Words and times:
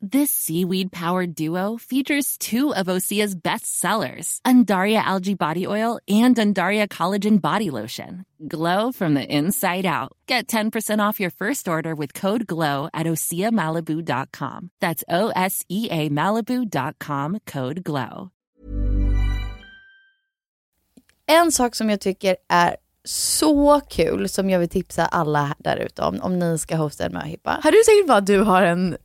This 0.00 0.30
seaweed 0.30 0.92
powered 0.92 1.34
duo 1.34 1.76
features 1.76 2.38
two 2.38 2.72
of 2.72 2.86
Osea's 2.86 3.34
best 3.34 3.80
sellers, 3.80 4.40
Undaria 4.46 5.02
Algae 5.02 5.34
Body 5.34 5.66
Oil 5.66 5.98
and 6.08 6.36
Undaria 6.36 6.86
Collagen 6.86 7.40
Body 7.40 7.70
Lotion. 7.70 8.24
Glow 8.46 8.92
from 8.92 9.14
the 9.14 9.26
inside 9.26 9.84
out. 9.84 10.12
Get 10.28 10.46
10% 10.46 11.00
off 11.00 11.18
your 11.18 11.30
first 11.30 11.66
order 11.66 11.96
with 11.96 12.14
code 12.14 12.46
GLOW 12.46 12.88
at 12.94 13.06
OseaMalibu.com. 13.06 14.70
That's 14.80 15.02
O 15.08 15.32
S 15.34 15.64
E 15.68 15.88
A 15.90 16.08
Malibu.com 16.10 17.38
code 17.44 17.82
GLOW. 17.82 18.30
En 21.26 21.52
sak 21.52 21.74
som 21.74 21.90
jag 21.90 22.00
tycker 22.00 22.36
är 22.48 22.76
så 23.04 23.80
kul, 23.80 24.28
som 24.28 24.50
jag 24.50 24.58
vill 24.58 24.68
tipsa 24.68 25.06
alla 25.06 25.54
där 25.58 25.76
ute 25.76 26.02
om, 26.02 26.20
om 26.22 26.38
ni 26.38 26.58
ska 26.58 26.76
hosta 26.76 27.06
en 27.06 27.12
möhippa. 27.12 27.60
Har 27.62 27.72
du 27.72 27.82
säkert 27.86 28.06
bara 28.06 28.18
att 28.18 28.26
du 28.26 28.40
har 28.40 28.62
en 28.62 28.96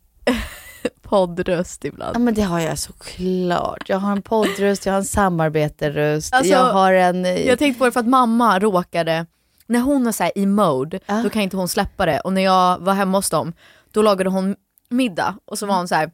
poddröst 1.01 1.85
ibland? 1.85 2.15
Ja 2.15 2.19
men 2.19 2.33
det 2.33 2.41
har 2.41 2.59
jag 2.59 2.79
såklart. 2.79 3.89
Jag 3.89 3.97
har 3.97 4.11
en 4.11 4.21
poddröst, 4.21 4.85
jag 4.85 4.93
har 4.93 4.97
en 4.97 5.05
samarbetarröst, 5.05 6.33
Alltså, 6.33 6.51
jag 6.51 6.73
har 6.73 6.93
en... 6.93 7.25
Jag 7.45 7.59
tänkte 7.59 7.79
på 7.79 7.85
det 7.85 7.91
för 7.91 7.99
att 7.99 8.07
mamma 8.07 8.59
råkade, 8.59 9.25
när 9.67 9.79
hon 9.79 10.05
var 10.05 10.11
så 10.11 10.23
här 10.23 10.31
i 10.35 10.45
mode, 10.45 10.99
då 11.23 11.29
kan 11.29 11.41
inte 11.41 11.57
hon 11.57 11.67
släppa 11.67 12.05
det. 12.05 12.19
Och 12.19 12.33
när 12.33 12.41
jag 12.41 12.79
var 12.79 12.93
hemma 12.93 13.17
hos 13.17 13.29
dem, 13.29 13.53
då 13.91 14.01
lagade 14.01 14.29
hon 14.29 14.55
middag 14.89 15.35
och 15.45 15.59
så 15.59 15.65
var 15.65 15.75
hon 15.75 15.87
så 15.87 15.95
här. 15.95 16.11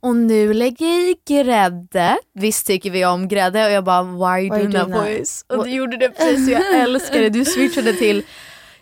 Och 0.00 0.16
nu 0.16 0.54
lägger 0.54 0.86
jag 0.86 1.10
i 1.10 1.16
grädde. 1.28 2.18
Visst 2.34 2.66
tycker 2.66 2.90
vi 2.90 3.04
om 3.04 3.28
grädde 3.28 3.64
och 3.66 3.70
jag 3.72 3.84
bara 3.84 4.02
why 4.02 4.42
Why 4.42 4.48
doing 4.48 4.72
that? 4.72 4.88
voice? 4.90 5.44
Och 5.48 5.64
du 5.64 5.70
gjorde 5.70 5.96
det 5.96 6.08
precis 6.08 6.48
och 6.48 6.52
jag 6.54 6.80
älskar 6.80 7.20
det. 7.20 7.28
Du 7.28 7.44
switchade 7.44 7.92
till 7.92 8.22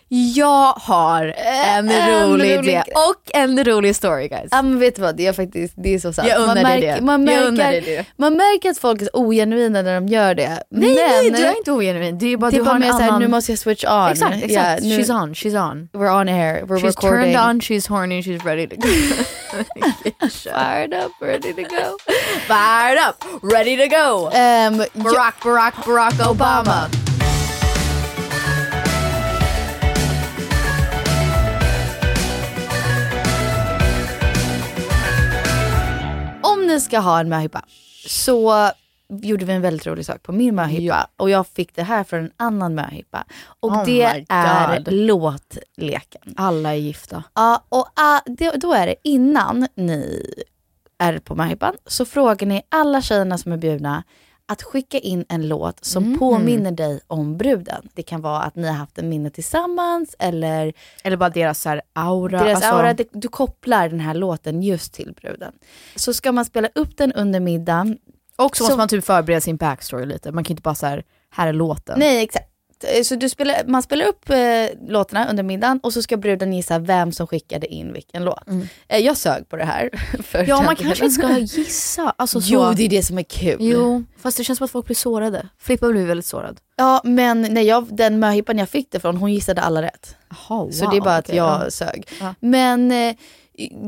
jag 0.09 0.73
har 0.73 1.33
en, 1.37 1.89
En 1.89 2.21
rolig 2.23 2.57
rolig 2.57 2.69
idé 2.69 2.83
och 2.95 3.31
en 3.33 3.63
rolig 3.63 3.95
story 3.95 4.27
guys. 4.27 4.47
Ja 4.51 4.61
men 4.61 4.79
vet 4.79 4.95
du 4.95 5.01
vad, 5.01 5.15
det 5.15 5.27
är 5.27 5.33
faktiskt, 5.33 5.73
det 5.77 5.93
är 5.93 5.99
så 5.99 6.13
sant. 6.13 6.27
Jag 6.27 6.47
man 6.47 6.61
märker, 6.61 6.95
det. 6.95 7.01
Man 7.01 7.23
märker, 7.23 7.81
det. 7.81 8.05
man 8.17 8.33
märker 8.33 8.69
att 8.69 8.77
folk 8.77 9.01
är 9.01 9.09
ogenuina 9.13 9.81
när 9.81 9.95
de 9.95 10.07
gör 10.07 10.35
det. 10.35 10.63
Nej 10.69 10.95
men, 10.95 10.95
nej 10.95 11.31
du 11.31 11.45
är 11.45 11.57
inte 11.57 11.71
ogenuin, 11.71 12.17
det 12.17 12.33
är 12.33 12.37
bara 12.37 12.51
det 12.51 12.57
du 12.57 12.63
bara 12.63 12.71
har 12.71 12.79
mer 12.79 12.91
såhär, 12.91 13.07
annan... 13.07 13.21
nu 13.21 13.27
måste 13.27 13.51
jag 13.51 13.59
switch 13.59 13.85
on. 13.85 14.11
Exakt, 14.11 14.43
exakt. 14.43 14.83
Ja, 14.83 14.89
nu, 14.89 14.97
she's 14.97 15.23
on, 15.23 15.33
she's 15.33 15.71
on. 15.71 15.89
We're 15.93 16.21
on 16.21 16.29
air, 16.29 16.65
we're 16.65 16.79
She's 16.79 16.83
recording. 16.83 17.33
turned 17.33 17.49
on, 17.49 17.59
she's 17.61 17.87
horny, 17.87 18.21
she's 18.21 18.45
ready 18.45 18.67
to 18.67 18.75
go. 18.75 18.87
Fired 20.53 20.93
up, 20.93 21.11
ready 21.21 21.53
to 21.53 21.63
go. 21.63 21.97
Fired 22.47 22.97
up, 23.09 23.23
ready 23.41 23.77
to 23.77 23.87
go. 23.87 24.27
Um, 24.27 25.03
Barack, 25.03 25.41
Barack, 25.41 25.73
Barack 25.73 26.13
Obama. 26.19 27.06
om 27.06 27.06
ni 36.77 36.81
ska 36.81 36.99
ha 36.99 37.19
en 37.19 37.29
möhippa 37.29 37.61
så 38.07 38.71
gjorde 39.09 39.45
vi 39.45 39.53
en 39.53 39.61
väldigt 39.61 39.87
rolig 39.87 40.05
sak 40.05 40.23
på 40.23 40.31
min 40.31 40.55
möhippa 40.55 41.07
och 41.17 41.29
jag 41.29 41.47
fick 41.47 41.75
det 41.75 41.83
här 41.83 42.03
från 42.03 42.19
en 42.19 42.31
annan 42.37 42.75
möhippa. 42.75 43.25
Och 43.59 43.71
Oh 43.71 43.85
det 43.85 44.25
är 44.29 44.91
låtleken. 44.91 46.33
Alla 46.37 46.69
är 46.69 46.75
gifta. 46.75 47.23
Ja, 47.33 47.63
och 47.69 47.87
ah, 47.95 48.19
det, 48.25 48.51
då 48.51 48.73
är 48.73 48.87
det 48.87 48.95
innan 49.03 49.67
ni 49.75 50.33
är 50.97 51.19
på 51.19 51.35
möhippan 51.35 51.73
så 51.85 52.05
frågar 52.05 52.47
ni 52.47 52.61
alla 52.69 53.01
tjejerna 53.01 53.37
som 53.37 53.51
är 53.51 53.57
bjudna 53.57 54.03
att 54.49 54.63
skicka 54.63 54.99
in 54.99 55.25
en 55.29 55.47
låt 55.47 55.85
som 55.85 56.03
Mhm. 56.03 56.19
påminner 56.19 56.71
dig 56.71 56.99
om 57.07 57.37
bruden. 57.37 57.89
Det 57.93 58.03
kan 58.03 58.21
vara 58.21 58.41
att 58.41 58.55
ni 58.55 58.67
har 58.67 58.73
haft 58.75 58.97
en 58.97 59.09
minne 59.09 59.29
tillsammans 59.29 60.15
eller 60.19 60.73
Eller 61.03 61.17
bara 61.17 61.29
deras 61.29 61.61
så 61.61 61.81
aura. 61.93 62.43
deras 62.43 62.55
alltså, 62.55 62.69
aura. 62.71 62.93
Det, 62.93 63.07
du 63.11 63.27
kopplar 63.27 63.89
den 63.89 63.99
här 63.99 64.13
låten 64.13 64.61
just 64.63 64.93
till 64.93 65.13
bruden. 65.21 65.53
Så 65.95 66.13
ska 66.13 66.31
man 66.31 66.45
spela 66.45 66.69
upp 66.75 66.97
den 66.97 67.13
under 67.13 67.39
middagen. 67.39 67.97
Och 68.35 68.57
så 68.57 68.63
så- 68.63 68.63
måste 68.63 68.77
man 68.77 68.87
typ 68.87 69.05
förbereda 69.05 69.41
sin 69.41 69.57
backstory 69.57 70.05
lite. 70.05 70.31
Man 70.31 70.43
kan 70.43 70.51
inte 70.51 70.61
bara 70.61 70.75
så 70.75 70.85
här, 70.85 71.03
här 71.29 71.47
är 71.47 71.53
låten. 71.53 71.99
Nej, 71.99 72.23
exakt. 72.23 72.49
Eh, 72.83 73.03
Så 73.03 73.15
du 73.15 73.29
spelar, 73.29 73.63
man 73.67 73.83
spelar 73.83 74.05
upp 74.05 74.29
eh, 74.29 74.37
låtarna 74.89 75.29
under 75.29 75.43
middagen 75.43 75.79
och 75.83 75.93
så 75.93 76.01
ska 76.01 76.17
bruden 76.17 76.53
gissa 76.53 76.79
vem 76.79 77.11
som 77.11 77.27
skickade 77.27 77.67
in 77.67 77.93
vilken 77.93 78.23
låt. 78.23 78.43
Eh, 78.87 78.99
jag 78.99 79.17
sög 79.17 79.49
på 79.49 79.55
det 79.55 79.65
här. 79.65 79.89
Ja 80.47 80.61
man 80.61 80.75
kanske 80.75 81.05
inte 81.05 81.15
ska 81.15 81.37
gissa. 81.37 82.13
Alltså, 82.17 82.41
så. 82.41 82.53
Jo, 82.53 82.73
det 82.75 82.83
är 82.83 82.89
det 82.89 83.03
som 83.03 83.17
är 83.17 83.23
kul. 83.23 83.57
Jo, 83.59 84.03
fast 84.17 84.37
det 84.37 84.43
känns 84.43 84.57
som 84.57 84.65
att 84.65 84.71
folk 84.71 84.85
blir 84.85 84.95
sårade. 84.95 85.49
Filippa 85.59 85.87
blir 85.87 86.05
väldigt 86.05 86.25
sårad. 86.25 86.59
Ja, 86.75 87.01
men 87.03 87.41
när 87.41 87.61
jag, 87.61 87.87
den 87.97 88.19
möhippan 88.19 88.57
jag 88.57 88.69
fick 88.69 88.91
det 88.91 88.99
från, 88.99 89.17
hon 89.17 89.33
gissade 89.33 89.61
alla 89.61 89.81
rätt. 89.81 90.15
Jaha, 90.29 90.71
Så 90.71 90.89
det 90.89 90.97
är 90.97 91.01
bara 91.01 91.15
att 91.15 91.29
jag 91.33 91.65
ja. 91.65 91.71
sög. 91.71 92.07
Ja. 92.19 92.35
Men 92.39 92.91
eh, 92.91 93.15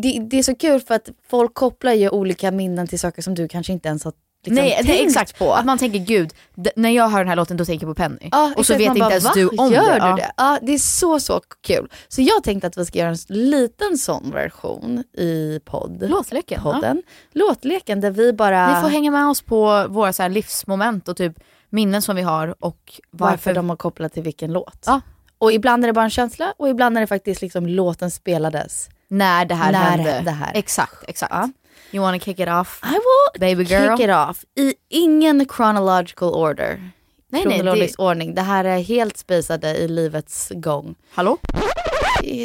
det, 0.02 0.20
det 0.30 0.40
är 0.40 0.44
så 0.44 0.56
kul 0.56 0.82
för 0.82 0.96
att 0.96 1.10
folk 1.30 1.54
kopplar 1.54 1.94
ju 1.94 2.10
olika 2.10 2.52
minnen 2.52 2.88
till 2.88 3.00
saker 3.00 3.22
som 3.22 3.36
du 3.36 3.48
kanske 3.48 3.74
inte 3.74 3.88
ens 3.88 4.04
har 4.04 4.14
liksom, 4.46 4.56
Nej, 4.66 4.82
nej 4.84 5.06
exakt. 5.06 5.40
på. 5.40 5.54
Att 5.54 5.66
man 5.66 5.78
tänker 5.78 6.00
gud, 6.00 6.34
när 6.76 6.90
jag 6.90 7.10
hör 7.10 7.20
den 7.20 7.28
här 7.28 7.36
låten 7.36 7.58
då 7.58 7.66
tänker 7.66 7.88
jag 7.88 7.96
på 7.96 8.02
Penny. 8.04 8.30
Ja, 8.32 8.54
och 8.58 8.66
så 8.66 8.74
vet 8.74 8.82
inte 8.82 9.00
bara, 9.00 9.10
ens 9.10 9.24
"Va? 9.26 9.32
du 9.36 9.48
om 9.48 9.72
Gör 9.74 9.86
det. 9.86 9.92
du 9.94 9.98
Ja. 10.08 10.16
det? 10.16 10.32
Ja, 10.38 10.60
det 10.62 10.74
är 10.74 10.78
så, 10.80 11.20
så 11.20 11.42
kul. 11.68 11.90
Så 12.08 12.22
jag 12.22 12.44
tänkte 12.44 12.68
att 12.68 12.78
vi 12.78 12.86
ska 12.86 13.00
göra 13.00 13.10
en 13.10 13.18
liten 13.28 13.98
sån 13.98 14.32
version 14.32 15.04
i 15.18 15.60
podd. 15.66 16.10
Låtleken. 16.10 16.62
podden. 16.62 17.04
Låtleken 17.32 18.02
där 18.02 18.12
vi 18.12 18.34
bara... 18.34 18.76
Ni 18.76 18.82
får 18.82 18.90
hänga 18.90 19.12
med 19.12 19.28
oss 19.28 19.42
på 19.42 19.86
våra 19.90 20.14
så 20.14 20.28
livsmoment 20.28 21.08
och 21.08 21.18
typ 21.18 21.34
minnen 21.70 22.02
som 22.02 22.16
vi 22.16 22.22
har 22.22 22.48
och 22.60 23.00
varför, 23.12 23.32
varför, 23.32 23.54
de 23.54 23.70
har 23.70 23.78
kopplat 23.78 24.14
till 24.14 24.24
vilken 24.24 24.54
låt. 24.54 24.84
Ja. 24.86 25.02
Och 25.38 25.52
ibland 25.52 25.84
är 25.84 25.88
det 25.88 25.94
bara 25.94 26.04
en 26.06 26.10
känsla 26.10 26.54
och 26.58 26.70
ibland 26.70 26.98
är 26.98 27.02
det 27.02 27.08
faktiskt 27.08 27.42
liksom 27.42 27.68
låten 27.68 28.12
spelades. 28.12 28.90
när 29.08 29.46
det 29.46 29.56
här 29.56 29.72
När 29.72 29.80
hände. 29.80 30.22
det 30.26 30.32
här. 30.32 30.52
Exakt, 30.54 31.04
exakt. 31.08 31.34
Ja. 31.34 31.50
You 31.92 32.04
wanna 32.04 32.20
kick 32.20 32.40
it 32.40 32.48
off? 32.50 32.82
I 32.84 32.88
will 32.94 33.40
Baby 33.40 33.64
girl. 33.64 33.98
kick 33.98 34.06
it 34.06 34.12
off 34.16 34.44
i 34.56 34.74
ingen 34.90 35.46
chronological 35.58 36.30
order. 36.34 36.92
Nej, 37.31 37.44
nej, 37.46 37.60
Kronologisk 37.60 37.98
det- 37.98 38.04
ordning. 38.04 38.36
Det 38.36 38.42
här 38.42 38.66
är 38.66 38.80
helt 38.80 39.18
spacade 39.18 39.76
i 39.78 39.88
livets 39.88 40.52
gång. 40.56 40.96
Hallå? 41.14 41.38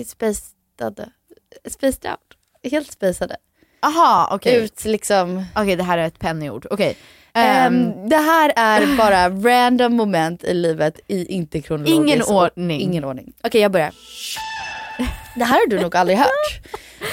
Spacade. 0.07 1.11
Spaced 1.71 2.11
out. 2.11 2.73
Helt 2.73 2.93
spacade. 2.93 3.37
Aha, 3.83 4.29
okej. 4.33 4.55
Ut 4.65 4.85
liksom. 4.85 5.45
Okej, 5.57 5.77
det 5.77 5.83
här 5.85 5.99
är 5.99 6.07
ett 6.07 6.19
pennyord. 6.19 6.67
Okej. 6.71 6.97
Ehm, 7.35 7.75
Ehm, 7.75 8.09
det 8.09 8.17
här 8.17 8.53
är 8.57 8.97
bara 8.97 9.29
random 9.31 9.97
moment 9.97 10.45
i 10.45 10.55
livet 10.55 11.01
i 11.07 11.25
inte 11.35 11.61
kronologisk 11.61 11.95
Ingen 11.97 12.23
ordning. 12.23 12.81
Ingen 12.81 13.05
ordning. 13.05 13.33
Okej 13.43 13.61
jag 13.61 13.73
börjar. 13.73 13.93
Det 15.37 15.45
här 15.45 15.61
har 15.61 15.67
du 15.67 15.79
nog 15.81 15.97
aldrig 15.97 16.19
hört. 16.19 16.61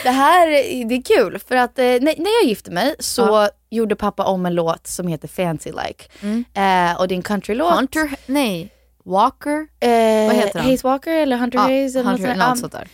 Det 0.04 0.10
här 0.10 0.48
det 0.90 0.96
är 0.96 1.02
kul 1.18 1.40
för 1.48 1.56
att 1.56 1.80
eh, 1.80 1.84
när, 1.86 2.00
när 2.00 2.42
jag 2.42 2.50
gifte 2.50 2.72
mig 2.72 2.96
så 3.00 3.50
gjorde 3.70 3.96
pappa 3.96 4.24
om 4.26 4.46
en 4.46 4.56
låt 4.56 4.88
som 4.88 5.08
heter 5.08 5.28
Fancy 5.28 5.72
Like. 5.72 6.06
Eh, 6.54 7.00
och 7.00 7.08
det 7.08 7.14
är 7.14 7.18
en 7.18 7.22
countrylåt. 7.22 7.74
Hunter, 7.74 8.12
nej, 8.26 8.70
Walker? 9.06 9.68
Eh, 9.80 10.28
Vad 10.28 10.36
heter 10.36 10.60
han? 10.60 10.66
Hayes 10.66 10.84
Walker 10.84 11.12
eller 11.12 11.38
Hunter 11.38 11.58
Ja, 11.60 11.64
Hayes. 11.64 11.96
Eller 11.96 12.10
Hunter, 12.10 12.36
något 12.36 12.60
sånt 12.60 12.72
där. 12.74 12.88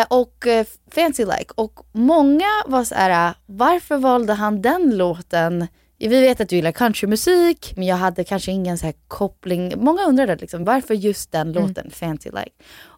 Eh, 0.00 0.06
och 0.10 0.46
eh, 0.46 0.66
Fancy 0.90 1.24
Like. 1.24 1.52
Och 1.54 1.80
många 1.92 2.46
var 2.66 2.84
så 2.84 2.94
här, 2.94 3.34
varför 3.46 3.96
valde 3.96 4.32
han 4.32 4.62
den 4.62 4.96
låten 4.96 5.66
vi 5.98 6.20
vet 6.20 6.40
att 6.40 6.48
du 6.48 6.56
gillar 6.56 6.72
countrymusik, 6.72 7.72
men 7.76 7.86
jag 7.86 7.96
hade 7.96 8.24
kanske 8.24 8.50
ingen 8.52 8.78
så 8.78 8.86
här 8.86 8.94
koppling. 9.08 9.72
Många 9.76 10.02
undrade 10.06 10.36
liksom, 10.36 10.64
varför 10.64 10.94
just 10.94 11.32
den 11.32 11.50
Mm. 11.50 11.62
låten, 11.68 11.90
Fancy 11.90 12.30
Like? 12.30 12.50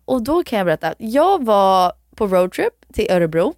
Och 0.04 0.22
då 0.22 0.42
kan 0.44 0.58
jag 0.58 0.66
berätta, 0.66 0.94
jag 0.98 1.44
var 1.44 1.92
på 2.16 2.26
roadtrip 2.26 2.72
till 2.94 3.06
Örebro 3.10 3.54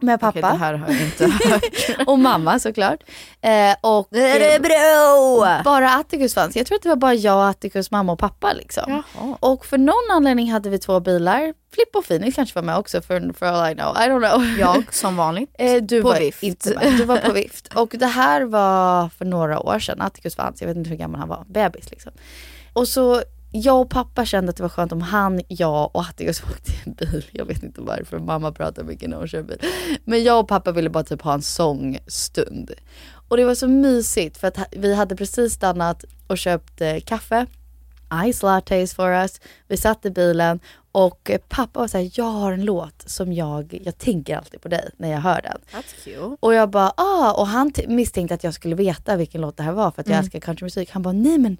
med 0.00 0.20
pappa 0.20 0.38
Okej, 0.38 0.52
det 0.52 0.58
här 0.58 0.74
har 0.74 0.88
jag 0.92 1.02
inte 1.02 1.26
hört. 1.26 2.06
och 2.06 2.18
mamma 2.18 2.58
såklart. 2.58 3.02
Eh, 3.40 3.74
och 3.80 4.08
Örebro! 4.16 5.64
bara 5.64 5.90
Atticus 5.90 6.34
fanns. 6.34 6.56
Jag 6.56 6.66
tror 6.66 6.76
att 6.76 6.82
det 6.82 6.88
var 6.88 6.96
bara 6.96 7.14
jag, 7.14 7.48
Atticus, 7.48 7.90
mamma 7.90 8.12
och 8.12 8.18
pappa 8.18 8.52
liksom. 8.52 9.02
Jaha. 9.14 9.36
Och 9.40 9.66
för 9.66 9.78
någon 9.78 10.10
anledning 10.10 10.52
hade 10.52 10.70
vi 10.70 10.78
två 10.78 11.00
bilar. 11.00 11.54
Flippa 11.74 11.98
och 11.98 12.04
Phoenix 12.04 12.36
kanske 12.36 12.54
var 12.54 12.62
med 12.62 12.76
också 12.76 13.00
för, 13.00 13.32
för 13.32 13.46
all 13.46 13.72
I 13.72 13.74
know. 13.74 13.96
I 13.96 14.00
don't 14.00 14.30
know. 14.30 14.58
Jag 14.58 14.84
som 14.94 15.16
vanligt. 15.16 15.50
Eh, 15.58 15.82
du 15.82 16.02
På 16.02 16.08
var 16.08 16.18
vift. 16.18 16.42
inte. 16.42 16.90
Du 16.98 17.04
var 17.04 17.16
på 17.16 17.32
vift. 17.32 17.74
Och 17.74 17.88
det 17.98 18.06
här 18.06 18.42
var 18.42 19.08
för 19.08 19.24
några 19.24 19.60
år 19.60 19.78
sedan. 19.78 20.00
Atticus 20.00 20.36
fanns, 20.36 20.60
jag 20.60 20.68
vet 20.68 20.76
inte 20.76 20.90
hur 20.90 20.96
gammal 20.96 21.20
han 21.20 21.28
var. 21.28 21.44
Bebis 21.48 21.90
liksom. 21.90 22.12
Och 22.72 22.88
så 22.88 23.22
jag 23.60 23.80
och 23.80 23.90
pappa 23.90 24.24
kände 24.24 24.50
att 24.50 24.56
det 24.56 24.62
var 24.62 24.70
skönt 24.70 24.92
om 24.92 25.02
han, 25.02 25.40
jag 25.48 25.96
och 25.96 26.00
Atticus 26.00 26.42
åkte 26.42 26.72
i 26.72 26.74
en 26.86 26.92
bil. 26.92 27.24
Jag 27.32 27.44
vet 27.44 27.62
inte 27.62 27.80
varför, 27.80 28.18
mamma 28.18 28.52
pratar 28.52 28.82
mycket 28.82 29.10
när 29.10 29.16
hon 29.16 29.28
kör 29.28 29.42
bil. 29.42 29.60
Men 30.04 30.22
jag 30.24 30.40
och 30.40 30.48
pappa 30.48 30.72
ville 30.72 30.90
bara 30.90 31.04
typ 31.04 31.22
ha 31.22 31.34
en 31.34 31.42
sångstund. 31.42 32.70
Och 33.28 33.36
det 33.36 33.44
var 33.44 33.54
så 33.54 33.68
mysigt 33.68 34.36
för 34.36 34.48
att 34.48 34.58
vi 34.72 34.94
hade 34.94 35.16
precis 35.16 35.52
stannat 35.52 36.04
och 36.26 36.38
köpt 36.38 36.80
eh, 36.80 37.00
kaffe, 37.00 37.46
ice 38.32 38.42
lattes 38.42 38.94
for 38.94 39.12
us. 39.12 39.40
Vi 39.66 39.76
satt 39.76 40.06
i 40.06 40.10
bilen 40.10 40.60
och 40.92 41.30
pappa 41.48 41.80
var 41.80 41.88
såhär, 41.88 42.10
jag 42.14 42.24
har 42.24 42.52
en 42.52 42.64
låt 42.64 43.02
som 43.06 43.32
jag, 43.32 43.80
jag 43.84 43.98
tänker 43.98 44.36
alltid 44.36 44.60
på 44.60 44.68
dig 44.68 44.90
när 44.96 45.10
jag 45.10 45.20
hör 45.20 45.42
den. 45.42 45.58
That's 45.72 46.04
cute. 46.04 46.36
Och 46.40 46.54
jag 46.54 46.70
bara, 46.70 46.92
ah, 46.96 47.32
och 47.32 47.46
han 47.46 47.72
misstänkte 47.88 48.34
att 48.34 48.44
jag 48.44 48.54
skulle 48.54 48.74
veta 48.74 49.16
vilken 49.16 49.40
låt 49.40 49.56
det 49.56 49.62
här 49.62 49.72
var 49.72 49.90
för 49.90 50.00
att 50.00 50.08
jag 50.08 50.18
älskar 50.18 50.40
countrymusik. 50.40 50.90
Han 50.90 51.02
bara, 51.02 51.12
nej 51.12 51.38
men 51.38 51.56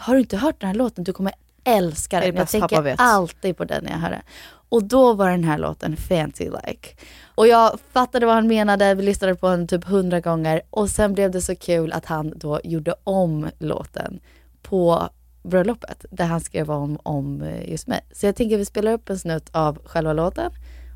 har 0.00 0.14
du 0.14 0.20
inte 0.20 0.36
hört 0.36 0.60
den 0.60 0.66
här 0.66 0.74
låten? 0.74 1.04
Du 1.04 1.12
kommer 1.12 1.32
älska 1.64 2.20
den. 2.20 2.36
Jag 2.36 2.48
tänker 2.48 2.82
vet? 2.82 3.00
alltid 3.00 3.56
på 3.56 3.64
den 3.64 3.84
när 3.84 3.90
jag 3.90 3.98
hör 3.98 4.10
den. 4.10 4.22
Och 4.68 4.84
då 4.84 5.14
var 5.14 5.30
den 5.30 5.44
här 5.44 5.58
låten 5.58 5.96
Fancy 5.96 6.44
Like. 6.44 6.88
Och 7.34 7.48
jag 7.48 7.78
fattade 7.92 8.26
vad 8.26 8.34
han 8.34 8.46
menade, 8.46 8.94
vi 8.94 9.02
lyssnade 9.02 9.34
på 9.34 9.48
den 9.48 9.66
typ 9.66 9.84
hundra 9.84 10.20
gånger 10.20 10.62
och 10.70 10.90
sen 10.90 11.14
blev 11.14 11.30
det 11.30 11.40
så 11.40 11.56
kul 11.56 11.92
att 11.92 12.06
han 12.06 12.32
då 12.36 12.60
gjorde 12.64 12.94
om 13.04 13.50
låten 13.58 14.20
på 14.62 15.08
bröllopet 15.42 16.04
där 16.10 16.24
han 16.24 16.40
skrev 16.40 16.70
om, 16.70 16.98
om 17.02 17.42
eh, 17.42 17.70
just 17.70 17.86
mig. 17.86 18.00
Så 18.12 18.26
jag 18.26 18.36
tänker 18.36 18.58
vi 18.58 18.64
spelar 18.64 18.92
upp 18.92 19.10
en 19.10 19.18
snutt 19.18 19.48
av 19.52 19.78
själva 19.84 20.12
låten 20.12 20.50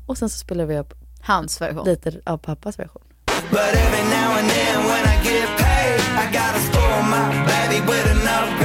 och 0.07 0.17
sen 0.17 0.29
så 0.29 0.37
spelar 0.37 0.65
vi 0.65 0.77
upp 0.79 0.93
Hans 1.21 1.61
version. 1.61 1.85
lite 1.85 2.11
av 2.23 2.37
pappas 2.37 2.79
version. 2.79 3.01
But 3.51 3.59
every 3.59 4.03
now 4.03 4.37
and 4.39 4.49
then 4.49 4.77
when 4.89 5.05
I 5.05 5.15
get 5.23 5.47
paid, 5.57 5.99
I 5.99 6.25
gotta 6.31 6.59
spoil 6.59 7.03
my 7.03 7.45
baby 7.47 7.79
with 7.87 8.11
an 8.11 8.64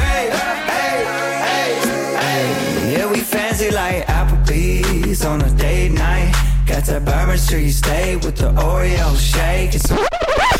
Applebee's 5.10 5.24
on 5.24 5.42
a 5.42 5.50
date 5.56 5.92
night. 5.92 6.32
Got 6.66 6.84
that 6.84 7.04
Bourbon 7.04 7.38
Street 7.38 7.72
steak 7.72 8.22
with 8.22 8.36
the 8.36 8.52
Oreo 8.52 9.16
shake. 9.18 9.74
It's 9.74 9.90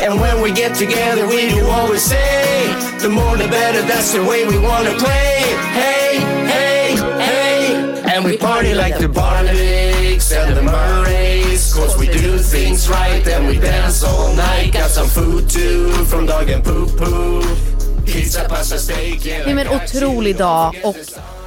and 0.01 0.19
when 0.19 0.41
we 0.41 0.51
get 0.51 0.75
together, 0.75 1.27
we 1.27 1.49
do 1.49 1.65
what 1.67 1.89
we 1.89 1.97
say. 1.97 2.73
The 2.99 3.09
more 3.09 3.37
the 3.37 3.47
better, 3.47 3.81
that's 3.83 4.11
the 4.13 4.23
way 4.23 4.47
we 4.47 4.57
wanna 4.59 4.93
play. 4.97 5.55
Hey, 5.79 6.19
hey, 6.53 6.95
hey. 7.27 8.03
And 8.11 8.25
we 8.25 8.37
party 8.37 8.73
like 8.73 8.97
the 8.97 9.07
Barnabics 9.07 10.31
and 10.35 10.57
the 10.57 10.63
Murrays. 10.63 11.73
Cause 11.73 11.97
we 11.97 12.07
do 12.07 12.37
things 12.39 12.89
right, 12.89 13.25
and 13.27 13.47
we 13.47 13.57
dance 13.57 14.03
all 14.03 14.33
night. 14.35 14.73
Got 14.73 14.89
some 14.89 15.07
food 15.07 15.49
too 15.49 15.91
from 16.05 16.25
Dog 16.25 16.49
and 16.49 16.63
Poo 16.63 16.87
Poo. 16.97 17.41
Pizza, 18.05 18.45
pasta, 18.49 18.77
steak, 18.77 19.25
yeah. 19.25 19.45
Nej 19.45 19.53
men 19.55 19.67
otrolig 19.67 20.37
dag 20.37 20.75
och 20.83 20.95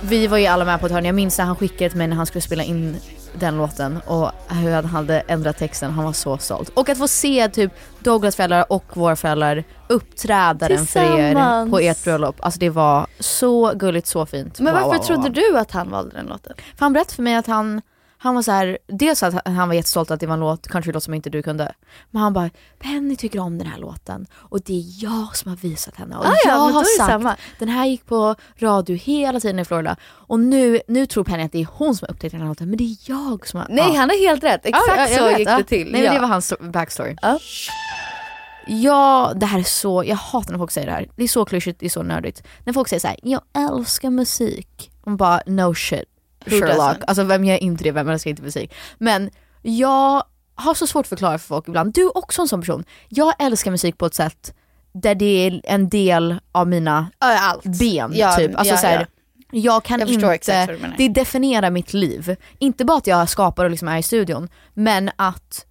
vi 0.09 0.27
var 0.27 0.39
ju 0.39 0.47
alla 0.47 0.65
med 0.65 0.81
på 0.81 0.87
ett 0.87 0.93
hörn. 0.93 1.05
Jag 1.05 1.15
minns 1.15 1.39
när 1.39 1.45
han 1.45 1.56
skickade 1.56 1.91
till 1.91 1.99
mig 1.99 2.06
när 2.06 2.17
han 2.17 2.27
skulle 2.27 2.43
spela 2.43 2.62
in 2.62 2.97
den 3.39 3.56
låten 3.56 4.01
och 4.06 4.31
hur 4.49 4.73
han 4.73 4.85
hade 4.85 5.21
ändrat 5.21 5.59
texten. 5.59 5.91
Han 5.91 6.05
var 6.05 6.12
så 6.12 6.39
stolt. 6.39 6.69
Och 6.69 6.89
att 6.89 6.99
få 6.99 7.09
se 7.09 7.49
typ 7.49 7.73
Douglas 7.99 8.37
föräldrar 8.37 8.73
och 8.73 8.85
våra 8.97 9.17
föräldrar 9.17 9.65
uppträda 9.89 10.69
den 10.69 10.87
för 10.87 11.19
er 11.19 11.71
på 11.71 11.79
ert 11.79 12.05
bröllop. 12.05 12.37
Alltså 12.41 12.61
det 12.61 12.71
var 12.71 13.06
så 13.19 13.73
gulligt, 13.75 14.06
så 14.06 14.27
fint. 14.27 14.61
Men 14.61 14.75
Wow, 14.75 14.83
varför 14.83 14.99
wow, 14.99 15.05
trodde 15.05 15.23
wow. 15.23 15.33
du 15.33 15.59
att 15.59 15.71
han 15.71 15.91
valde 15.91 16.17
den 16.17 16.27
låten? 16.27 16.53
För 16.56 16.81
han 16.81 16.93
berättade 16.93 17.15
för 17.15 17.23
mig 17.23 17.35
att 17.35 17.47
han, 17.47 17.83
han 18.25 18.35
var 18.35 18.43
så 18.43 18.53
här, 18.53 18.79
dels 18.87 19.23
att 19.23 19.47
han 19.49 19.69
var 19.69 19.75
jättestolt 19.75 20.11
att 20.11 20.21
det 20.21 20.26
var 20.26 20.35
en 20.35 20.41
låt, 20.41 20.69
countrylåt 20.69 21.03
som 21.03 21.15
inte 21.15 21.31
du 21.31 21.43
kunde. 21.43 21.73
Men 22.11 22.23
han 22.23 22.32
bara, 22.32 22.50
Penny 22.79 23.17
tycker 23.17 23.38
om 23.38 23.59
den 23.59 23.67
här 23.67 23.79
låten 23.79 24.26
och 24.35 24.61
det 24.61 24.73
är 24.79 25.03
jag 25.05 25.37
som 25.37 25.49
har 25.50 25.56
visat 25.56 25.97
henne. 25.97 26.17
Och 26.17 26.26
Ah, 26.26 26.35
ja, 26.44 26.50
jag 26.50 26.59
då 26.59 26.75
har 26.75 26.85
sagt, 26.99 27.11
samma. 27.11 27.37
den 27.59 27.69
här 27.69 27.87
gick 27.87 28.06
på 28.06 28.35
radio 28.59 28.97
hela 28.97 29.41
tiden 29.41 29.59
i 29.59 29.65
Florida. 29.65 29.97
Och 30.05 30.41
nu, 30.41 30.81
nu 30.88 31.06
tror 31.06 31.25
Penny 31.25 31.43
att 31.43 31.53
det 31.53 31.61
är 31.61 31.69
hon 31.73 31.94
som 31.97 32.06
har 32.06 32.15
upptäckt 32.15 32.32
den 32.32 32.41
här 32.41 32.49
låten, 32.49 32.69
men 32.69 32.76
det 32.79 32.85
är 32.85 32.97
jag 33.03 33.47
som 33.47 33.61
har... 33.61 33.67
Nej 33.71 33.91
ja. 33.94 34.00
han 34.00 34.11
har 34.11 34.27
helt 34.29 34.44
rätt, 34.44 34.67
exakt 34.67 34.85
Ja, 34.88 34.97
jag- 34.97 35.11
jag 35.11 35.19
så 35.19 35.25
vet, 35.25 35.38
gick 35.38 35.49
ja. 35.49 35.56
det 35.59 35.65
till. 35.65 35.93
Nej, 35.93 36.00
ja. 36.00 36.06
men 36.11 36.15
det 36.15 36.20
var 36.20 36.29
hans 36.29 36.53
sto- 36.53 36.70
backstory. 36.70 37.17
Ja. 37.23 37.38
Ja, 38.67 39.32
det 39.37 39.47
här 39.47 39.59
är 39.59 39.62
så, 39.62 40.05
jag 40.06 40.17
hatar 40.17 40.50
när 40.53 40.59
folk 40.59 40.70
säger 40.70 40.87
det 40.87 40.93
här. 40.93 41.09
Det 41.17 41.25
är 41.25 41.29
så 41.29 41.44
klyschigt, 41.44 41.81
det 41.81 41.87
är 41.87 41.91
så 41.91 42.03
nördigt. 42.03 42.43
När 42.65 42.73
folk 42.73 42.88
säger 42.88 43.00
så 43.00 43.09
här: 43.09 43.17
jag 43.23 43.41
älskar 43.56 44.11
musik. 44.11 44.91
Man 45.06 45.17
bara, 45.17 45.41
no 45.47 45.75
shit. 45.75 46.05
Sherlock. 46.46 46.96
Alltså 47.06 47.23
vem 47.25 47.44
gör 47.44 47.62
inte 47.62 47.85
det, 47.85 47.93
vem 47.93 48.08
älskar 48.08 48.31
inte 48.31 48.43
musik? 48.43 48.75
Men 48.99 49.31
jag 49.62 50.23
har 50.55 50.75
så 50.75 50.87
svårt 50.87 51.05
att 51.05 51.08
förklara 51.08 51.38
för 51.38 51.46
folk 51.46 51.69
ibland, 51.69 51.94
du 51.94 52.02
är 52.02 52.17
också 52.19 52.43
en 52.43 52.49
sån 52.49 52.61
person. 52.61 52.85
Jag 53.08 53.35
älskar 53.38 53.70
musik 53.70 53.99
på 53.99 54.06
ett 54.06 54.14
sätt 54.14 54.55
där 54.94 55.14
det 55.14 55.46
är 55.46 55.61
en 55.64 55.88
del 55.88 56.37
av 56.52 56.69
mina 56.69 57.11
Ja, 57.20 57.38
allt. 57.41 57.64
ben 57.64 58.12
Ja, 58.14 58.37
typ. 58.37 58.56
Alltså 58.56 58.75
ja, 58.75 58.79
så 58.81 58.87
här, 58.87 58.99
ja. 59.00 59.06
Jag 59.50 59.85
kan 59.85 60.00
Jag 60.00 60.08
inte, 60.11 60.79
det 60.99 61.08
definierar 61.08 61.70
mitt 61.70 61.93
liv. 61.94 62.37
Inte 62.58 62.85
bara 62.85 62.99
att 62.99 63.06
jag 63.06 63.29
skapar 63.29 63.64
och 63.64 63.70
liksom 63.70 63.88
är 63.88 63.99
i 63.99 64.02
studion, 64.02 64.49
men 64.75 65.11
att 65.17 65.67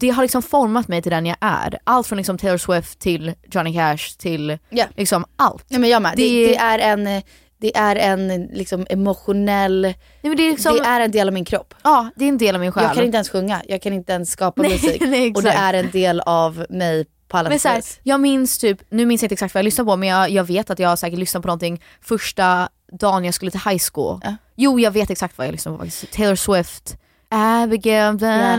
det 0.00 0.10
har 0.10 0.22
liksom 0.22 0.42
format 0.42 0.88
mig 0.88 1.02
till 1.02 1.10
den 1.12 1.26
jag 1.26 1.36
är. 1.40 1.78
Allt 1.84 2.06
från 2.06 2.16
liksom 2.16 2.38
Taylor 2.38 2.58
Swift 2.58 2.98
till 2.98 3.34
Johnny 3.50 3.74
Cash 3.74 4.16
till 4.18 4.58
Ja. 4.68 4.84
liksom 4.96 5.24
allt. 5.36 5.64
Nej, 5.68 5.80
men 5.80 5.90
jag 5.90 6.02
med. 6.02 6.12
Det, 6.16 6.22
Det- 6.22 6.46
det 6.46 6.56
är 6.56 6.78
en, 6.78 7.22
det 7.60 7.76
är 7.76 7.96
en 7.96 8.28
liksom 8.52 8.86
emotionell, 8.90 9.82
Nej, 9.82 9.96
men 10.22 10.36
det, 10.36 10.46
är 10.46 10.50
liksom, 10.50 10.74
det 10.76 10.82
är 10.82 11.00
en 11.00 11.10
del 11.10 11.28
av 11.28 11.34
min 11.34 11.44
kropp. 11.44 11.74
ja, 11.82 12.10
det 12.16 12.24
är 12.24 12.28
en 12.28 12.38
del 12.38 12.54
av 12.54 12.60
min 12.60 12.72
själ. 12.72 12.84
Jag 12.84 12.94
kan 12.94 13.04
inte 13.04 13.16
ens 13.16 13.30
sjunga, 13.30 13.62
jag 13.68 13.82
kan 13.82 13.92
inte 13.92 14.12
ens 14.12 14.30
skapa 14.30 14.62
Nej, 14.62 14.72
musik. 14.72 15.02
nej, 15.06 15.32
och 15.34 15.42
det 15.42 15.50
är 15.50 15.74
en 15.74 15.90
del 15.90 16.20
av 16.20 16.66
mig 16.70 17.06
på 17.28 17.36
alla 17.36 17.48
Men 17.48 17.60
så 17.60 17.68
här, 17.68 17.82
jag 18.02 18.20
minns 18.20 18.58
typ, 18.58 18.82
nu 18.90 19.06
minns 19.06 19.22
jag 19.22 19.26
inte 19.26 19.32
exakt 19.34 19.54
vad 19.54 19.58
jag 19.58 19.64
lyssnade 19.64 19.90
på 19.90 19.96
men 19.96 20.08
jag, 20.08 20.30
jag 20.30 20.44
vet 20.44 20.70
att 20.70 20.78
jag 20.78 20.98
säkert 20.98 21.18
lyssnade 21.18 21.42
på 21.42 21.46
någonting 21.48 21.82
första 22.00 22.68
dagen 22.92 23.24
jag 23.24 23.34
skulle 23.34 23.50
till 23.50 23.60
high 23.60 23.82
school. 23.92 24.20
Ja. 24.24 24.36
Jo 24.56 24.80
jag 24.80 24.90
vet 24.90 25.10
exakt 25.10 25.38
vad 25.38 25.46
jag 25.46 25.52
lyssnade 25.52 25.78
på 25.78 25.84
faktiskt. 25.84 26.12
Taylor 26.12 26.34
Swift, 26.34 26.96
Abigail, 27.32 28.16
da. 28.16 28.54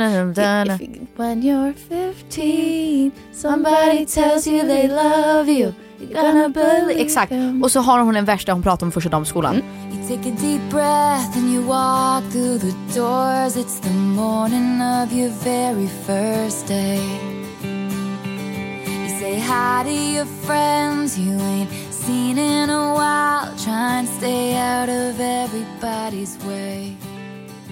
If 0.64 0.82
you- 0.82 1.08
When 1.18 1.42
you're 1.44 1.74
15, 1.74 3.12
somebody 3.34 4.06
tells 4.06 4.48
you 4.48 4.62
they 4.62 4.88
love 4.88 5.50
you. 5.50 5.74
You're 6.00 6.14
gonna 6.14 6.50
believe 6.50 7.02
Exakt, 7.02 7.32
och 7.64 7.72
så 7.72 7.80
har 7.80 8.00
hon 8.00 8.16
en 8.16 8.26
vers 8.26 8.46
där 8.46 8.54
hon 8.54 8.64
pratar 8.64 8.86
om 8.86 8.92
första 8.92 9.10
dagen 9.10 9.22
på 9.24 9.30
skolan. 9.30 9.56
Mm. 9.56 9.66
You 9.94 10.18
take 10.18 10.30
a 10.30 10.34
deep 10.42 10.62
breath 10.70 11.38
and 11.38 11.54
you 11.54 11.64
walk 11.64 12.32
through 12.32 12.60
the 12.60 13.00
doors. 13.00 13.56
It's 13.58 13.80
the 13.82 13.94
morning 13.94 14.82
of 14.82 15.14
your 15.14 15.32
very 15.44 15.88
first 16.08 16.68
day. 16.68 17.00
You 19.04 19.20
say 19.20 19.40
hi 19.40 19.84
to 19.84 19.92
your 20.16 20.26
friends 20.46 21.18
you 21.18 21.40
ain't 21.42 21.70
seen 21.92 22.38
in 22.38 22.70
a 22.70 22.94
while. 22.94 23.48
Try 23.66 24.00
and 24.00 24.08
stay 24.18 24.56
out 24.56 24.90
of 24.90 25.20
everybody's 25.20 26.38
way. 26.48 26.96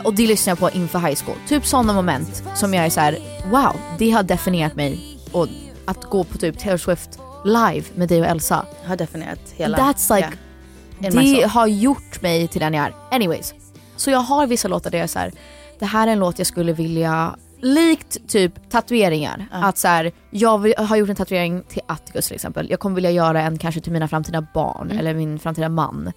Och 0.04 0.14
det 0.14 0.28
lyssnar 0.28 0.52
jag 0.52 0.60
på 0.60 0.70
inför 0.70 1.00
high 1.00 1.24
school. 1.24 1.36
Typ 1.48 1.66
sådana 1.66 1.94
moment 1.94 2.44
som 2.56 2.74
jag 2.74 2.86
är 2.86 2.90
så 2.90 3.00
här: 3.00 3.18
wow, 3.52 3.76
det 3.98 4.12
har 4.12 4.24
definierat 4.24 4.76
mig. 4.76 5.18
Och 5.32 5.48
att 5.86 6.04
gå 6.04 6.24
på 6.24 6.38
typ 6.38 6.60
Taylor 6.60 6.78
Swift 6.78 7.20
live 7.46 7.86
med 7.96 8.10
dig 8.10 8.22
och 8.22 8.28
Elsa. 8.28 8.66
har 8.86 8.96
definierat 8.96 9.40
hela... 9.56 9.78
That's 9.78 10.16
like, 10.16 10.30
my 11.00 11.36
det 11.42 11.48
har 11.48 11.68
gjort 11.68 12.22
mig 12.22 12.48
till 12.48 12.62
den 12.62 12.74
jag 12.74 12.86
är. 12.86 12.94
Anyways. 13.12 13.54
Så 13.96 14.12
jag 14.12 14.20
har 14.20 14.48
vissa 14.48 14.68
låtar 14.68 14.92
där 14.92 14.98
jag 14.98 15.04
är 15.04 15.08
så 15.08 15.20
här, 15.20 15.32
det 15.80 15.86
här 15.86 16.08
är 16.08 16.12
en 16.12 16.20
låt 16.20 16.38
jag 16.38 16.48
skulle 16.48 16.74
vilja, 16.74 17.36
likt 17.62 18.28
typ 18.28 18.70
tatueringar. 18.70 19.48
Att 19.52 19.78
så 19.78 19.88
här, 19.88 20.12
jag 20.30 20.58
vill, 20.58 20.74
har 20.78 20.96
gjort 20.98 21.10
en 21.10 21.16
tatuering 21.16 21.64
till 21.70 21.82
Atticus 21.88 22.28
till 22.28 22.36
exempel. 22.36 22.70
Jag 22.70 22.80
kommer 22.80 22.96
vilja 22.96 23.12
göra 23.12 23.42
en 23.42 23.58
kanske 23.58 23.82
till 23.82 23.92
mina 23.92 24.08
framtida 24.08 24.48
barn 24.54 24.88
Mm. 24.88 24.98
eller 25.00 25.14
min 25.14 25.40
framtida 25.40 25.70
man. 25.70 26.12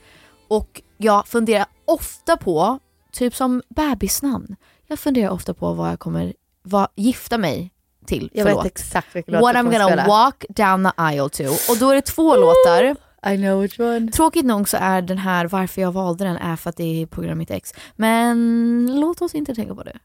Och 0.49 0.83
jag 0.99 1.27
funderar 1.27 1.67
ofta 1.85 2.37
på, 2.37 2.79
typ 3.13 3.35
som 3.35 3.63
bebisnamn, 3.69 4.57
jag 4.87 4.99
funderar 4.99 5.31
ofta 5.31 5.55
på 5.55 5.73
vad 5.73 5.91
jag 5.91 5.99
kommer 5.99 6.35
vad, 6.63 6.89
gifta 6.97 7.39
mig 7.39 7.73
till 8.07 8.31
Jag 8.33 8.43
för 8.43 8.49
vet 8.51 8.57
låt. 8.57 8.67
exakt 8.67 9.17
vilken 9.17 9.35
låt 9.35 9.43
What 9.43 9.57
I'm 9.57 9.63
gonna 9.73 9.87
spela. 9.87 10.07
walk 10.07 10.45
down 10.49 10.85
the 10.85 10.91
aisle 10.97 11.29
to. 11.29 11.73
Och 11.73 11.79
då 11.79 11.91
är 11.91 11.95
det 11.95 12.03
två 12.03 12.37
låtar. 12.37 12.97
I 13.33 13.37
know 13.37 13.61
which 13.63 13.81
one. 13.81 14.13
Tråkigt 14.13 14.45
nog 14.45 14.69
så 14.69 14.77
är 14.81 15.03
den 15.03 15.19
här, 15.19 15.45
varför 15.47 15.83
jag 15.83 15.93
valde 15.93 16.25
den 16.25 16.37
är 16.37 16.57
för 16.57 16.71
att 16.71 16.77
det 16.77 17.03
är 17.03 17.07
på 17.07 17.21
grund 17.21 17.31
av 17.31 17.37
mitt 17.37 17.51
ex. 17.51 17.75
Men 17.97 19.01
låt 19.01 19.23
oss 19.23 19.35
inte 19.35 19.55
tänka 19.55 19.75
på 19.75 19.83
det. 19.83 19.99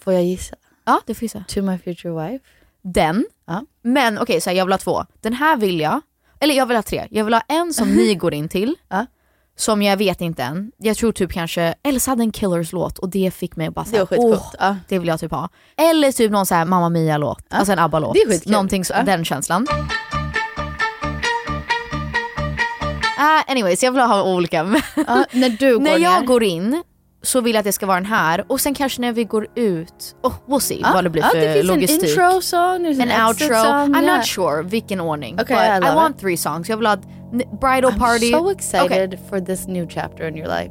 Får 0.00 0.12
jag 0.12 0.24
gissa? 0.24 0.56
Ja, 0.84 1.00
det 1.06 1.14
får 1.14 1.22
gissa. 1.22 1.44
To 1.48 1.62
my 1.62 1.78
future 1.78 2.28
wife? 2.30 2.44
den. 2.82 3.26
Ja. 3.46 3.64
Men 3.82 4.18
okej, 4.18 4.40
så 4.40 4.50
här, 4.50 4.56
jag 4.56 4.64
vill 4.64 4.72
ha 4.72 4.78
två. 4.78 5.04
Den 5.20 5.32
här 5.32 5.56
vill 5.56 5.80
jag, 5.80 6.00
eller 6.40 6.54
jag 6.54 6.66
vill 6.66 6.76
ha 6.76 6.82
tre. 6.82 7.08
Jag 7.10 7.24
vill 7.24 7.34
ha 7.34 7.40
en 7.48 7.72
som 7.74 7.88
ni 7.96 8.14
går 8.14 8.34
in 8.34 8.48
till. 8.48 8.74
Ja. 8.88 9.06
Som 9.60 9.82
jag 9.82 9.96
vet 9.96 10.20
inte 10.20 10.42
än. 10.42 10.72
Jag 10.78 10.96
tror 10.96 11.12
typ 11.12 11.32
kanske, 11.32 11.74
Elsa 11.82 12.10
hade 12.10 12.22
en 12.22 12.32
Killers 12.32 12.72
låt 12.72 12.98
och 12.98 13.08
det 13.08 13.30
fick 13.34 13.56
mig 13.56 13.66
att 13.66 13.74
bara 13.74 13.84
Det 13.84 13.90
såhär, 13.90 14.06
skitcoolt. 14.06 14.40
åh, 14.40 14.54
Ja. 14.58 14.76
det 14.88 14.98
vill 14.98 15.08
jag 15.08 15.20
typ 15.20 15.30
ha. 15.30 15.48
Eller 15.76 16.12
typ 16.12 16.30
någon 16.32 16.46
såhär 16.46 16.64
Mamma 16.64 16.88
Mia 16.88 17.18
låt, 17.18 17.38
alltså 17.50 17.72
en 17.72 17.78
ABBA 17.78 17.98
låt. 17.98 18.14
Det 18.14 18.20
är 18.20 18.28
skitkul. 18.30 18.52
Någonting 18.52 18.84
så, 18.84 18.92
Ja. 18.96 19.02
den 19.02 19.24
känslan. 19.24 19.66
Uh, 23.18 23.50
anyways, 23.50 23.82
jag 23.82 23.92
vill 23.92 24.00
ha 24.02 24.22
olika. 24.22 24.56
Ja, 25.06 25.24
när 25.32 25.48
du 25.48 25.72
går 25.78 25.80
när 25.80 25.98
jag 25.98 26.20
ner. 26.20 26.26
går 26.26 26.42
in 26.42 26.82
så 27.22 27.40
vill 27.40 27.54
jag 27.54 27.58
att 27.60 27.64
det 27.64 27.72
ska 27.72 27.86
vara 27.86 27.96
den 28.00 28.06
här 28.06 28.44
och 28.48 28.60
sen 28.60 28.74
kanske 28.74 29.00
när 29.00 29.12
vi 29.12 29.24
går 29.24 29.46
ut, 29.54 30.16
oh, 30.22 30.34
we'll 30.46 30.58
see 30.60 30.80
Ja, 30.82 30.90
vad 30.94 31.04
det 31.04 31.10
blir 31.10 31.22
ja, 31.22 31.28
för 31.28 31.38
det 31.40 31.52
finns 31.54 31.66
logistik. 31.66 32.02
en 32.02 32.08
intro 32.08 32.40
song, 32.40 32.86
en 32.86 33.26
outro. 33.26 33.46
song. 33.48 33.94
I'm 33.94 34.02
yeah. 34.04 34.16
not 34.16 34.26
sure 34.26 34.62
vilken 34.62 35.00
ordning. 35.00 35.40
Okay, 35.40 35.78
but 35.80 35.88
I 35.88 35.92
I, 35.92 35.94
want 35.94 36.14
it. 36.16 36.20
three 36.20 36.36
songs. 36.36 36.68
Jag 36.68 36.76
vill 36.76 36.86
ha 36.86 36.96
bridal 37.60 37.92
I'm 37.92 37.98
party. 37.98 38.30
so 38.32 38.50
excited 38.50 39.14
Okay. 39.14 39.28
for 39.28 39.40
this 39.40 39.66
new 39.66 39.86
chapter 39.90 40.28
in 40.28 40.36
your 40.36 40.48
life. 40.48 40.70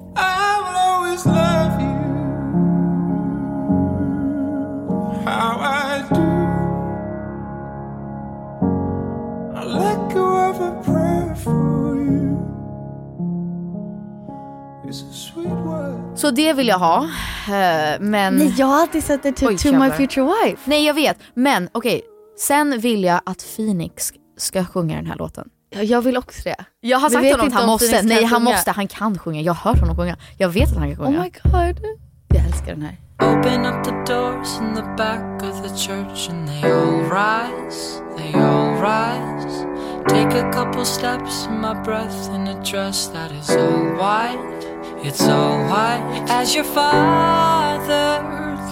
Så 16.17 16.31
det 16.31 16.53
vill 16.53 16.67
jag 16.67 16.79
ha. 16.79 17.03
eh, 17.03 17.99
Men... 17.99 18.35
Nej, 18.35 18.53
jag 18.57 18.65
har 18.67 18.81
alltid 18.81 19.03
sett 19.03 19.23
det 19.23 19.31
till 19.31 19.47
Oj, 19.47 19.57
To 19.57 19.71
My. 19.79 19.89
Future 19.91 20.25
Wife. 20.25 20.61
Nej 20.65 20.85
jag 20.85 20.93
vet, 20.93 21.17
men 21.33 21.69
okej. 21.71 22.01
Sen 22.39 22.79
vill 22.79 23.03
jag 23.03 23.21
att 23.25 23.45
Phoenix 23.55 24.13
ska 24.37 24.65
sjunga 24.65 24.95
den 24.95 25.05
här 25.05 25.15
låten. 25.15 25.49
Ja, 25.69 25.81
jag 25.81 26.01
vill 26.01 26.17
också 26.17 26.41
det. 26.43 26.55
Jag 26.79 26.97
har 26.99 27.09
Vi 27.09 27.13
sagt 27.13 27.25
vet 27.25 27.31
honom 27.31 27.47
att 27.47 27.53
han 27.53 27.65
måste. 27.67 28.01
Nej 28.01 28.23
han 28.23 28.39
sjunga. 28.41 28.51
måste, 28.55 28.71
han 28.71 28.87
kan 28.87 29.19
sjunga. 29.19 29.41
Jag 29.41 29.53
har 29.53 29.71
hört 29.71 29.79
honom 29.81 29.95
sjunga. 29.95 30.17
Jag 30.37 30.49
vet 30.49 30.71
att 30.71 30.77
han 30.77 30.95
kan 30.95 31.05
Oh 31.05 31.07
sjunga. 31.07 31.23
my 31.23 31.29
god. 31.29 31.85
Jag 32.27 32.45
älskar 32.45 32.67
den 32.67 32.81
här. 32.81 32.97
Open 33.23 33.65
up 33.65 33.83
the 33.83 34.13
doors 34.13 34.47
in 34.61 34.75
the 34.75 34.81
back 34.97 35.43
of 35.43 35.63
the 35.63 35.75
church 35.77 36.29
and 36.29 36.47
they 36.47 36.71
all 36.71 37.01
rise, 37.01 38.01
they 38.17 38.41
all 38.41 38.66
rise. 38.79 39.65
Take 40.07 40.31
a 40.33 40.49
couple 40.51 40.85
steps 40.85 41.47
my 41.47 41.73
breath 41.83 42.29
in 42.29 42.47
a 42.47 42.63
dress 42.63 43.07
that 43.07 43.31
is 43.31 43.49
all 43.49 43.95
white, 43.95 44.63
it's 45.03 45.23
all 45.23 45.57
white. 45.69 46.25
As 46.29 46.55
your 46.55 46.63
father 46.63 48.23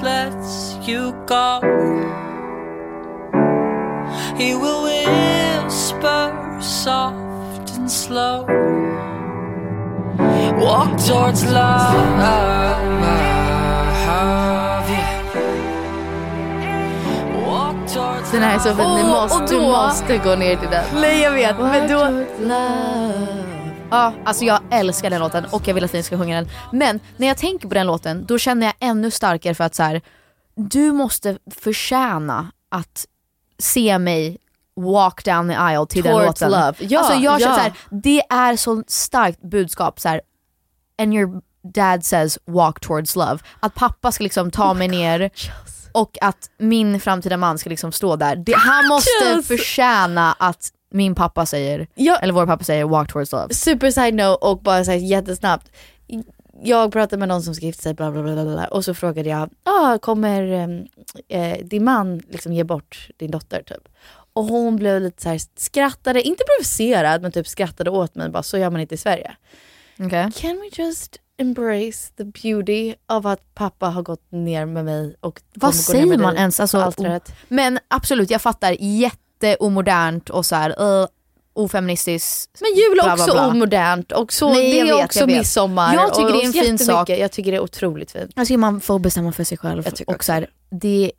lets 0.02 0.76
you 0.88 1.14
go, 1.26 1.60
he 4.38 4.56
will 4.56 4.84
whisper 4.84 6.60
soft 6.62 7.72
and 7.78 7.92
slow. 7.92 8.46
Walk 10.58 10.98
towards 11.06 11.44
love. 11.46 12.06
Den 18.32 18.42
här 18.44 18.56
är 18.56 18.60
så 18.60 18.76
fin. 18.76 18.94
Ni 18.96 19.04
måste, 19.04 19.44
och 19.44 19.50
du 19.50 19.56
då- 19.56 19.62
måste 19.72 20.18
gå 20.18 20.36
ner 20.36 20.56
till 20.56 20.70
den. 20.70 20.84
Nej 21.02 21.22
jag 21.22 21.32
vet, 21.32 21.58
men 21.60 21.90
då... 21.90 22.24
Ja, 23.92 24.14
alltså 24.26 24.46
jag 24.46 24.60
älskar 24.72 25.10
den 25.10 25.20
låten 25.20 25.46
och 25.52 25.68
jag 25.68 25.74
vill 25.74 25.84
att 25.84 25.94
ni 25.94 26.04
ska 26.04 26.18
sjunga 26.18 26.36
den. 26.36 26.50
Men 26.72 27.00
när 27.18 27.28
jag 27.28 27.38
tänker 27.38 27.68
på 27.68 27.74
den 27.74 27.88
låten, 27.88 28.26
då 28.26 28.38
känner 28.38 28.66
jag 28.68 28.74
ännu 28.80 29.12
starkare 29.12 29.56
för 29.56 29.64
att 29.64 29.76
så 29.76 29.84
här, 29.84 30.02
du 30.56 30.92
måste 30.92 31.38
förtjäna 31.62 32.52
att 32.70 33.06
se 33.60 34.00
mig 34.00 34.38
walk 34.76 35.26
down 35.26 35.50
the 35.50 35.56
aisle 35.56 35.86
till 35.86 36.04
den 36.04 36.12
Towards 36.14 36.42
låten. 36.42 36.52
love. 36.52 36.74
Ja, 36.80 37.00
alltså 37.00 37.14
jag 37.20 37.42
känner 37.42 37.54
ja. 37.54 37.58
så 37.58 37.62
här, 37.62 37.74
det 37.90 38.22
är 38.30 38.56
så 38.56 38.84
starkt 38.88 39.42
budskap 39.42 40.00
så 40.00 40.10
här, 40.10 40.22
and 41.02 41.14
your 41.14 41.42
dad 41.74 42.06
says 42.06 42.38
walk 42.46 42.80
towards 42.80 43.16
love. 43.16 43.38
Att 43.60 43.76
pappa 43.76 44.12
ska 44.12 44.24
liksom 44.24 44.52
ta 44.52 44.74
mig 44.74 44.88
ner 44.88 45.30
och 45.96 46.18
att 46.22 46.50
min 46.58 47.00
framtida 47.00 47.38
man 47.38 47.58
ska 47.58 47.70
liksom 47.70 47.92
stå 47.92 48.16
där. 48.16 48.36
Det, 48.36 48.54
han 48.58 48.88
måste 48.90 49.26
Yes. 49.26 49.48
förtjäna 49.48 50.34
att 50.40 50.70
min 50.92 51.16
pappa 51.16 51.46
säger, 51.46 51.88
Ja. 51.96 52.18
eller 52.18 52.34
vår 52.34 52.46
pappa 52.46 52.64
säger 52.64 52.86
walk 52.86 53.12
towards 53.12 53.32
love. 53.32 53.54
Super 53.54 53.92
side 53.92 54.14
note 54.14 54.46
och 54.46 54.60
bara 54.62 54.86
så 54.86 54.92
här 54.92 54.98
jättesnabbt. 54.98 55.72
Jag 56.64 56.92
pratade 56.92 57.18
med 57.20 57.28
någon 57.28 57.44
som 57.44 57.56
ska 57.56 57.66
gifta 57.66 57.82
sig 57.82 57.94
bla 57.94 58.12
bla 58.12 58.24
bla, 58.24 58.46
bla, 58.46 58.66
och 58.68 58.86
så 58.86 58.94
frågade 58.94 59.30
jag, 59.30 59.50
ah, 59.64 59.98
kommer 59.98 60.68
eh, 61.28 61.58
din 61.64 61.84
man 61.84 62.20
liksom 62.30 62.54
ge 62.54 62.64
bort 62.64 63.10
din 63.18 63.32
dotter 63.32 63.64
typ? 63.64 63.88
Och 64.34 64.44
hon 64.44 64.76
blev 64.76 65.02
lite 65.02 65.22
så 65.24 65.30
här 65.30 65.42
skrattade, 65.56 66.22
inte 66.22 66.44
provocerad 66.58 67.22
men 67.22 67.32
typ 67.32 67.48
skrattade 67.48 67.90
åt 67.90 68.16
mig 68.16 68.30
bara 68.30 68.44
så 68.44 68.58
gör 68.58 68.70
man 68.70 68.82
inte 68.82 68.96
i 68.96 68.98
Sverige. 68.98 69.36
Okay. 70.00 70.32
Can 70.32 70.56
we 70.62 70.84
just 70.84 71.18
embrace 71.38 72.14
the 72.18 72.24
beauty 72.24 72.96
av 73.08 73.28
att 73.28 73.54
pappa 73.56 73.90
har 73.90 74.02
gått 74.02 74.32
ner 74.32 74.66
med 74.66 74.86
mig 74.86 75.16
och 75.20 75.42
Vad 75.54 75.76
säger 75.76 76.06
man 76.06 76.34
dig 76.34 76.42
ens? 76.42 76.60
Alltså, 76.60 76.78
på 76.78 76.84
altaret? 76.84 77.34
men 77.48 77.80
absolut, 77.88 78.30
jag 78.30 78.42
fattar 78.42 78.76
jätteomodernt 78.80 80.30
och 80.30 80.46
så 80.46 80.56
här, 80.56 80.82
uh, 80.82 81.08
ofeministiskt. 81.54 82.62
Men 82.62 82.76
jul 82.76 83.00
är 83.00 83.04
bla, 83.04 83.04
bla, 83.04 83.14
också 83.14 83.34
bla. 83.34 83.48
omodernt 83.48 84.12
och 84.12 84.34
så, 84.34 84.54
Nej, 84.54 84.72
det 84.72 84.80
är 84.80 84.86
vet, 84.86 85.06
också 85.06 85.20
jag 85.20 85.28
vet. 85.28 85.38
midsommar. 85.38 85.94
Jag 85.94 86.14
tycker 86.14 86.26
och, 86.26 86.32
det 86.32 86.42
är 86.44 86.46
en 86.46 86.54
fin 86.54 86.78
sak. 86.78 87.10
Jag 87.10 87.32
tycker 87.32 87.52
det 87.52 87.58
är 87.58 87.64
otroligt 87.64 88.12
fint. 88.12 88.32
Jag 88.36 88.48
tycker 88.48 88.58
man 88.58 88.82
får 88.82 89.00
bestämma 89.00 89.32
för 89.32 89.44
sig 89.44 89.58
själv. 89.58 89.88
Och 89.88 90.02
också 90.16 90.26
så 90.26 90.32
här, 90.34 90.48
det, 90.70 91.12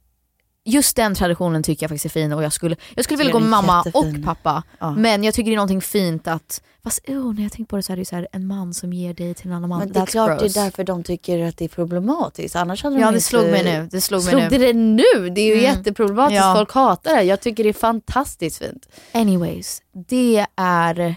just 0.67 0.97
den 0.97 1.15
traditionen 1.15 1.63
tycker 1.63 1.85
jag 1.85 1.91
faktiskt 1.91 2.05
är 2.05 2.21
fin 2.21 2.33
och 2.33 2.43
jag 2.43 2.53
skulle, 2.53 2.77
jag 2.95 3.05
skulle 3.05 3.19
vilja 3.19 3.33
gå 3.33 3.41
med 3.41 3.49
mamma 3.49 3.83
jättefin. 3.87 4.17
och 4.19 4.25
pappa. 4.25 4.63
Ja. 4.79 4.91
Men 4.91 5.25
jag 5.25 5.35
tycker 5.35 5.51
det 5.51 5.55
är 5.55 5.57
någonting 5.57 5.81
fint 5.81 6.29
att, 6.29 6.63
fast 6.85 7.09
oh, 7.09 7.35
när 7.35 7.43
jag 7.43 7.53
tänker 7.53 7.69
på 7.71 7.77
det 7.77 7.83
så 7.83 7.93
är 7.93 7.97
det 7.97 8.05
så 8.05 8.17
här, 8.17 8.29
en 8.33 8.47
man 8.47 8.75
som 8.75 8.93
ger 8.93 9.15
dig 9.15 9.35
till 9.35 9.47
en 9.47 9.53
annan 9.53 9.69
man. 9.69 9.79
Men 9.79 9.93
det 9.93 9.99
är 9.99 10.03
That's 10.03 10.11
klart 10.11 10.41
gross. 10.41 10.55
det 10.55 10.61
är 10.61 10.65
därför 10.65 10.85
de 10.85 11.03
tycker 11.05 11.45
att 11.49 11.57
det 11.57 11.65
är 11.65 11.69
problematiskt. 11.69 12.57
Annars 12.57 12.83
hade 12.83 12.97
Ja 12.97 13.01
de 13.07 13.13
det 13.13 13.17
inte... 13.17 13.21
slog 13.29 13.51
mig 13.51 13.65
nu. 13.65 13.89
Det 13.93 14.01
slog, 14.01 14.25
mig 14.25 14.35
nu. 14.51 14.59
det 14.59 14.73
nu? 14.73 15.31
Det 15.35 15.41
är 15.41 15.47
ju 15.47 15.53
Mm. 15.53 15.65
jätteproblematiskt. 15.65 16.43
Ja. 16.45 16.55
Folk 16.57 16.73
hatar 16.73 17.17
det. 17.17 17.23
Jag 17.23 17.41
tycker 17.41 17.63
det 17.65 17.69
är 17.69 17.73
fantastiskt 17.73 18.59
fint. 18.59 18.89
Anyways, 19.13 19.83
det 20.09 20.47
är, 20.57 21.15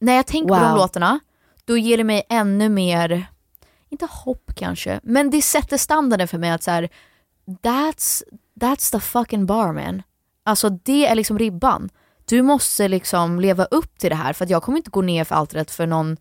när 0.00 0.14
jag 0.14 0.26
tänker 0.26 0.48
på 0.48 0.54
Wow. 0.54 0.62
de 0.68 0.76
låtarna, 0.76 1.20
då 1.64 1.76
ger 1.76 1.96
det 1.98 2.04
mig 2.04 2.22
ännu 2.28 2.68
mer, 2.68 3.26
inte 3.90 4.06
hopp 4.10 4.52
kanske, 4.56 5.00
men 5.02 5.30
det 5.30 5.42
sätter 5.42 5.76
standarden 5.76 6.28
för 6.28 6.38
mig 6.38 6.50
att 6.50 6.62
så 6.62 6.70
här, 6.70 6.88
that's, 7.62 8.22
that's 8.60 8.92
the 8.92 9.00
fucking 9.00 9.46
bar 9.46 9.72
man. 9.72 10.02
Alltså 10.44 10.68
det 10.68 11.06
är 11.06 11.14
liksom 11.14 11.38
ribban. 11.38 11.88
Du 12.24 12.42
måste 12.42 12.88
liksom 12.88 13.40
leva 13.40 13.64
upp 13.64 13.98
till 13.98 14.10
det 14.10 14.16
här 14.16 14.32
för 14.32 14.44
att 14.44 14.50
jag 14.50 14.62
kommer 14.62 14.78
inte 14.78 14.90
gå 14.90 15.02
ner 15.02 15.24
för 15.24 15.34
allt 15.34 15.70
för 15.70 15.86
någon, 15.86 16.16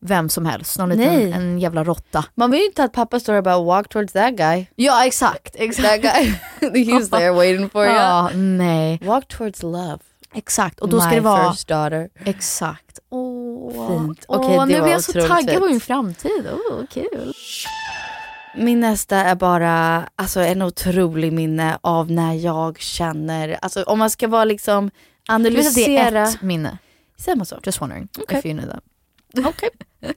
vem 0.00 0.28
som 0.28 0.46
helst, 0.46 0.78
någon 0.78 0.88
liten, 0.88 1.14
Nej. 1.14 1.32
en 1.32 1.58
jävla 1.58 1.84
råtta. 1.84 2.24
Man 2.34 2.50
vill 2.50 2.60
ju 2.60 2.66
inte 2.66 2.84
att 2.84 2.92
pappa 2.92 3.20
står 3.20 3.34
och 3.34 3.44
bara 3.44 3.62
walk 3.62 3.88
towards 3.88 4.12
that 4.12 4.34
guy. 4.36 4.66
Ja 4.74 5.06
exakt, 5.06 5.56
exakt. 5.58 6.02
That 6.02 6.02
guy. 6.02 6.34
He's 6.84 7.10
there 7.18 7.30
waiting 7.30 7.70
for 7.70 7.84
you. 7.84 7.94
Ja, 7.94 8.30
nej. 8.34 9.00
Walk 9.04 9.28
towards 9.28 9.62
love. 9.62 9.98
Exakt, 10.34 10.80
och 10.80 10.88
då 10.88 11.00
ska 11.00 11.08
My 11.08 11.14
det 11.14 11.20
vara 11.20 11.52
first 11.52 11.68
daughter. 11.68 12.08
Exakt. 12.24 12.98
Åh, 13.10 13.88
Fint. 13.88 14.24
Åh, 14.28 14.38
Okej, 14.38 14.58
det 14.58 14.66
nu 14.66 14.82
blir 14.82 14.92
jag 14.92 15.04
så 15.04 15.12
taggad 15.12 15.58
på 15.60 15.66
min 15.66 15.80
framtid. 15.80 16.48
Åh, 16.70 16.80
kul. 16.90 17.34
Min 18.56 18.80
nästa 18.80 19.16
är 19.16 19.34
bara 19.34 20.08
alltså, 20.16 20.40
en 20.40 20.62
otrolig 20.62 21.32
minne 21.32 21.78
av 21.80 22.10
när 22.10 22.34
jag 22.34 22.80
känner, 22.80 23.58
alltså 23.62 23.82
om 23.82 23.98
man 23.98 24.10
ska 24.10 24.28
vara 24.28 24.44
liksom 24.44 24.86
att 24.86 25.44
det 25.44 25.48
är 25.48 25.56
analysera. 25.56 26.22
ett 26.22 26.42
minne? 26.42 26.78
Säger 27.18 27.36
man 27.36 27.46
så? 27.46 27.58
Just 27.62 27.80
wondering 27.80 28.08
Okej. 28.18 28.38
if 28.38 28.46
you 28.46 28.58
knew 28.58 28.72
that. 28.72 28.84
Okej. 29.46 29.70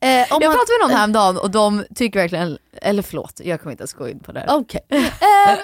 eh, 0.00 0.32
om 0.32 0.42
Jag 0.42 0.52
pratade 0.52 0.78
med 0.78 0.88
någon 0.88 0.90
häromdagen 0.90 1.36
och 1.36 1.50
de 1.50 1.84
tycker 1.94 2.20
verkligen, 2.20 2.58
eller 2.82 3.02
förlåt, 3.02 3.40
jag 3.44 3.60
kommer 3.60 3.70
inte 3.70 3.82
ens 3.82 3.92
gå 3.92 4.08
in 4.08 4.18
på 4.18 4.32
det 4.32 4.40
här. 4.40 4.56
Okej. 4.56 4.80
Eh, 4.88 5.58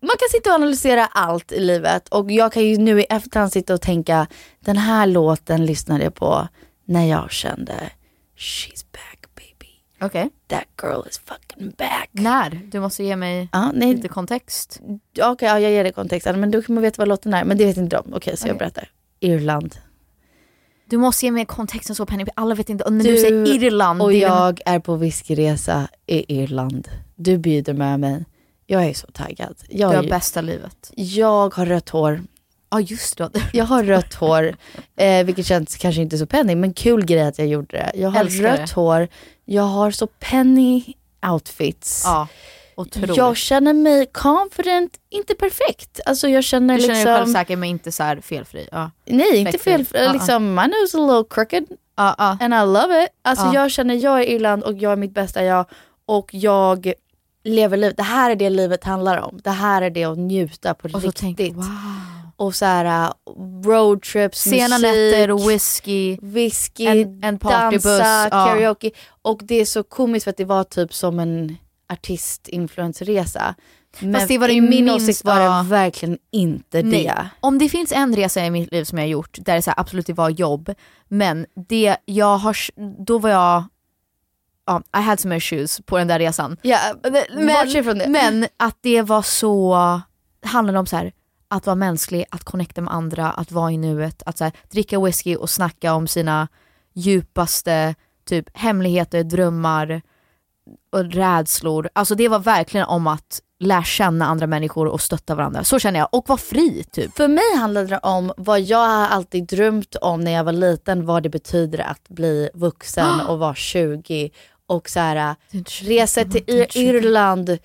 man 0.00 0.16
kan 0.18 0.28
sitta 0.30 0.50
och 0.50 0.54
analysera 0.54 1.06
allt 1.06 1.52
i 1.52 1.60
livet 1.60 2.08
och 2.08 2.30
jag 2.30 2.52
kan 2.52 2.62
ju 2.62 2.76
nu 2.76 3.00
i 3.00 3.06
efterhand 3.10 3.52
sitta 3.52 3.74
och 3.74 3.80
tänka 3.80 4.26
den 4.60 4.76
här 4.76 5.06
låten 5.06 5.66
lyssnade 5.66 6.04
jag 6.04 6.14
på 6.14 6.48
när 6.84 7.04
jag 7.04 7.30
kände 7.30 7.90
she's 8.36 8.84
back 8.92 9.07
Okej. 10.00 10.30
That 10.46 10.64
girl 10.82 11.08
is 11.10 11.18
fucking 11.18 11.70
back. 11.78 12.08
När? 12.12 12.60
Du 12.70 12.80
måste 12.80 13.04
ge 13.04 13.16
mig 13.16 13.48
Ja, 13.52 13.72
nej, 13.74 13.94
lite 13.94 14.08
kontext. 14.08 14.80
Okej, 15.22 15.48
ja, 15.48 15.60
jag 15.60 15.70
ger 15.72 15.84
dig 15.84 15.92
kontexten 15.92 16.40
men 16.40 16.50
då 16.50 16.62
kan 16.62 16.74
man 16.74 16.82
veta 16.82 16.94
vad 16.98 17.08
låten 17.08 17.34
är. 17.34 17.44
Men 17.44 17.58
det 17.58 17.64
vet 17.66 17.76
inte 17.76 17.96
de. 17.96 18.14
Okej, 18.14 18.36
så 18.36 18.46
jag 18.48 18.54
Okej. 18.54 18.58
berättar. 18.58 18.90
Irland. 19.20 19.76
Du 20.84 20.96
måste 20.98 21.26
ge 21.26 21.32
mig 21.32 21.46
kontexten 21.46 21.96
så 21.96 22.06
Penny, 22.06 22.24
alla 22.36 22.54
vet 22.54 22.70
inte. 22.70 22.84
Och 22.84 22.92
när 22.92 23.04
du, 23.04 23.10
Du 23.12 23.18
säger 23.18 23.46
Irland, 23.64 24.02
Och 24.02 24.12
jag 24.12 24.60
är 24.64 24.78
på 24.78 24.96
whiskyresa 24.96 25.88
i 26.06 26.42
Irland. 26.42 26.88
Du 27.16 27.38
bjuder 27.38 27.74
med 27.74 28.00
mig. 28.00 28.24
Jag 28.66 28.84
är 28.84 28.94
så 28.94 29.06
taggad. 29.06 29.56
Jag, 29.68 29.92
du 29.92 29.96
har 29.96 30.04
är, 30.04 30.10
bästa 30.10 30.40
livet. 30.40 30.90
jag 30.96 31.54
har 31.54 31.66
rött 31.66 31.88
hår. 31.88 32.22
Ja 32.70 32.80
just 32.80 33.18
det. 33.18 33.30
Jag 33.52 33.64
har 33.64 33.82
rött 33.84 34.14
hår, 34.14 34.56
eh, 34.96 35.24
vilket 35.24 35.46
känns 35.46 35.76
kanske 35.76 36.02
inte 36.02 36.18
så 36.18 36.26
penny, 36.26 36.54
men 36.54 36.72
kul 36.72 37.04
grej 37.04 37.22
att 37.22 37.38
jag 37.38 37.48
gjorde 37.48 37.76
det. 37.76 37.92
Jag 37.94 38.10
har 38.10 38.20
Älskar 38.20 38.42
rött 38.44 38.56
det. 38.68 38.74
hår, 38.74 39.08
jag 39.44 39.62
har 39.62 39.90
så 39.90 40.06
penny 40.06 40.84
outfits. 41.32 42.02
Ja. 42.04 42.28
Otroligt. 42.76 43.16
Jag 43.16 43.36
känner 43.36 43.72
mig 43.72 44.06
confident, 44.12 44.96
inte 45.10 45.34
perfekt. 45.34 46.00
Alltså 46.06 46.28
jag 46.28 46.44
känner 46.44 46.74
du 46.76 46.80
känner 46.80 46.94
liksom... 46.94 47.12
dig 47.12 47.20
självfläckfri 47.22 47.56
men 47.56 47.68
inte 47.68 47.92
så 47.92 48.02
här 48.02 48.20
felfri. 48.20 48.68
Ja. 48.72 48.90
Nej, 49.04 49.36
inte 49.36 49.58
fel. 49.58 49.84
Fläckfri. 49.84 50.04
Ja, 50.04 50.12
Liksom, 50.12 50.54
my 50.54 50.62
nose 50.62 50.84
is 50.84 50.94
a 50.94 50.98
little 50.98 51.24
crooked 51.30 51.64
Ja, 51.96 52.14
ja. 52.18 52.38
and 52.40 52.54
I 52.54 52.58
love 52.72 53.02
it. 53.04 53.08
Alltså 53.22 53.46
Ja. 53.46 53.54
jag 53.54 53.70
känner 53.70 53.94
jag 53.94 54.20
är 54.20 54.24
Irland 54.24 54.62
och 54.62 54.74
jag 54.78 54.92
är 54.92 54.96
mitt 54.96 55.14
bästa 55.14 55.44
jag 55.44 55.64
och 56.06 56.30
jag 56.34 56.92
lever 57.48 57.76
livet. 57.76 57.96
Det 57.96 58.02
här 58.02 58.30
är 58.30 58.36
det 58.36 58.50
livet 58.50 58.84
handlar 58.84 59.18
om. 59.18 59.40
Det 59.44 59.50
här 59.50 59.82
är 59.82 59.90
det 59.90 60.04
att 60.04 60.18
njuta 60.18 60.74
på 60.74 60.88
Och 60.88 61.02
riktigt. 61.02 61.36
tänk, 61.38 61.56
wow. 61.56 61.64
Och 62.36 62.54
så 62.54 62.64
här 62.64 63.08
uh, 63.08 63.12
roadtrips, 63.64 64.38
Sena 64.40 64.78
musik, 64.78 64.82
nätter 64.82 65.48
whisky. 65.48 66.18
whisky, 66.22 66.86
En- 66.86 67.24
en 67.24 67.38
partybuss, 67.38 67.82
dansa, 67.84 68.24
ja. 68.24 68.46
karaoke. 68.46 68.90
Och 69.22 69.40
det 69.44 69.54
är 69.60 69.64
så 69.64 69.82
komiskt 69.82 70.24
för 70.24 70.30
att 70.30 70.36
det 70.36 70.44
var 70.44 70.64
typ 70.64 70.94
som 70.94 71.18
en 71.20 71.56
artist-influencerresa. 71.92 73.54
Men 74.00 74.14
Fast 74.14 74.28
det 74.28 74.38
var 74.38 74.48
det 74.48 74.54
i 74.54 74.60
min 74.60 74.84
minst- 74.84 74.96
åsikt 75.08 75.24
var 75.24 75.40
ja. 75.40 75.62
det 75.62 75.68
verkligen 75.68 76.18
inte 76.32 76.82
Nej. 76.82 77.04
det. 77.04 77.28
Om 77.40 77.58
det 77.58 77.68
finns 77.68 77.92
en 77.92 78.16
resa 78.16 78.44
i 78.44 78.50
mitt 78.50 78.72
liv 78.72 78.84
som 78.84 78.98
jag 78.98 79.04
har 79.04 79.10
gjort 79.10 79.38
där 79.40 79.54
det 79.54 79.62
så 79.62 79.70
här, 79.70 79.80
absolut 79.80 80.06
det 80.06 80.12
var 80.12 80.30
jobb, 80.30 80.74
men 81.08 81.46
det 81.68 81.96
jag 82.04 82.36
har, 82.38 82.56
då 83.04 83.18
var 83.18 83.30
jag, 83.30 83.64
ja, 84.68 84.82
I 85.00 85.02
had 85.02 85.20
some 85.20 85.36
issues 85.36 85.80
på 85.86 85.98
den 85.98 86.08
där 86.08 86.18
resan. 86.18 86.56
Ja, 86.62 86.78
Men, 87.32 87.84
från 87.84 87.98
det. 87.98 88.08
men 88.08 88.46
att 88.56 88.78
det 88.80 89.02
var 89.02 89.22
så, 89.22 89.76
det 90.42 90.48
handlade 90.48 90.78
om 90.78 90.86
så 90.86 90.96
här, 90.96 91.12
att 91.48 91.66
vara 91.66 91.76
mänsklig, 91.76 92.24
att 92.30 92.44
connecta 92.44 92.80
med 92.80 92.94
andra, 92.94 93.30
att 93.30 93.52
vara 93.52 93.72
i 93.72 93.76
nuet, 93.76 94.22
att 94.26 94.38
så 94.38 94.44
här, 94.44 94.52
dricka 94.70 95.00
whisky 95.00 95.36
och 95.36 95.50
snacka 95.50 95.94
om 95.94 96.06
sina 96.06 96.48
djupaste 96.94 97.94
typ 98.28 98.58
hemligheter, 98.58 99.24
drömmar 99.24 100.02
och 100.92 101.04
rädslor. 101.04 101.88
Alltså 101.92 102.14
det 102.14 102.28
var 102.28 102.38
verkligen 102.38 102.86
om 102.86 103.06
att 103.06 103.40
lära 103.60 103.82
känna 103.82 104.26
andra 104.26 104.46
människor 104.46 104.86
och 104.86 105.00
stötta 105.00 105.34
varandra. 105.34 105.64
Så 105.64 105.78
känner 105.78 105.98
jag. 105.98 106.08
Och 106.12 106.28
vara 106.28 106.38
fri 106.38 106.84
typ. 106.92 107.16
För 107.16 107.28
mig 107.28 107.56
handlade 107.56 107.86
det 107.86 107.98
om 107.98 108.32
vad 108.36 108.60
jag 108.60 109.10
alltid 109.10 109.46
drömt 109.46 109.96
om 109.96 110.20
när 110.20 110.32
jag 110.32 110.44
var 110.44 110.52
liten, 110.52 111.06
vad 111.06 111.22
det 111.22 111.28
betyder 111.28 111.78
att 111.78 112.08
bli 112.08 112.50
vuxen 112.54 113.20
och 113.28 113.38
vara 113.38 113.54
20 113.54 114.30
och 114.68 114.88
så 114.90 115.00
här, 115.00 115.34
resa 115.82 116.24
till 116.24 116.42
Ir- 116.44 116.76
Irland, 116.78 117.58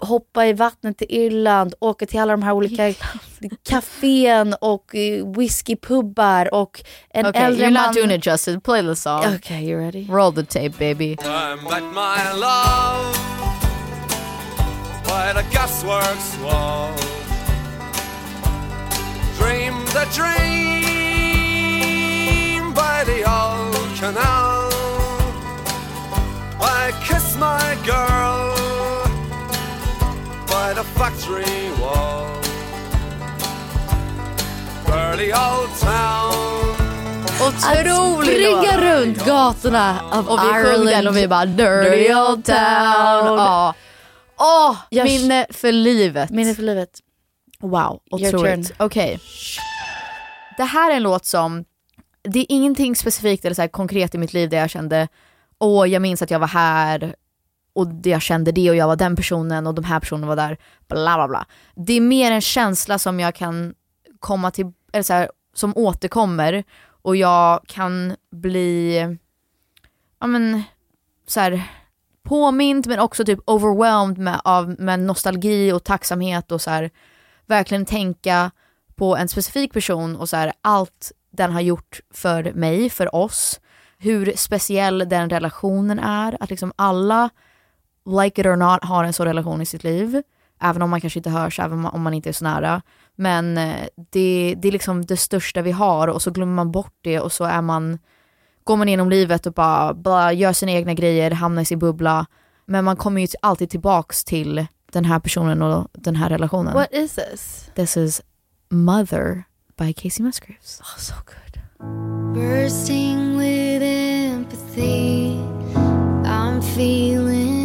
hoppa 0.00 0.46
i 0.46 0.52
vattnet 0.52 0.98
till 0.98 1.06
Irland, 1.10 1.74
åka 1.80 2.06
till 2.06 2.20
alla 2.20 2.32
de 2.32 2.42
här 2.42 2.52
olika 2.52 2.94
kafén 3.68 4.54
och 4.60 4.94
eh, 4.94 5.26
whiskypubbar 5.36 6.54
och 6.54 6.82
en 7.10 7.26
Okay, 7.26 7.42
äldre 7.42 7.66
you're 7.66 7.70
man... 7.72 7.86
not 7.86 7.94
doing 7.94 8.10
it 8.10 8.26
Justin. 8.26 8.60
Play 8.60 8.82
the 8.82 8.96
song. 8.96 9.34
Okay, 9.34 9.60
you 9.70 9.78
ready? 9.80 10.06
Roll 10.10 10.32
the 10.34 10.44
tape 10.44 10.78
baby. 10.78 11.12
I 11.24 11.56
met 11.70 11.82
my 11.82 12.32
love 12.40 13.16
by 15.04 15.32
the 15.34 15.42
gasworks 15.56 16.36
wall. 16.44 16.90
Dreamed 19.38 19.96
a 19.96 20.04
dream 20.14 20.86
by 22.74 23.04
the 23.04 23.24
old 23.24 23.96
canal. 24.00 24.35
I 27.36 27.38
kissed 27.38 27.40
my 27.40 27.76
girl 27.84 28.54
by 30.46 30.74
the 30.74 30.84
factory 30.84 31.70
wall. 31.80 32.26
Dirty 34.86 35.32
old 35.32 35.70
town. 35.80 36.32
Otrolig 37.40 38.26
Springa 38.26 38.80
runt 38.80 39.24
gatorna 39.26 40.00
av 40.12 40.28
Och 40.28 40.38
vi 40.38 40.46
Ireland. 40.60 40.86
den 40.88 41.08
och 41.08 41.16
vi 41.16 41.28
bara 41.28 41.46
dirty 41.46 42.14
old 42.14 42.44
town. 42.44 42.56
Ja. 43.38 43.74
Åh, 44.38 44.76
Jag- 44.90 45.04
minne 45.04 45.46
för 45.50 45.72
livet. 45.72 46.30
Minne 46.30 46.54
för 46.54 46.62
livet. 46.62 46.90
Wow, 47.60 48.00
otroligt. 48.10 48.72
Okej. 48.78 49.20
Det 50.56 50.64
här 50.64 50.90
är 50.90 50.96
en 50.96 51.02
låt 51.02 51.24
som, 51.24 51.64
det 52.22 52.38
är 52.40 52.46
ingenting 52.48 52.96
specifikt 52.96 53.44
eller 53.44 53.54
så 53.54 53.62
här 53.62 53.68
konkret 53.68 54.14
i 54.14 54.18
mitt 54.18 54.32
liv 54.32 54.48
där 54.50 54.58
jag 54.58 54.70
kände, 54.70 55.08
åh 55.60 55.88
jag 55.90 56.02
minns 56.02 56.22
att 56.22 56.30
jag 56.30 56.38
var 56.38 56.46
här 56.48 57.14
och 57.76 57.86
jag 58.02 58.22
kände 58.22 58.52
det 58.52 58.70
och 58.70 58.76
jag 58.76 58.86
var 58.86 58.96
den 58.96 59.16
personen 59.16 59.66
och 59.66 59.74
de 59.74 59.84
här 59.84 60.00
personerna 60.00 60.26
var 60.26 60.36
där, 60.36 60.56
bla 60.88 61.16
bla 61.16 61.28
bla. 61.28 61.46
Det 61.74 61.92
är 61.92 62.00
mer 62.00 62.32
en 62.32 62.40
känsla 62.40 62.98
som 62.98 63.20
jag 63.20 63.34
kan 63.34 63.74
komma 64.20 64.50
till, 64.50 64.72
eller 64.92 65.02
så 65.02 65.12
här, 65.12 65.30
som 65.54 65.72
återkommer 65.76 66.64
och 67.02 67.16
jag 67.16 67.60
kan 67.66 68.16
bli, 68.30 68.98
ja 70.20 70.26
men 70.26 70.62
så 71.26 71.40
här, 71.40 71.62
påmind 72.22 72.86
men 72.86 72.98
också 72.98 73.24
typ 73.24 73.40
overwhelmed 73.46 74.18
med, 74.18 74.40
av, 74.44 74.80
med 74.80 75.00
nostalgi 75.00 75.72
och 75.72 75.84
tacksamhet 75.84 76.52
och 76.52 76.60
så 76.60 76.70
här, 76.70 76.90
verkligen 77.46 77.86
tänka 77.86 78.50
på 78.94 79.16
en 79.16 79.28
specifik 79.28 79.72
person 79.72 80.16
och 80.16 80.28
så 80.28 80.36
här, 80.36 80.52
allt 80.60 81.12
den 81.30 81.52
har 81.52 81.60
gjort 81.60 82.00
för 82.14 82.52
mig, 82.52 82.90
för 82.90 83.14
oss, 83.14 83.60
hur 83.98 84.32
speciell 84.36 84.98
den 85.08 85.30
relationen 85.30 85.98
är, 85.98 86.36
att 86.40 86.50
liksom 86.50 86.72
alla, 86.76 87.30
like 88.06 88.40
it 88.40 88.46
or 88.46 88.56
not, 88.56 88.84
har 88.84 89.04
en 89.04 89.12
sån 89.12 89.26
relation 89.26 89.62
i 89.62 89.66
sitt 89.66 89.84
liv, 89.84 90.22
även 90.60 90.82
om 90.82 90.90
man 90.90 91.00
kanske 91.00 91.18
inte 91.18 91.30
hörs, 91.30 91.60
även 91.60 91.86
om 91.86 92.02
man- 92.02 92.14
inte 92.14 92.28
är 92.28 92.32
så 92.32 92.44
nära. 92.44 92.82
Men 93.16 93.58
eh, 93.58 93.76
det, 94.10 94.54
det 94.58 94.68
är 94.68 94.72
liksom 94.72 95.04
det 95.04 95.16
största 95.16 95.62
vi 95.62 95.72
har 95.72 96.08
och 96.08 96.22
så 96.22 96.30
glömmer 96.30 96.54
man 96.54 96.70
bort 96.72 96.94
det 97.00 97.20
och 97.20 97.32
så 97.32 97.44
är 97.44 97.62
man, 97.62 97.98
går 98.64 98.76
man 98.76 98.88
igenom 98.88 99.10
livet 99.10 99.46
och 99.46 99.52
bara, 99.52 99.94
bara 99.94 100.32
gör 100.32 100.52
sina 100.52 100.72
egna 100.72 100.94
grejer, 100.94 101.30
hamnar 101.30 101.62
i 101.62 101.64
sin 101.64 101.78
bubbla. 101.78 102.26
Men 102.66 102.84
man 102.84 102.96
kommer 102.96 103.20
ju 103.20 103.26
alltid 103.42 103.70
tillbaks 103.70 104.24
till 104.24 104.66
den 104.92 105.04
här 105.04 105.18
personen 105.18 105.62
och 105.62 105.88
den 105.92 106.16
här 106.16 106.28
relationen. 106.28 106.74
What 106.74 106.92
is 106.92 107.14
this? 107.14 107.70
This 107.74 107.96
is 107.96 108.22
Mother 108.68 109.42
by 109.78 109.92
Casey 109.92 110.22
Musgraves. 110.22 110.80
Oh, 110.80 110.98
so 110.98 111.14
good. 111.26 111.62
Bursting 112.34 113.38
with 113.38 113.82
empathy, 113.82 115.36
I'm 116.24 116.60
feeling 116.62 117.55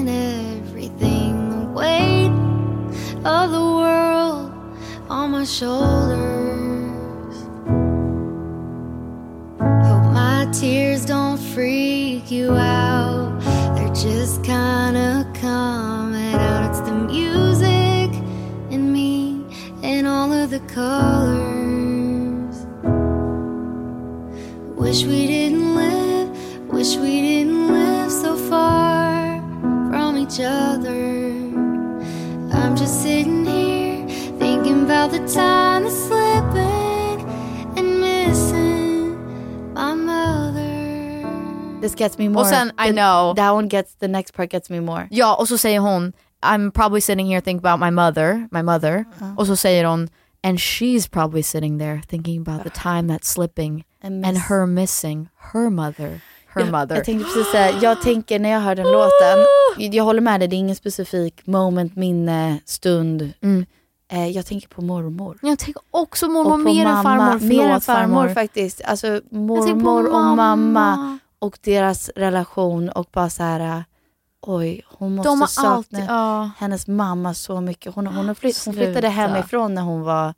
weight 1.82 2.32
of 3.26 3.52
the 3.58 3.65
world 3.80 4.52
on 5.10 5.32
my 5.32 5.44
shoulders. 5.44 7.36
Hope 9.88 10.08
my 10.13 10.48
tears 10.54 11.06
don't 11.06 11.39
freak 11.54 12.30
you 12.30 12.52
out. 12.54 13.39
They're 13.76 13.96
just 14.10 14.44
kinda 14.44 15.26
coming 15.34 16.36
out. 16.36 16.62
It's 16.70 16.82
the 16.82 16.96
music 17.15 18.12
in 18.76 18.82
me 18.96 19.44
and 19.82 20.06
all 20.08 20.32
of 20.32 20.48
the 20.56 20.63
colors. 20.80 22.58
Wish 24.84 25.00
we 25.12 25.22
didn't 25.34 25.70
live, 25.82 26.30
wish 26.76 26.91
we 27.04 27.13
didn't 27.30 27.65
live 27.80 28.12
so 28.24 28.32
far 28.50 29.41
from 29.89 30.12
each 30.24 30.39
other. 30.39 31.41
I'm 32.72 32.78
just 32.78 33.02
sitting 33.04 33.44
here 33.46 34.08
thinking 34.40 34.84
about 34.86 35.12
the 35.12 35.20
time 35.28 35.84
that's 35.84 36.06
slipping 36.08 37.20
and 37.78 38.00
missing 38.00 39.74
my 39.74 39.94
mother. 39.94 41.82
This 41.82 41.96
gets 41.96 42.18
me 42.18 42.30
more. 42.30 42.44
Och 42.44 42.48
sen, 42.48 42.72
I 42.78 42.92
know. 42.92 43.34
That 43.36 43.52
one 43.52 43.68
gets, 43.68 43.96
the 43.96 44.08
next 44.08 44.32
part 44.32 44.52
gets 44.52 44.70
me 44.70 44.80
more. 44.80 45.10
Ja, 45.12 45.36
och 45.36 45.48
så 45.48 45.58
säger 45.58 45.80
hon 45.80 46.14
I'm 46.42 46.72
probably 46.72 47.02
sitting 47.02 47.26
here 47.26 47.42
thinking 47.42 47.60
about 47.60 47.80
my 47.82 47.90
mother, 47.92 48.48
my 48.52 48.62
mother. 48.62 49.06
Och 49.38 49.48
så 49.48 49.56
säger 49.56 49.86
hon 49.86 50.10
and 50.42 50.58
she's 50.58 51.10
probably 51.10 51.42
sitting 51.44 51.78
there 51.78 52.02
thinking 52.08 52.40
about 52.40 52.64
the 52.64 52.70
time 52.70 53.08
that's 53.08 53.28
slipping 53.28 53.84
And 54.02 54.26
and 54.26 54.38
her 54.38 54.66
missing 54.66 55.28
her 55.36 55.70
mother, 55.70 56.22
her 56.54 56.62
jag, 56.62 56.72
mother. 56.72 56.96
Jag 56.96 57.06
tänkte 57.06 57.26
precis 57.26 57.52
säga, 57.52 57.80
jag 57.82 58.02
tänker 58.02 58.40
när 58.40 58.50
jag 58.50 58.60
hör 58.60 58.76
den 58.76 58.92
låten, 58.92 59.46
jag 59.96 60.04
håller 60.04 60.22
med 60.22 60.42
dig, 60.42 60.48
det 60.48 60.56
är 60.56 60.58
ingen 60.58 60.76
specifik 60.76 61.48
moment, 61.48 61.96
minne, 61.96 62.58
stund. 62.66 63.34
Mm. 63.42 63.66
Eh, 64.12 64.28
jag 64.28 64.46
tänker 64.46 64.68
på 64.68 64.82
mormor. 64.82 65.40
Jag 65.42 65.60
tänker 65.60 65.84
också 65.92 66.28
mormor 66.28 66.58
mer 66.58 66.86
än 66.86 66.94
mamma, 66.94 67.04
farmor. 67.04 67.48
Mer 67.48 67.62
än 67.62 67.68
Förlåt, 67.68 67.84
farmor 67.84 68.30
faktiskt. 68.30 68.82
Alltså 68.86 69.22
mormor 69.30 70.06
och 70.08 70.38
mamma 70.38 71.20
och 71.40 71.60
deras 71.62 72.10
relation 72.16 72.90
och 72.90 73.10
bara 73.12 73.30
så 73.30 73.44
här. 73.44 73.60
äh, 73.60 73.82
oj 74.42 74.82
hon 74.88 75.16
måste 75.16 75.30
De 75.30 75.48
sakna 75.48 75.70
alltid, 75.70 76.06
ja. 76.08 76.50
hennes 76.58 76.88
mamma 76.88 77.34
så 77.34 77.62
mycket. 77.62 77.96
Hon, 77.96 78.08
hon, 78.08 78.28
har 78.28 78.36
flytt, 78.36 78.66
hon 78.66 78.74
flyttade 78.74 79.08
hemifrån 79.08 79.74
när 79.76 79.82
hon 79.82 80.02
var 80.02 80.34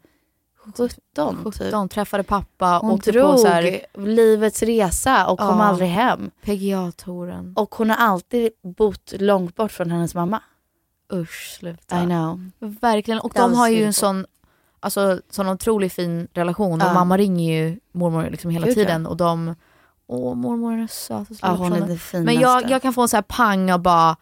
17. 0.77 1.43
Typ. 1.51 1.53
17, 1.53 1.89
träffade 1.89 2.23
pappa, 2.23 2.79
Hon 2.81 2.91
åkte 2.91 3.11
drog 3.11 3.31
på 3.31 3.37
så 3.37 3.47
här 3.47 3.81
livets 3.97 4.63
resa 4.63 5.27
och 5.27 5.39
kom 5.39 5.57
Ja. 5.59 5.63
aldrig 5.63 5.89
hem. 5.89 6.31
PGA-touren. 6.43 7.53
Och 7.55 7.75
hon 7.75 7.89
har 7.89 7.97
alltid 7.97 8.49
bott 8.61 9.13
långt 9.19 9.55
bort 9.55 9.71
från 9.71 9.91
hennes 9.91 10.15
mamma. 10.15 10.41
Usch, 11.13 11.55
sluta. 11.59 12.03
I 12.03 12.05
know. 12.05 12.49
Verkligen, 12.59 13.19
och 13.19 13.31
de 13.35 13.53
har 13.53 13.67
ju 13.67 13.83
en 13.83 13.93
sån, 13.93 14.25
alltså, 14.79 15.19
sån 15.29 15.47
otroligt 15.49 15.93
fin 15.93 16.27
relation 16.33 16.81
och 16.81 16.87
Ja. 16.87 16.93
mamma 16.93 17.17
ringer 17.17 17.53
ju 17.63 17.79
mormor 17.91 18.27
liksom 18.31 18.51
hela 18.51 18.65
Gud, 18.65 18.75
tiden 18.75 19.07
och 19.07 19.17
de, 19.17 19.55
åh 20.07 20.35
mormor 20.35 20.73
är 20.79 20.87
sötaste 20.87 21.35
Ja, 21.47 21.51
hon 21.51 21.73
är 21.73 21.79
det 21.81 21.97
finaste. 21.97 22.19
Men 22.19 22.39
jag, 22.39 22.69
jag 22.69 22.81
kan 22.81 22.93
få 22.93 23.01
en 23.01 23.07
sån 23.07 23.17
här 23.17 23.21
pang 23.21 23.71
och 23.71 23.79
bara, 23.79 24.15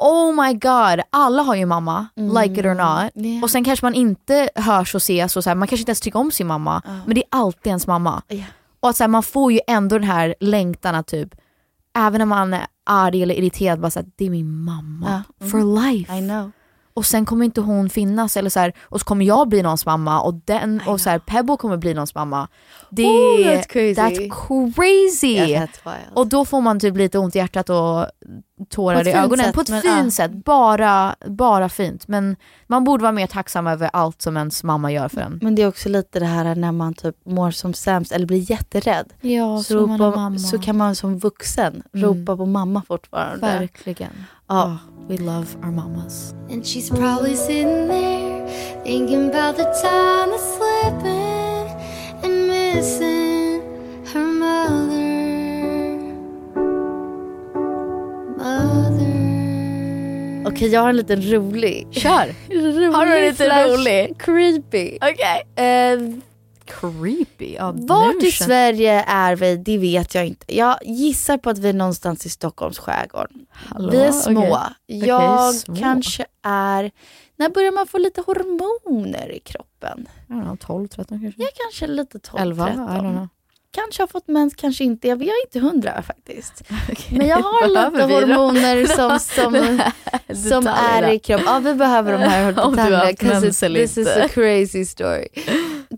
Oh 0.00 0.44
my 0.44 0.52
god, 0.52 1.00
alla 1.10 1.42
har 1.42 1.54
ju 1.54 1.66
mamma, 1.66 2.06
like 2.16 2.60
it 2.60 2.66
or 2.66 2.74
not. 2.74 3.16
Mm. 3.16 3.30
Yeah. 3.30 3.42
Och 3.42 3.50
sen 3.50 3.64
kanske 3.64 3.86
man 3.86 3.94
inte 3.94 4.50
hörs 4.54 4.94
och 4.94 4.98
ses 5.00 5.36
och 5.36 5.44
så 5.44 5.50
här, 5.50 5.54
man 5.54 5.68
kanske 5.68 5.82
inte 5.82 5.90
ens 5.90 6.00
tycker 6.00 6.18
om 6.18 6.30
sin 6.30 6.46
mamma. 6.46 6.82
Men 7.06 7.14
det 7.14 7.20
är 7.20 7.28
alltid 7.38 7.66
ens 7.66 7.86
mamma. 7.86 8.22
Yeah. 8.28 8.46
Och 8.80 8.88
att 8.88 8.96
så 8.96 9.02
här, 9.02 9.08
man 9.08 9.22
får 9.22 9.52
ju 9.52 9.60
ändå 9.66 9.98
den 9.98 10.08
här 10.08 10.34
längtan 10.40 10.94
att 10.94 11.06
typ, 11.06 11.34
även 11.98 12.18
när 12.18 12.26
man 12.26 12.54
är 12.54 12.66
arg 12.84 13.22
eller 13.22 13.34
irriterad, 13.34 13.80
bara 13.80 13.90
så 13.90 13.98
här, 13.98 14.08
det 14.16 14.26
är 14.26 14.30
min 14.30 14.60
mamma. 14.60 15.22
Ja. 15.38 15.46
For 15.50 15.90
life. 15.90 16.18
I 16.18 16.20
know. 16.20 16.50
Och 16.94 17.06
sen 17.06 17.26
kommer 17.26 17.44
inte 17.44 17.60
hon 17.60 17.90
finnas 17.90 18.36
eller 18.36 18.50
så 18.50 18.60
här, 18.60 18.72
och 18.82 19.00
så 19.00 19.04
kommer 19.06 19.24
jag 19.24 19.48
bli 19.48 19.62
någons 19.62 19.86
mamma 19.86 20.20
och 20.20 20.34
den 20.34 20.82
och 20.86 21.00
så 21.00 21.10
här, 21.10 21.18
Pebble 21.18 21.56
kommer 21.56 21.76
bli 21.76 21.94
någons 21.94 22.14
mamma. 22.14 22.48
Det 22.90 23.04
Oh, 23.04 23.46
är 23.46 23.56
that's 23.56 23.66
crazy. 23.68 23.94
That's 24.00 24.74
crazy. 24.74 25.50
Yeah, 25.50 25.68
that's. 25.84 25.96
Och 26.14 26.26
då 26.26 26.44
får 26.44 26.60
man 26.60 26.80
typ 26.80 26.96
lite 26.96 27.18
ont 27.18 27.36
i 27.36 27.38
hjärtat 27.38 27.70
och 27.70 28.06
tårar 28.68 28.94
På 28.94 29.00
ett 29.00 29.06
i 29.06 29.12
fint 29.12 29.24
ögonen. 29.24 29.44
sätt, 29.46 29.54
på 29.54 29.60
ett 29.60 29.68
men, 29.68 29.82
fint 29.82 30.04
ja. 30.04 30.10
sätt, 30.10 30.32
bara, 30.44 31.14
bara 31.26 31.68
fint. 31.68 32.08
Men 32.08 32.36
man 32.66 32.84
borde 32.84 33.02
vara 33.02 33.12
mer 33.12 33.26
tacksam 33.26 33.66
över 33.66 33.90
allt 33.92 34.22
som 34.22 34.36
ens 34.36 34.64
mamma 34.64 34.92
gör 34.92 35.08
för 35.08 35.20
en. 35.20 35.38
Men 35.42 35.54
det 35.54 35.62
är 35.62 35.68
också 35.68 35.88
lite 35.88 36.20
det 36.20 36.26
här 36.26 36.54
när 36.54 36.72
man 36.72 36.94
typ 36.94 37.16
mår 37.26 37.50
som 37.50 37.74
sämst 37.74 38.12
eller 38.12 38.26
blir 38.26 38.50
jätterädd. 38.50 39.12
Ja, 39.20 39.62
så, 39.62 39.78
ropa, 39.78 40.38
så 40.38 40.58
kan 40.58 40.76
man 40.76 40.96
som 40.96 41.18
vuxen 41.18 41.82
ropa 41.92 42.36
på 42.36 42.46
mamma 42.46 42.82
fortfarande. 42.88 43.46
Verkligen. 43.46 44.12
Ja. 44.50 44.56
Oh, 44.64 44.78
we 45.08 45.16
love 45.16 45.46
our 45.62 45.70
mamas. 45.70 46.34
And 46.50 46.66
she's 46.66 46.90
probably 46.90 47.36
sitting 47.36 47.88
there 47.88 48.46
thinking 48.84 49.28
about 49.28 49.56
the 49.56 49.64
time 49.82 50.30
that's 50.30 50.56
slipping 50.56 51.68
and 52.24 52.48
missing 52.48 53.62
her 54.12 54.26
mother. 54.26 55.00
Mother. 59.20 60.46
Okej, 60.46 60.68
jag 60.68 60.80
har 60.80 60.88
en 60.88 60.96
liten 60.96 61.22
rolig. 61.22 61.86
Kör! 61.90 62.34
rolig 62.50 62.88
Har 62.92 63.06
du 63.06 63.14
en 63.16 63.22
liten 63.22 63.46
flash. 63.46 63.68
rolig? 63.68 64.14
Creepy. 64.18 64.98
Okej. 65.00 65.42
Eh, 65.66 65.98
Creepy. 66.80 67.54
Ja, 67.54 67.72
vart 67.76 68.22
i 68.22 68.32
Sverige 68.32 69.04
är 69.06 69.36
vi? 69.36 69.56
Det 69.56 69.78
vet 69.78 70.14
jag 70.14 70.26
inte. 70.26 70.56
Jag 70.56 70.78
gissar 70.84 71.38
på 71.38 71.50
att 71.50 71.58
vi 71.58 71.68
är 71.68 71.72
någonstans 71.72 72.26
i 72.26 72.28
Stockholms 72.28 72.78
skärgård. 72.78 73.30
Hallå, 73.50 73.90
Vi 73.90 73.98
är 74.02 74.12
små. 74.12 74.40
okej. 74.46 75.08
Jag 75.08 75.48
Okej, 75.48 75.58
små. 75.58 75.76
kanske 75.76 76.26
är... 76.42 76.90
När 77.36 77.48
börjar 77.48 77.72
man 77.72 77.86
få 77.86 77.98
lite 77.98 78.20
hormoner 78.20 79.32
i 79.32 79.40
kroppen? 79.40 80.08
Don't 80.28 80.42
know, 80.42 80.56
12, 80.56 80.88
13 80.88 81.20
kanske? 81.20 81.42
Jag 81.42 81.50
kanske 81.64 81.84
är 81.84 81.88
lite 81.88 82.18
12, 82.18 82.42
11? 82.42 82.64
I 82.68 82.72
13. 82.72 82.86
don't 82.88 83.12
know. 83.12 83.28
Kanske 83.72 84.02
har 84.02 84.06
fått 84.06 84.28
mens, 84.28 84.54
kanske 84.54 84.84
inte. 84.84 85.08
Jag 85.08 85.18
jag 85.22 85.28
är 85.28 85.46
inte 85.46 85.58
hundra 85.60 86.02
faktiskt. 86.02 86.62
Men 87.10 87.26
jag 87.26 87.36
har 87.36 87.68
lite 87.68 88.02
hormoner 88.14 88.86
som, 88.86 89.18
som, 89.18 89.80
som 90.50 90.66
är 90.66 91.10
i 91.10 91.18
kroppen. 91.18 91.46
Ja, 91.48 91.58
vi 91.58 91.74
behöver 91.74 92.12
de 92.12 92.18
här 92.18 92.48
Om 92.60 92.76
du 92.76 92.82
har 92.82 92.90
detaljerna. 92.90 93.04
haft 93.04 93.22
mens 93.22 93.62
eller 93.62 93.80
This 93.80 93.98
is 93.98 94.08
inte. 94.08 94.24
a 94.24 94.28
crazy 94.28 94.84
story. 94.84 95.28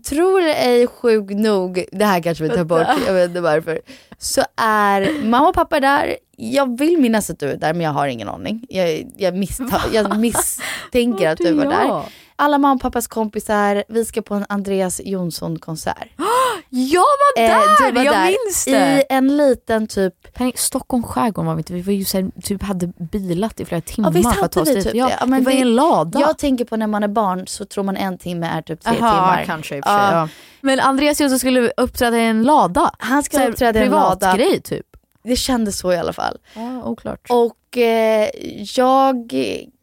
Tror 0.01 0.41
ej 0.41 0.87
sjuk 0.87 1.29
nog, 1.29 1.85
det 1.91 2.05
här 2.05 2.21
kanske 2.21 2.43
vi 2.43 2.49
tar 2.49 2.63
bort, 2.63 2.87
jag 3.07 3.13
vet 3.13 3.27
inte 3.27 3.41
varför. 3.41 3.81
Så 4.17 4.41
är 4.55 5.23
mamma 5.23 5.47
och 5.49 5.55
pappa 5.55 5.79
där. 5.79 6.17
Jag 6.37 6.77
vill 6.77 6.97
minnas 6.97 7.29
att 7.29 7.39
du 7.39 7.49
är 7.49 7.57
där 7.57 7.73
men 7.73 7.81
jag 7.81 7.91
har 7.91 8.07
ingen 8.07 8.29
aning. 8.29 8.65
Jag, 8.69 9.11
jag, 9.17 9.37
missta, 9.37 9.81
jag 9.93 10.19
misstänker 10.19 11.29
att 11.29 11.37
du 11.37 11.53
var 11.53 11.65
där. 11.65 12.03
Alla 12.35 12.57
mamma 12.57 12.73
och 12.75 12.81
pappas 12.81 13.07
kompisar, 13.07 13.83
vi 13.87 14.05
ska 14.05 14.21
på 14.21 14.33
en 14.35 14.45
Andreas 14.49 15.01
Jonsson 15.03 15.59
konsert. 15.59 16.07
Jag 16.75 16.99
var 17.01 17.43
Eh, 17.43 17.49
där! 17.49 17.85
du 17.87 17.91
var 17.91 18.03
jag 18.03 18.13
där 18.15 18.25
minns 18.45 18.67
I 18.67 18.71
det! 18.71 19.01
en 19.09 19.37
liten 19.37 19.87
typ 19.87 20.33
Penny, 20.33 20.51
Stockholm 20.55 21.03
skärgård 21.03 21.45
var 21.45 21.55
vi 21.55 21.59
inte, 21.59 21.73
vi 21.73 21.81
var 21.81 21.93
ju 21.93 22.05
så 22.05 22.17
här, 22.21 22.31
typ 22.43 22.63
hade 22.63 22.87
bilat 22.87 23.59
i 23.59 23.65
flera 23.65 23.81
timmar 23.81 24.11
visst 24.11 24.33
för 24.35 24.45
att 24.45 24.51
ta 24.51 24.61
oss 24.61 24.67
vi 24.69 24.73
dit. 24.75 24.83
typ 24.83 24.95
ja, 24.95 25.07
det. 25.07 25.17
Ja, 25.19 25.25
men 25.25 25.43
det 25.43 25.45
var 25.45 25.57
i 25.57 25.61
en 25.61 25.75
lada. 25.75 26.19
Jag 26.19 26.37
tänker 26.37 26.65
på 26.65 26.75
när 26.77 26.87
man 26.87 27.03
är 27.03 27.07
barn 27.07 27.47
så 27.47 27.65
tror 27.65 27.83
man 27.83 27.97
en 27.97 28.17
timme 28.17 28.47
är 28.47 28.61
typ 28.61 28.81
tre 28.83 28.97
Aha, 29.01 29.11
timmar. 29.11 29.43
kanske 29.45 29.77
i 29.77 29.79
och 29.79 29.83
för 29.85 29.91
sig. 29.97 30.15
Ja. 30.15 30.19
Ja. 30.19 30.27
Men 30.61 30.79
Andreas 30.79 31.21
Jonsson 31.21 31.39
skulle 31.39 31.71
uppträda 31.77 32.17
i 32.17 32.25
en 32.25 32.43
lada. 32.43 32.91
Han 32.99 33.23
här, 33.33 33.49
uppträda 33.49 33.79
i 33.79 33.83
en 33.83 33.91
lada. 33.91 34.15
Privatgrej 34.31 34.61
typ. 34.61 34.85
Det 35.23 35.35
kändes 35.35 35.77
så 35.79 35.93
i 35.93 35.97
alla 35.97 36.13
fall. 36.13 36.37
Ja, 36.55 36.83
oklart. 36.83 37.27
Och 37.29 37.77
eh, 37.77 38.29
jag 38.75 39.33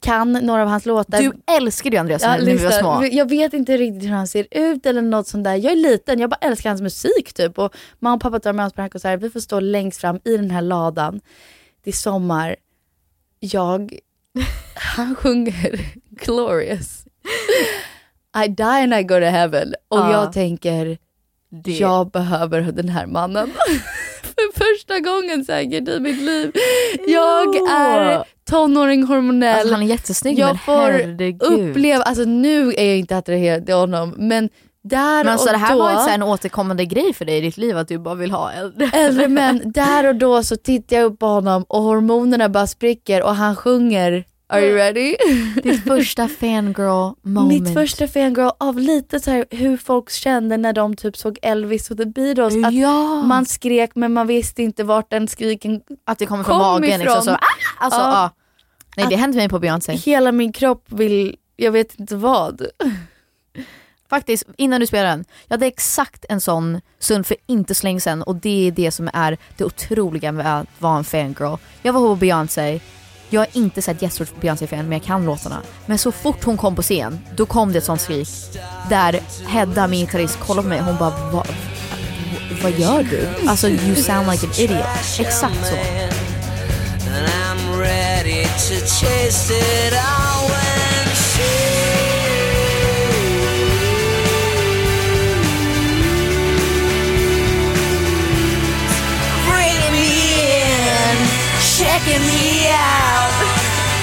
kan 0.01 0.33
några 0.33 0.63
av 0.63 0.69
hans 0.69 0.87
låtar. 0.87 1.19
Du 1.19 1.33
älskade 1.57 1.97
ju 1.97 2.01
Andreas 2.01 2.23
Ja, 2.23 2.29
när 2.37 2.41
vi 2.45 2.57
var 2.57 2.71
små. 2.71 3.05
Jag 3.13 3.29
vet 3.29 3.53
inte 3.53 3.77
riktigt 3.77 4.03
hur 4.11 4.15
han 4.15 4.27
ser 4.29 4.47
ut 4.51 4.87
eller 4.87 5.03
något 5.03 5.27
sånt 5.27 5.45
där. 5.45 5.55
Jag 5.55 5.73
är 5.73 5.77
liten, 5.77 6.19
jag 6.21 6.31
bara 6.31 6.39
älskar 6.41 6.71
hans 6.71 6.83
musik 6.83 7.33
typ. 7.33 7.59
Och 7.59 7.75
mamma 7.99 8.15
och 8.15 8.21
pappa 8.21 8.41
tar 8.41 8.53
med 8.53 8.67
oss 8.67 8.73
på 8.73 8.83
den 8.83 9.01
här. 9.05 9.17
Vi 9.17 9.31
får 9.31 9.41
stå 9.41 9.61
längst 9.61 10.01
fram 10.01 10.21
i 10.25 10.37
den 10.37 10.51
här 10.51 10.63
ladan. 10.63 11.21
Det 11.85 11.91
är 11.91 11.95
sommar. 11.95 12.57
Jag, 13.41 13.99
han 14.75 15.15
sjunger 15.17 15.81
Glorious. 16.11 17.05
I 18.45 18.49
die 18.49 18.63
and 18.63 18.95
I 18.95 19.03
go 19.03 19.15
to 19.15 19.25
heaven. 19.27 19.75
Och 19.89 19.99
Ja. 19.99 20.13
jag 20.13 20.33
tänker, 20.33 20.99
Det- 21.51 21.71
jag 21.79 22.11
behöver 22.11 22.61
den 22.73 22.89
här 22.89 23.07
mannen. 23.07 23.53
För 24.55 24.75
första 24.75 25.01
gången 25.01 25.45
säkert 25.45 25.89
i 25.89 26.01
mitt 26.01 26.23
liv. 26.23 26.53
Jag 27.07 27.71
är 27.71 28.25
tonåring 28.51 29.03
hormonell. 29.07 29.59
Alltså, 29.59 29.75
han 29.75 29.83
är 29.83 29.87
jättesnygg 29.87 30.39
men 30.39 30.49
jag 30.49 30.65
får 30.65 30.73
herregud. 30.73 31.43
uppleva, 31.43 32.03
alltså 32.03 32.25
nu 32.25 32.73
är 32.77 32.85
jag 32.85 32.99
inte 32.99 33.17
attraherad 33.17 33.67
till 33.67 33.75
honom 33.75 34.15
men 34.17 34.49
där 34.83 35.25
Men 35.25 35.33
alltså 35.33 35.47
och 35.49 35.53
det 35.53 35.59
här 35.59 35.73
då, 35.73 35.79
var 35.79 35.93
ju 35.93 36.13
en 36.15 36.23
återkommande 36.23 36.85
grej 36.85 37.13
för 37.15 37.25
dig 37.25 37.39
i 37.39 37.41
ditt 37.41 37.57
liv 37.57 37.77
att 37.79 37.89
du 37.89 37.99
bara 37.99 38.15
vill 38.15 38.31
ha 38.31 38.53
äldre. 38.53 38.91
äldre 38.93 39.29
män, 39.29 39.63
där 39.75 40.07
och 40.07 40.17
då 40.17 40.43
så 40.43 40.57
tittar 40.57 40.97
jag 40.97 41.05
upp 41.05 41.19
på 41.19 41.27
honom 41.27 41.65
och 41.69 41.83
hormonerna 41.83 42.49
bara 42.49 42.67
spricker 42.67 43.23
och 43.23 43.35
han 43.35 43.57
sjunger 43.57 44.25
Are 44.53 44.61
you 44.67 44.75
ready? 44.77 45.17
Ditt 45.63 45.85
första 45.85 46.29
fangirl 46.29 47.15
moment. 47.23 47.49
Mitt 47.63 47.75
första 47.75 48.09
fangirl 48.09 48.51
av 48.59 48.79
lite 48.79 49.21
så 49.21 49.31
här 49.31 49.45
hur 49.51 49.77
folk 49.77 50.11
kände 50.11 50.57
när 50.57 50.73
de 50.73 50.97
typ 50.97 51.17
såg 51.17 51.39
Elvis 51.43 51.91
och 51.91 51.97
The 51.97 52.05
Beatles. 52.07 52.65
Att 52.65 52.75
Ja. 52.75 53.23
Man 53.23 53.47
skrek 53.47 53.91
men 53.95 54.13
man 54.13 54.27
visste 54.27 54.63
inte 54.63 54.85
vart 54.85 55.11
den 55.11 55.29
skriken 55.29 55.81
Att 56.07 56.19
det 56.19 56.27
kommer 56.27 56.45
från 56.45 56.59
kom 56.59 56.63
magen. 56.83 57.01
ifrån. 57.01 57.15
Liksom, 57.17 57.23
så, 57.23 57.31
ah! 57.31 57.39
alltså, 57.79 58.01
Ja. 58.01 58.11
ja. 58.13 58.31
Nej 58.97 59.07
det 59.11 59.17
hände 59.17 59.37
mig 59.37 59.49
på 59.49 59.59
Beyoncé. 59.59 59.93
Hela 59.93 60.33
min 60.33 60.53
kropp 60.53 60.85
vill, 60.93 61.37
jag 61.57 61.73
vet 61.73 62.01
inte 62.01 62.17
vad. 62.17 62.63
Faktiskt, 64.11 64.45
innan 64.57 64.81
du 64.81 64.87
spelar 64.87 65.05
den. 65.11 65.25
Jag 65.49 65.55
hade 65.55 65.67
exakt 65.67 66.25
en 66.29 66.41
sån 66.41 66.81
stund 66.99 67.27
för 67.27 67.37
inte 67.47 67.75
så 67.75 67.87
länge 67.87 68.01
sedan 68.01 68.23
och 68.23 68.37
det 68.37 68.67
är 68.69 68.71
det 68.73 68.91
som 68.91 69.11
är 69.13 69.39
det 69.57 69.65
otroliga 69.65 70.33
med 70.33 70.61
att 70.61 70.67
vara 70.79 70.99
en 70.99 71.05
fangirl. 71.05 71.57
Jag 71.83 71.93
var 71.93 72.01
på 72.01 72.15
Beyoncé, 72.17 72.81
jag 73.31 73.41
har 73.41 73.49
inte 73.53 73.83
sett 73.83 74.03
här 74.03 74.25
på 74.25 74.41
Beyoncé-fan 74.41 74.79
men 74.79 74.93
jag 74.93 75.03
kan 75.03 75.25
låtarna. 75.25 75.63
Men 75.87 75.99
så 75.99 76.13
fort 76.13 76.45
hon 76.45 76.57
kom 76.57 76.77
på 76.77 76.83
scen, 76.83 77.21
då 77.37 77.47
kom 77.47 77.73
det 77.73 77.79
ett 77.79 77.85
sånt 77.85 78.01
skrik. 78.01 78.29
Där 78.89 79.21
Hedda, 79.47 79.87
min 79.87 80.01
gitarrist, 80.01 80.39
kollade 80.39 80.63
på 80.63 80.69
mig 80.69 80.81
och 80.81 80.87
hon 80.87 80.97
bara 80.97 81.31
Va, 81.33 81.45
vad 82.63 82.73
gör 82.73 83.03
du? 83.03 83.29
Alltså 83.49 83.69
you 83.69 83.97
sound 83.97 84.31
like 84.31 84.47
an 84.47 84.53
idiot. 84.57 84.87
Exakt 85.19 85.67
så. 85.67 85.77
Checking 101.81 102.21
me 102.21 102.69
out, 102.69 103.33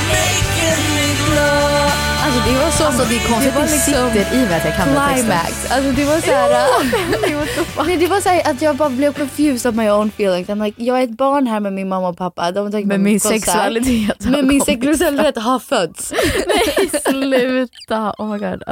making 0.09 0.81
me 0.95 1.07
glow. 1.29 2.06
Alltså 2.37 2.51
det 2.51 2.59
var 2.63 2.71
så, 2.71 2.85
Alltså 2.85 3.03
det 3.09 3.15
är 3.15 3.27
konstigt 3.31 3.55
var 3.55 3.61
att 3.61 3.67
det 3.69 3.77
sitter 3.77 4.35
i 4.35 4.45
mig 4.45 4.55
att 4.55 4.65
jag 4.65 4.75
kan 4.75 4.87
climax. 4.87 5.71
Alltså 5.71 5.91
det 5.91 6.05
var 6.05 6.19
så 6.19 6.31
här, 6.31 7.85
nej, 7.87 7.97
det 7.97 8.07
var 8.07 8.21
så 8.21 8.29
här 8.29 8.51
att 8.51 8.61
jag 8.61 8.75
bara 8.75 8.89
blev 8.89 9.13
confused 9.13 9.69
of 9.69 9.75
my 9.75 9.89
own 9.89 10.07
feelings. 10.07 10.47
I'm 10.49 10.65
like, 10.65 10.83
jag 10.83 10.99
är 10.99 11.03
ett 11.03 11.17
barn 11.17 11.47
här 11.47 11.59
med 11.59 11.73
min 11.73 11.89
mamma 11.89 12.09
och 12.09 12.17
pappa. 12.17 12.51
De 12.51 12.71
tänker 12.71 12.87
Men 12.87 13.03
min 13.03 13.19
konsert. 13.19 13.41
sexualitet 13.41 14.25
har 14.25 14.31
Men 14.31 14.47
min 14.47 14.61
sexualitet 14.61 15.37
har 15.37 15.59
fötts. 15.59 16.13
Nej 16.47 16.89
sluta, 17.05 18.13
oh 18.17 18.31
my 18.31 18.37
god. 18.37 18.63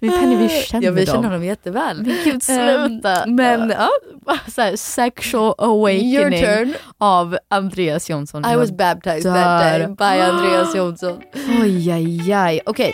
Vi, 0.00 0.10
Penny, 0.10 0.36
vi 0.36 0.48
känner 0.48 0.86
ja, 0.86 0.92
vi 0.92 1.04
dem. 1.04 1.14
känner 1.14 1.28
honom 1.28 1.44
jätteväl. 1.44 2.02
Gud 2.24 2.42
sluta. 2.42 3.24
Ehm, 3.24 3.34
men 3.34 3.74
ja, 3.78 3.90
så 4.54 4.62
här, 4.62 4.76
sexual 4.76 5.54
awakening 5.58 6.74
av 6.98 7.38
Andreas 7.50 8.10
Jonsson. 8.10 8.44
I 8.44 8.56
was 8.56 8.70
baptized 8.70 9.34
that 9.34 9.60
day 9.62 9.86
by 9.86 10.20
Andreas 10.30 10.74
Jonsson. 10.74 11.18
Oj, 11.62 11.90
aj, 11.92 12.32
aj. 12.32 12.60
Okej. 12.66 12.93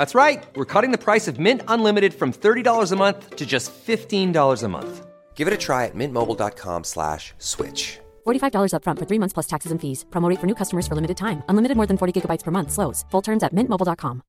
That's 0.00 0.14
right. 0.14 0.42
We're 0.56 0.72
cutting 0.74 0.92
the 0.92 1.04
price 1.04 1.28
of 1.28 1.38
Mint 1.38 1.60
Unlimited 1.68 2.14
from 2.14 2.32
$30 2.32 2.92
a 2.92 2.96
month 2.96 3.36
to 3.36 3.44
just 3.44 3.70
$15 3.86 4.62
a 4.62 4.68
month. 4.68 5.06
Give 5.34 5.46
it 5.46 5.52
a 5.52 5.58
try 5.58 5.84
at 5.84 5.94
mintmobile.com 5.94 6.84
slash 6.84 7.34
switch. 7.36 7.98
$45 8.26 8.72
upfront 8.72 8.98
for 8.98 9.06
three 9.06 9.18
months 9.18 9.34
plus 9.34 9.46
taxes 9.46 9.72
and 9.72 9.80
fees. 9.80 10.04
Promo 10.10 10.30
rate 10.30 10.40
for 10.40 10.46
new 10.46 10.54
customers 10.54 10.86
for 10.88 10.94
limited 10.94 11.16
time. 11.16 11.42
Unlimited 11.50 11.76
more 11.76 11.86
than 11.86 11.98
40 11.98 12.12
gigabytes 12.20 12.44
per 12.44 12.50
month. 12.50 12.70
Slows. 12.70 13.04
Full 13.10 13.22
terms 13.22 13.42
at 13.42 13.52
mintmobile.com. 13.52 14.20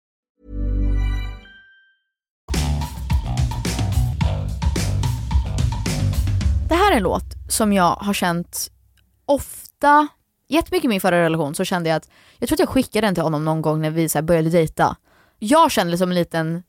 Det 6.70 6.76
här 6.76 6.92
är 6.92 6.96
en 6.96 7.04
låt 7.04 7.36
som 7.48 7.74
jag 7.74 7.96
har 7.96 8.14
känt 8.14 8.72
ofta, 9.26 10.08
jättemycket 10.48 10.86
i 10.86 10.88
min 10.88 11.02
förra 11.02 11.24
relation 11.24 11.56
så 11.56 11.64
kände 11.66 11.90
jag 11.90 11.98
att, 11.98 12.10
jag 12.40 12.50
tror 12.50 12.56
att 12.56 12.60
jag 12.60 12.70
skickade 12.70 13.08
den 13.08 13.16
till 13.16 13.24
honom 13.24 13.46
någon 13.46 13.62
gång 13.62 13.82
när 13.82 13.90
vi 13.90 14.10
så 14.10 14.22
började 14.22 14.50
dejta. 14.50 14.98
Jag 15.44 15.72
kände 15.72 15.92
det 15.94 15.98
som 15.98 16.10
en 16.10 16.16
liten, 16.16 16.64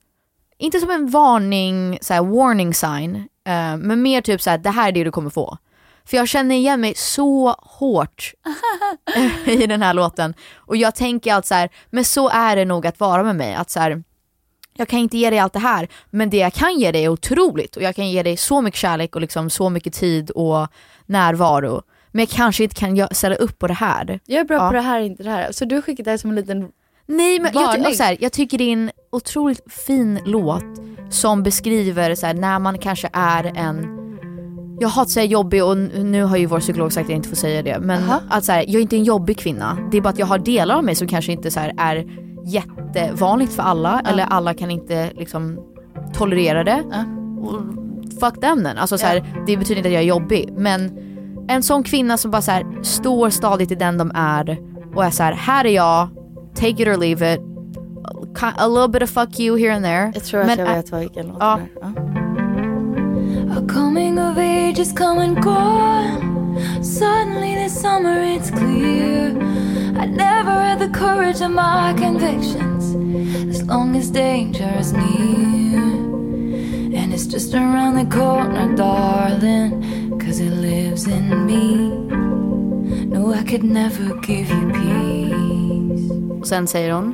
inte 0.59 0.81
som 0.81 0.91
en 0.91 1.11
varning, 1.11 1.99
så 2.01 2.15
här, 2.15 2.23
warning 2.23 2.75
sign, 2.75 3.17
eh, 3.45 3.77
men 3.77 4.03
mer 4.03 4.21
typ 4.21 4.43
så 4.43 4.51
här, 4.51 4.59
det 4.59 4.71
här 4.71 4.89
är 4.89 4.93
det 4.93 5.05
du 5.05 5.11
kommer 5.11 5.31
få. 5.31 5.59
För 6.05 6.17
jag 6.17 6.29
känner 6.29 6.55
igen 6.55 6.81
mig 6.81 6.95
så 6.97 7.51
hårt 7.59 8.33
i 9.47 9.67
den 9.67 9.83
här 9.83 9.95
låten. 9.95 10.35
Och 10.55 10.77
jag 10.77 10.95
tänker 10.95 11.35
allt 11.35 11.47
så 11.47 11.55
här, 11.55 11.71
men 11.91 12.05
så 12.05 12.29
är 12.29 12.57
det 12.57 12.65
nog 12.65 12.87
att 12.87 13.01
vara 13.01 13.23
med 13.23 13.37
mig. 13.37 13.55
Att 13.55 13.71
så 13.71 13.81
här, 13.81 14.03
jag 14.75 14.89
kan 14.89 14.99
inte 14.99 15.19
ge 15.19 15.31
dig 15.31 15.39
allt 15.39 15.53
det 15.53 15.59
här, 15.59 15.89
men 16.11 16.31
det 16.31 16.37
jag 16.37 16.53
kan 16.53 16.79
ge 16.79 16.93
dig 16.93 17.05
är 17.05 17.09
otroligt. 17.09 17.77
Och 17.77 17.83
jag 17.83 17.97
kan 17.97 18.11
ge 18.11 18.23
dig 18.23 18.37
så 18.37 18.61
mycket 18.61 18.81
kärlek 18.81 19.15
och 19.15 19.21
liksom 19.21 19.51
så 19.51 19.71
mycket 19.71 19.93
tid 19.95 20.31
och 20.31 20.69
närvaro. 21.07 21.83
Men 22.11 22.21
jag 22.21 22.29
kanske 22.29 22.63
inte 22.63 22.75
kan 22.77 23.09
ställa 23.11 23.35
upp 23.35 23.59
på 23.59 23.67
det 23.67 23.75
här. 23.75 24.21
Jag 24.27 24.41
är 24.41 24.45
bra 24.45 24.57
Ja. 24.57 24.69
på 24.69 24.75
det 24.75 24.81
här, 24.81 25.01
inte 25.01 25.23
det 25.23 25.31
här. 25.31 25.53
Så 25.53 25.65
du 25.65 25.83
skickade 25.83 26.03
det 26.05 26.11
här 26.11 26.19
som 26.19 26.31
en 26.31 26.37
liten 26.37 26.69
Nej 27.07 27.41
men 27.41 27.51
jag, 27.55 27.67
varning? 27.67 27.85
ty- 27.85 27.95
så 27.95 28.03
här, 28.03 28.17
jag 28.21 28.33
tycker 28.33 28.59
det 28.59 28.65
är 28.65 28.73
en 28.73 28.91
otroligt 29.13 29.73
fin 29.87 30.21
låt 30.25 30.65
som 31.11 31.43
beskriver 31.43 32.15
så 32.15 32.27
här, 32.27 32.35
när 32.35 32.59
man 32.59 32.79
kanske 32.79 33.09
är 33.13 33.45
en 33.57 33.99
jag 34.81 34.89
har 34.89 35.03
att 35.03 35.11
säga 35.11 35.27
jobbig 35.27 35.65
och 35.65 35.77
nu 35.77 36.23
har 36.25 36.37
ju 36.37 36.47
vår 36.47 36.61
psykolog 36.61 36.93
sagt 36.93 37.05
att 37.05 37.11
jag 37.11 37.17
inte 37.17 37.29
får 37.29 37.37
säga 37.37 37.63
det 37.63 37.79
men 37.81 38.03
att 38.31 38.45
så 38.45 38.53
här, 38.53 38.65
jag 38.67 38.75
är 38.75 38.81
inte 38.81 38.97
en 38.97 39.05
jobbig 39.05 39.39
kvinna. 39.39 39.79
Det 39.91 39.97
är 39.97 40.01
bara 40.01 40.09
att 40.09 40.19
jag 40.19 40.27
har 40.27 40.39
delar 40.39 40.77
av 40.77 40.85
mig 40.85 40.95
som 40.95 41.09
kanske 41.09 41.33
inte 41.33 41.51
så 41.51 41.61
här, 41.61 41.75
är 41.79 42.07
jättevanligt 42.45 43.53
för 43.53 43.63
alla 43.63 44.03
eller 44.07 44.25
alla 44.25 44.55
kan 44.55 44.71
inte 44.71 45.11
liksom 45.17 45.59
tolerera 46.15 46.65
det. 46.65 46.83
Och 47.43 47.61
fuck 48.21 48.41
them 48.41 48.65
then. 48.65 48.79
Alltså, 48.79 48.99
så 48.99 49.07
här, 49.07 49.43
Det 49.47 49.57
betyder 49.57 49.77
inte 49.77 49.89
att 49.89 49.93
jag 49.93 50.03
är 50.03 50.07
jobbig 50.07 50.53
men 50.57 50.99
en 51.49 51.63
sån 51.63 51.83
kvinna 51.83 52.17
som 52.19 52.31
bara 52.31 52.43
så 52.43 52.51
här, 52.51 52.83
står 52.83 53.31
stadigt 53.31 53.71
i 53.71 53.75
den 53.75 53.99
de 53.99 54.13
är 54.15 54.59
och 54.95 55.05
är 55.05 55.11
så 55.11 55.23
här, 55.23 55.33
här 55.33 55.65
är 55.65 55.71
jag, 55.71 56.09
take 56.55 56.81
it 56.81 56.89
or 56.89 56.97
leave 56.97 57.23
it. 57.23 57.41
A 58.59 58.69
little 58.69 58.89
bit 58.89 59.03
of 59.03 59.11
fuck 59.11 59.39
you 59.39 59.55
here 59.57 59.71
and 59.73 59.85
there. 59.85 60.11
Jag 60.15 60.25
tror 60.25 60.41
att 60.41 60.47
Men 60.47 60.59
jag 60.59 60.69
ä- 60.69 60.77
vet 60.77 60.91
vad 60.93 61.01
vilken 61.01 61.27
låt 61.27 61.37
ja. 61.41 61.59
det 61.59 61.87
är. 61.87 61.93
A 63.59 63.63
coming 63.69 64.19
of 64.19 64.39
age 64.39 64.79
is 64.79 64.93
come 64.93 65.21
and 65.21 65.43
gone. 65.43 66.57
Suddenly 66.83 67.55
this 67.55 67.81
summer 67.81 68.23
it's 68.23 68.51
clear. 68.51 69.31
I 70.03 70.07
never 70.07 70.51
had 70.53 70.79
the 70.79 70.89
courage 70.89 71.41
of 71.43 71.51
my 71.51 71.95
convictions. 72.05 72.95
As 73.51 73.63
long 73.63 73.97
as 73.97 74.11
danger 74.11 74.73
is 74.81 74.93
near. 74.93 75.83
And 77.03 77.13
it's 77.15 77.27
just 77.27 77.55
around 77.55 77.95
the 77.97 78.17
corner, 78.17 78.75
darling. 78.77 80.19
Cause 80.19 80.41
it 80.41 80.51
lives 80.53 81.07
in 81.07 81.47
me. 81.47 81.89
No, 83.07 83.33
I 83.33 83.43
could 83.45 83.65
never 83.65 84.15
give 84.21 84.49
you 84.51 84.71
peace. 84.73 85.52
Och 86.43 86.49
sen 86.49 86.67
säger 86.67 86.93
hon 86.93 87.13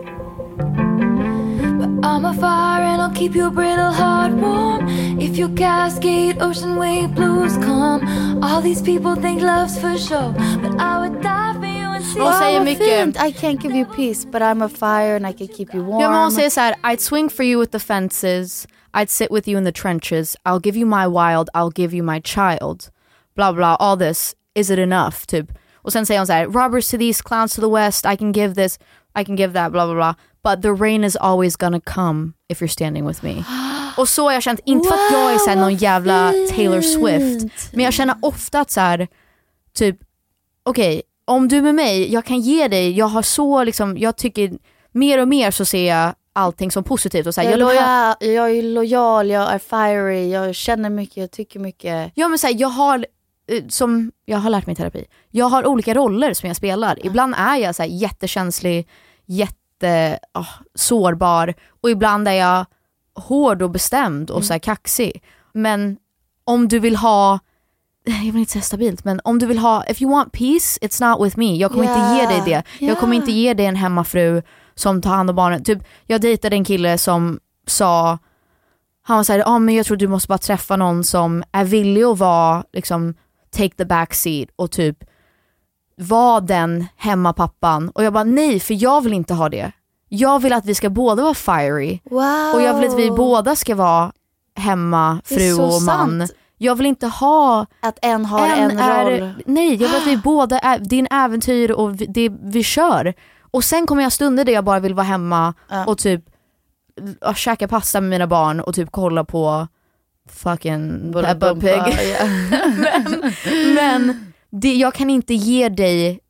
But 1.78 2.04
I'm 2.04 2.24
a 2.24 2.32
fire 2.32 2.84
and 2.84 3.02
I'll 3.02 3.14
keep 3.14 3.36
your 3.36 3.50
brittle 3.50 3.92
heart 3.92 4.32
warm. 4.32 4.88
If 5.20 5.36
your 5.36 5.54
cascade 5.56 6.42
ocean 6.42 6.76
wave 6.76 7.14
blues 7.14 7.56
come, 7.56 8.00
all 8.42 8.62
these 8.62 8.82
people 8.82 9.22
think 9.22 9.42
love's 9.42 9.78
for 9.78 9.98
show, 9.98 10.32
but 10.62 10.80
I 10.80 10.98
would 10.98 11.22
die 11.22 11.54
for 11.60 11.66
you 11.66 11.94
and 11.94 12.04
see. 12.04 12.20
Hon 12.20 12.32
säger 12.32 12.64
mycket. 12.64 13.22
I 13.22 13.32
can't 13.32 13.60
give 13.60 13.74
you 13.74 13.84
peace 13.84 14.24
but 14.24 14.40
I'm 14.40 14.62
a 14.62 14.68
fire 14.68 15.16
and 15.16 15.26
I 15.26 15.32
can 15.32 15.48
keep 15.48 15.74
you 15.74 15.84
warm. 15.84 16.00
Ja 16.00 16.10
men 16.10 16.22
hon 16.22 16.32
säger 16.32 16.50
så 16.50 16.60
här, 16.60 16.74
I'd 16.82 17.00
swing 17.00 17.30
for 17.30 17.44
you 17.44 17.60
with 17.60 17.72
the 17.72 17.78
fences, 17.78 18.66
I'd 18.94 19.10
sit 19.10 19.30
with 19.30 19.48
you 19.48 19.58
in 19.58 19.64
the 19.64 19.72
trenches, 19.72 20.36
I'll 20.44 20.60
give 20.60 20.78
you 20.78 20.86
my 20.86 21.06
wild, 21.06 21.48
I'll 21.54 21.74
give 21.74 21.96
you 21.96 22.02
my 22.04 22.20
child. 22.20 22.90
Bla 23.36 23.52
bla, 23.52 23.76
all 23.78 23.98
this, 23.98 24.34
is 24.54 24.70
it 24.70 24.78
enough? 24.78 25.26
Typ. 25.26 25.52
Och 25.82 25.92
sen 25.92 26.06
säger 26.06 26.20
hon 26.20 26.26
så 26.26 26.32
här, 26.32 26.46
robbers 26.46 26.90
to 26.90 26.98
the 26.98 27.04
east, 27.04 27.24
clowns 27.24 27.54
to 27.54 27.60
the 27.60 27.68
west, 27.68 28.06
I 28.06 28.16
can 28.16 28.32
give 28.32 28.54
this, 28.54 28.78
I 29.20 29.24
can 29.24 29.36
give 29.36 29.52
that, 29.54 29.72
bla 29.72 29.86
bla 29.86 29.94
bla. 29.94 30.14
But 30.42 30.62
the 30.62 30.72
rain 30.84 31.04
is 31.04 31.16
always 31.16 31.56
gonna 31.56 31.80
come 31.80 32.32
if 32.48 32.60
you're 32.62 32.68
standing 32.72 33.06
with 33.08 33.24
me. 33.24 33.44
Och 33.96 34.08
så 34.08 34.24
har 34.24 34.32
jag 34.32 34.42
känt, 34.42 34.60
inte 34.64 34.88
för 34.88 34.94
att 34.94 35.12
jag 35.12 35.32
är 35.34 35.38
så 35.38 35.50
här 35.50 35.56
någon 35.56 35.74
jävla 35.74 36.32
Taylor 36.50 36.80
Swift, 36.80 37.72
men 37.72 37.84
jag 37.84 37.94
känner 37.94 38.16
ofta 38.22 38.60
att 38.60 38.70
så 38.70 38.80
här, 38.80 39.08
typ, 39.74 39.96
okej, 40.62 41.02
om 41.24 41.48
du 41.48 41.56
är 41.56 41.62
med 41.62 41.74
mig, 41.74 42.12
jag 42.12 42.24
kan 42.24 42.40
ge 42.40 42.68
dig, 42.68 42.90
jag 42.90 43.06
har 43.06 43.22
så 43.22 43.64
liksom, 43.64 43.98
jag 43.98 44.16
tycker 44.16 44.52
mer 44.92 45.18
och 45.22 45.28
mer 45.28 45.50
så 45.50 45.64
ser 45.64 45.88
jag 45.88 46.14
allting 46.32 46.70
som 46.70 46.84
positivt. 46.84 47.26
Och 47.26 47.34
så 47.34 47.40
här, 47.40 47.50
Jag 47.50 47.60
är, 47.60 47.60
jag, 47.60 47.74
lojal, 47.74 48.16
jag 48.20 48.50
är 48.50 48.62
lojal, 48.62 49.30
jag 49.30 49.52
är 49.52 49.58
fiery, 49.58 50.30
jag 50.30 50.54
känner 50.54 50.90
mycket, 50.90 51.16
jag 51.16 51.30
tycker 51.30 51.60
mycket. 51.60 52.12
Ja 52.14 52.28
men 52.28 52.38
så 52.38 52.46
här, 52.46 52.54
jag 52.58 52.68
har, 52.68 53.06
eh, 53.50 53.64
som 53.68 54.12
jag 54.24 54.38
har 54.38 54.50
lärt 54.50 54.66
mig 54.66 54.72
i 54.72 54.76
terapi, 54.76 55.04
jag 55.30 55.46
har 55.46 55.66
olika 55.66 55.94
roller 55.94 56.34
som 56.34 56.46
jag 56.46 56.56
spelar. 56.56 57.06
Ibland 57.06 57.34
är 57.38 57.56
jag 57.56 57.74
så 57.74 57.82
här, 57.82 57.90
jättekänslig, 57.90 58.88
jätte 59.28 60.18
ah, 60.32 60.46
sårbar 60.74 61.54
och 61.80 61.90
ibland 61.90 62.28
är 62.28 62.32
jag 62.32 62.66
hård 63.14 63.62
och 63.62 63.70
bestämd 63.70 64.30
och 64.30 64.44
så 64.44 64.52
här, 64.52 64.58
kaxig. 64.60 65.22
Men 65.52 65.96
om 66.44 66.68
du 66.68 66.78
vill 66.78 66.96
ha, 66.96 67.38
jag 68.04 68.32
vill 68.32 68.36
inte 68.36 68.52
säga 68.52 68.62
stabilt, 68.62 69.04
men 69.04 69.20
om 69.24 69.38
du 69.38 69.46
vill 69.46 69.58
ha, 69.58 69.84
if 69.86 70.02
you 70.02 70.10
want 70.10 70.32
peace, 70.32 70.78
it's 70.80 71.08
not 71.08 71.26
with 71.26 71.38
me. 71.38 71.56
Jag 71.56 71.70
kommer 71.70 71.84
inte 71.84 72.16
ge 72.20 72.26
dig 72.26 72.42
det. 72.44 72.86
Jag 72.86 72.98
kommer 72.98 73.14
Yeah. 73.14 73.22
inte 73.22 73.32
ge 73.32 73.54
dig 73.54 73.66
en 73.66 73.76
hemmafru 73.76 74.42
som 74.74 75.02
tar 75.02 75.10
hand 75.10 75.30
om 75.30 75.36
barnen. 75.36 75.64
Typ, 75.64 75.78
jag 76.06 76.20
dejtade 76.20 76.56
en 76.56 76.64
kille 76.64 76.98
som 76.98 77.40
sa, 77.66 78.18
han 79.02 79.16
var 79.16 79.24
såhär, 79.24 79.42
ah, 79.46 79.58
men 79.58 79.74
jag 79.74 79.86
tror 79.86 79.96
du 79.96 80.08
måste 80.08 80.28
bara 80.28 80.38
träffa 80.38 80.76
någon 80.76 81.04
som 81.04 81.44
är 81.52 81.64
villig 81.64 82.02
att 82.02 82.18
vara, 82.18 82.64
liksom, 82.72 83.14
take 83.50 83.74
the 83.76 83.84
back 83.84 84.14
seat 84.14 84.48
och 84.56 84.70
typ 84.70 85.04
vara 85.98 86.40
den 86.40 86.86
hemmapappan. 86.96 87.88
Och 87.88 88.04
jag 88.04 88.12
bara 88.12 88.24
nej, 88.24 88.60
för 88.60 88.82
jag 88.82 89.00
vill 89.04 89.12
inte 89.12 89.34
ha 89.34 89.48
det. 89.48 89.72
Jag 90.08 90.42
vill 90.42 90.52
att 90.52 90.64
vi 90.64 90.74
ska 90.74 90.90
båda 90.90 91.22
vara 91.22 91.34
fiery. 91.34 91.98
Wow. 92.10 92.54
Och 92.54 92.62
jag 92.62 92.74
vill 92.74 92.88
att 92.88 92.98
vi 92.98 93.10
båda 93.10 93.56
ska 93.56 93.74
vara 93.74 94.12
hemma, 94.56 95.20
fru 95.24 95.54
och 95.54 95.60
man. 95.60 95.80
sant. 95.80 96.32
Jag 96.58 96.74
vill 96.74 96.86
inte 96.86 97.06
ha 97.06 97.66
Att 97.80 97.98
en 98.02 98.24
har 98.24 98.48
en, 98.48 98.78
är, 98.78 99.10
roll. 99.10 99.34
Nej, 99.46 99.70
jag 99.74 99.88
vill 99.88 99.96
att 99.96 100.06
vi 100.06 100.16
båda 100.24 100.58
är, 100.58 100.78
det 100.78 100.96
är 100.96 101.00
en 101.00 101.18
äventyr 101.24 101.70
och 101.70 102.00
vi, 102.00 102.06
det, 102.06 102.32
vi 102.42 102.62
kör. 102.62 103.14
Och 103.50 103.64
sen 103.64 103.86
kommer 103.86 104.02
jag 104.02 104.12
stunder 104.12 104.44
där 104.44 104.52
jag 104.52 104.64
bara 104.64 104.80
vill 104.80 104.94
vara 104.94 105.06
hemma 105.06 105.54
och 105.86 105.98
typ 105.98 106.24
ja, 107.20 107.34
käka 107.34 107.68
pasta 107.68 108.00
med 108.00 108.10
mina 108.10 108.26
barn 108.26 108.60
och 108.60 108.74
typ 108.74 108.88
kolla 108.90 109.24
på 109.24 109.68
fucking 110.30 111.12
Peppa 111.12 111.54
Pig. 111.54 111.70
ja. 111.70 112.24
men 112.94 113.32
men 113.74 114.32
det, 114.50 114.74
jag 114.74 114.94
kan 114.94 115.10
inte 115.10 115.34
ge 115.34 115.68
dig 115.68 116.20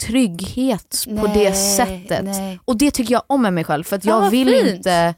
trygghet 0.00 1.04
på 1.20 1.26
det 1.26 1.50
Nej, 1.50 1.76
sättet. 1.76 2.24
nej. 2.24 2.60
Och 2.64 2.76
det 2.78 2.90
tycker 2.90 3.12
jag 3.12 3.22
om 3.26 3.42
med 3.42 3.52
mig 3.52 3.64
själv 3.64 3.84
för 3.84 3.96
att 3.96 4.04
jag 4.04 4.30
vill 4.30 4.48
fint. 4.48 4.76
inte 4.76 5.14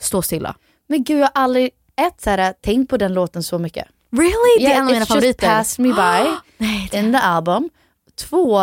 stå 0.00 0.22
stilla. 0.22 0.54
Men 0.88 1.04
gud 1.04 1.18
jag 1.20 1.24
har 1.26 1.32
aldrig, 1.34 1.70
ett 1.96 2.20
så 2.20 2.30
här, 2.30 2.52
tänkt 2.52 2.90
på 2.90 2.96
den 2.96 3.14
låten 3.14 3.42
så 3.42 3.58
mycket. 3.58 3.86
Really? 4.12 4.66
Det 4.66 4.72
är 4.72 4.76
en 4.76 4.86
av 4.86 4.92
mina 4.92 5.06
favoriter. 5.06 5.28
just 5.28 5.40
passed 5.40 5.82
me 5.86 5.92
by 5.92 6.28
in 6.98 7.12
the 7.12 7.18
album. 7.18 7.70
Två, 8.14 8.58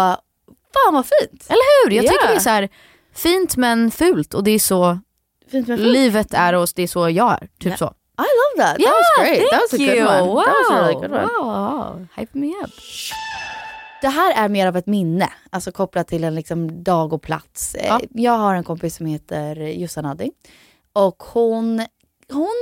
fan 0.74 0.94
vad 0.94 1.06
fint. 1.06 1.46
Eller 1.50 1.86
hur? 1.90 1.96
Jag 1.96 2.02
tycker 2.06 2.16
Yeah. 2.24 2.30
det 2.32 2.36
är 2.36 2.40
så 2.40 2.50
här 2.50 2.70
fint 3.14 3.58
men 3.58 3.92
fult 3.92 4.34
och 4.34 4.44
det 4.44 4.52
är 4.52 4.60
så 4.60 5.00
Fint 5.52 5.68
fult. 5.68 5.82
livet 5.82 6.34
är 6.34 6.54
och 6.56 6.68
det 6.76 6.84
är 6.84 6.88
så 6.88 7.10
jag 7.10 7.34
är. 7.34 7.48
Typ 7.60 7.78
så. 7.78 7.94
I 8.20 8.26
love 8.42 8.66
that. 8.68 8.80
Yeah, 8.80 8.90
that 8.90 8.96
was 8.96 9.30
great. 9.30 9.52
That 9.52 9.62
was 9.62 9.74
a 9.74 9.78
good 9.78 9.98
you. 9.98 10.06
one. 10.06 10.46
That 10.46 10.56
was 10.56 10.70
a 10.72 10.74
really 10.82 10.96
Wow, 10.96 11.02
good 11.02 11.12
one. 11.12 11.30
Wow, 11.46 12.08
hype 12.16 12.34
me 12.34 12.48
up. 12.64 12.72
Det 14.02 14.08
här 14.08 14.46
är 14.46 14.50
mer 14.50 14.68
av 14.68 14.78
ett 14.78 14.86
minne, 14.88 15.30
alltså 15.50 15.72
kopplat 15.72 16.08
till 16.08 16.24
en 16.24 16.36
liksom 16.36 16.84
dag 16.84 17.14
och 17.14 17.22
plats. 17.22 17.76
Eh, 17.76 17.88
Ja. 17.88 18.00
Jag 18.10 18.38
har 18.38 18.56
en 18.56 18.64
kompis 18.64 18.96
som 18.96 19.06
heter 19.06 19.56
Jossan 19.56 20.06
Addi 20.06 20.32
och 20.94 21.24
hon, 21.34 21.86
hon 22.32 22.56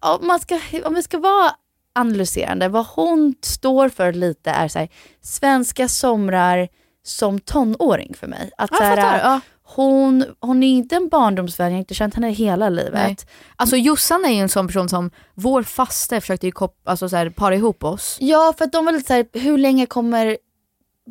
om, 0.00 0.26
man 0.26 0.40
ska, 0.40 0.60
om 0.84 0.94
vi 0.94 1.02
ska 1.02 1.18
vara 1.18 1.50
analyserande, 1.94 2.68
vad 2.68 2.86
hon 2.86 3.34
står 3.42 3.88
för 3.88 4.12
lite 4.12 4.50
är 4.50 4.68
så 4.68 4.78
här, 4.78 4.88
svenska 5.22 5.88
somrar 5.88 6.68
som 7.04 7.40
tonåring 7.40 8.14
för 8.14 8.26
mig. 8.26 8.50
Att 8.58 8.76
så 8.76 8.82
här, 8.82 8.96
fattar, 8.96 9.18
ja. 9.18 9.40
Hon, 9.76 10.24
hon 10.40 10.62
är 10.62 10.68
inte 10.68 10.96
en 10.96 11.08
barndomsvän, 11.08 11.66
jag 11.66 11.74
har 11.74 11.78
inte 11.78 11.94
känt 11.94 12.14
henne 12.14 12.30
hela 12.30 12.68
livet. 12.68 12.92
Nej. 12.94 13.16
Alltså 13.56 13.76
Jossan 13.76 14.24
är 14.24 14.28
ju 14.30 14.38
en 14.40 14.48
sån 14.48 14.66
person 14.66 14.88
som, 14.88 15.10
vår 15.34 15.62
faste 15.62 16.20
försökte 16.20 16.46
ju 16.46 16.52
kop- 16.52 16.80
alltså 16.88 17.08
så 17.08 17.16
här, 17.16 17.30
para 17.30 17.54
ihop 17.54 17.84
oss. 17.84 18.16
Ja, 18.20 18.54
för 18.58 18.64
att 18.64 18.72
de 18.72 18.84
var 18.84 18.92
lite 18.92 19.06
såhär, 19.06 19.26
hur 19.32 19.58
länge 19.58 19.86
kommer 19.86 20.36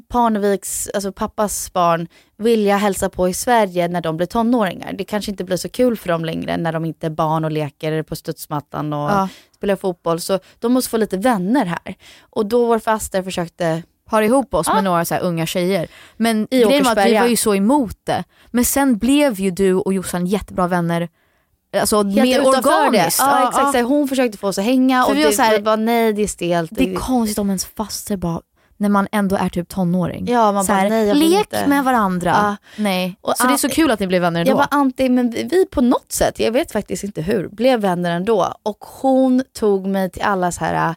Parneviks, 0.09 0.89
alltså 0.93 1.11
pappas 1.11 1.73
barn, 1.73 2.07
vilja 2.37 2.77
hälsa 2.77 3.09
på 3.09 3.29
i 3.29 3.33
Sverige 3.33 3.87
när 3.87 4.01
de 4.01 4.17
blir 4.17 4.27
tonåringar? 4.27 4.93
Det 4.93 5.03
kanske 5.03 5.31
inte 5.31 5.43
blir 5.43 5.57
så 5.57 5.69
kul 5.69 5.97
för 5.97 6.07
dem 6.09 6.25
längre 6.25 6.57
när 6.57 6.71
de 6.73 6.85
inte 6.85 7.05
är 7.05 7.11
barn 7.11 7.45
och 7.45 7.51
leker 7.51 8.03
på 8.03 8.15
studsmattan 8.15 8.93
och 8.93 8.99
Ja. 9.11 9.29
spelar 9.55 9.75
fotboll. 9.75 10.19
Så 10.19 10.39
de 10.59 10.73
måste 10.73 10.89
få 10.89 10.97
lite 10.97 11.17
vänner 11.17 11.65
här. 11.65 11.95
Och 12.29 12.45
då 12.45 12.65
vår 12.65 12.79
faster 12.79 13.23
försökte 13.23 13.83
Para 14.11 14.25
ihop 14.25 14.53
oss 14.53 14.67
Ja. 14.67 14.73
med 14.75 14.83
några 14.83 15.05
så 15.05 15.15
unga 15.17 15.45
tjejer. 15.45 15.87
Men 16.17 16.47
I 16.51 16.63
grejen 16.63 16.83
var 16.83 16.91
att 16.91 17.05
vi 17.05 17.17
var 17.19 17.27
ju 17.27 17.35
så 17.35 17.55
emot 17.55 17.97
det. 18.03 18.23
Men 18.51 18.65
sen 18.65 18.97
blev 18.97 19.39
ju 19.39 19.51
du 19.51 19.73
och 19.73 19.93
Jossan 19.93 20.25
jättebra 20.27 20.67
vänner. 20.67 21.09
Alltså 21.79 22.03
Helt 22.03 22.15
mer 22.15 22.47
organiskt. 22.47 23.19
Det. 23.19 23.25
Ja, 23.25 23.47
exakt. 23.49 23.75
Här, 23.75 23.83
Hon 23.83 24.07
försökte 24.07 24.37
få 24.37 24.47
oss 24.47 24.57
att 24.57 24.65
hänga 24.65 25.03
För 25.03 25.11
och 25.11 25.17
vi 25.17 25.23
var 25.23 25.29
det 25.29 25.35
så 25.35 25.41
här- 25.41 25.51
var 25.51 25.59
bara 25.59 25.75
nej 25.75 26.13
det 26.13 26.21
är 26.23 26.27
stelt. 26.27 26.71
Det 26.73 26.89
är 26.91 26.95
konstigt 26.95 27.37
om 27.39 27.47
ens 27.49 27.65
faster 27.65 28.17
bara, 28.17 28.41
när 28.77 28.89
man 28.89 29.07
ändå 29.11 29.35
är 29.35 29.49
typ 29.49 29.69
tonåring. 29.69 30.27
Ja, 30.29 30.51
man 30.51 30.63
så 30.65 30.71
bara, 30.71 30.77
här, 30.77 30.89
nej, 30.89 31.13
lek 31.13 31.39
inte. 31.39 31.67
med 31.67 31.83
varandra. 31.83 32.29
Ja. 32.29 32.55
Nej. 32.83 33.17
Och 33.21 33.37
så 33.37 33.47
det 33.47 33.53
är 33.53 33.57
så 33.57 33.69
kul 33.69 33.91
att 33.91 33.99
ni 33.99 34.07
blev 34.07 34.21
vänner 34.21 34.39
ändå. 34.39 34.51
Jag 34.51 34.55
var 34.57 34.67
anti, 34.71 35.09
men 35.09 35.29
vi- 35.29 35.43
vi 35.51 35.65
på 35.65 35.81
något 35.81 36.11
sätt, 36.11 36.39
jag 36.39 36.51
vet 36.51 36.71
faktiskt 36.71 37.03
inte 37.03 37.21
hur, 37.21 37.47
blev 37.47 37.79
vänner 37.79 38.11
ändå. 38.11 38.53
Och 38.63 38.77
hon 39.01 39.43
tog 39.59 39.87
mig 39.87 40.09
till 40.09 40.21
alla 40.21 40.51
så 40.51 40.65
här 40.65 40.95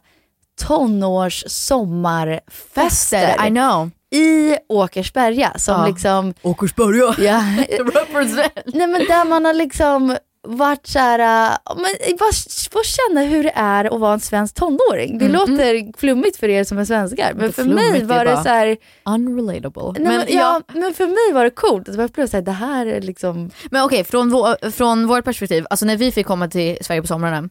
tonårs 0.61 1.43
sommarfester. 1.47 2.49
Fester, 2.73 3.47
I 3.47 3.49
know. 3.49 3.89
I 4.11 4.57
Åkersberga 4.69 5.51
som 5.57 5.79
Ja. 5.81 5.87
liksom... 5.87 6.33
Åkersberga. 6.41 7.15
Ja. 7.17 7.41
Nej 8.65 8.87
men 8.87 9.01
där 9.07 9.25
man 9.25 9.45
har 9.45 9.53
liksom 9.53 10.17
varit 10.47 10.87
så 10.87 10.99
här, 10.99 11.49
men 11.75 12.17
bara 12.19 12.31
få 12.71 12.81
känna 12.83 13.21
hur 13.21 13.43
det 13.43 13.51
är 13.55 13.85
att 13.93 13.99
vara 13.99 14.13
en 14.13 14.19
svensk 14.19 14.55
tonåring. 14.55 15.17
Det 15.17 15.25
Mm, 15.25 15.37
låter 15.37 15.97
flummigt 15.99 16.37
för 16.37 16.49
er 16.49 16.63
som 16.63 16.77
är 16.77 16.85
svenskar, 16.85 17.33
men 17.35 17.53
för 17.53 17.63
mig 17.63 17.83
flummigt, 17.83 17.99
det 18.07 18.13
var 18.15 18.25
det 18.25 18.43
så 18.43 18.49
här, 18.49 18.77
Unrelatable. 19.05 20.03
nej, 20.03 20.17
men, 20.17 20.25
ja, 20.37 20.61
men 20.73 20.93
för 20.93 21.05
mig 21.07 21.33
var 21.33 21.43
det 21.43 21.49
coolt. 21.49 21.89
Att 21.89 21.95
jag 21.95 22.09
blev 22.09 22.27
så 22.27 22.37
här, 22.37 22.41
det 22.41 22.51
här 22.51 22.85
är 22.85 23.01
liksom... 23.01 23.51
Men 23.71 23.83
okej, 23.85 24.03
från, 24.03 24.29
vår, 24.29 24.71
från 24.71 25.07
vårt 25.07 25.25
perspektiv, 25.25 25.65
alltså 25.69 25.85
när 25.85 25.97
vi 25.97 26.11
fick 26.11 26.27
komma 26.27 26.47
till 26.47 26.77
Sverige 26.81 27.01
på 27.01 27.07
somrarna, 27.07 27.49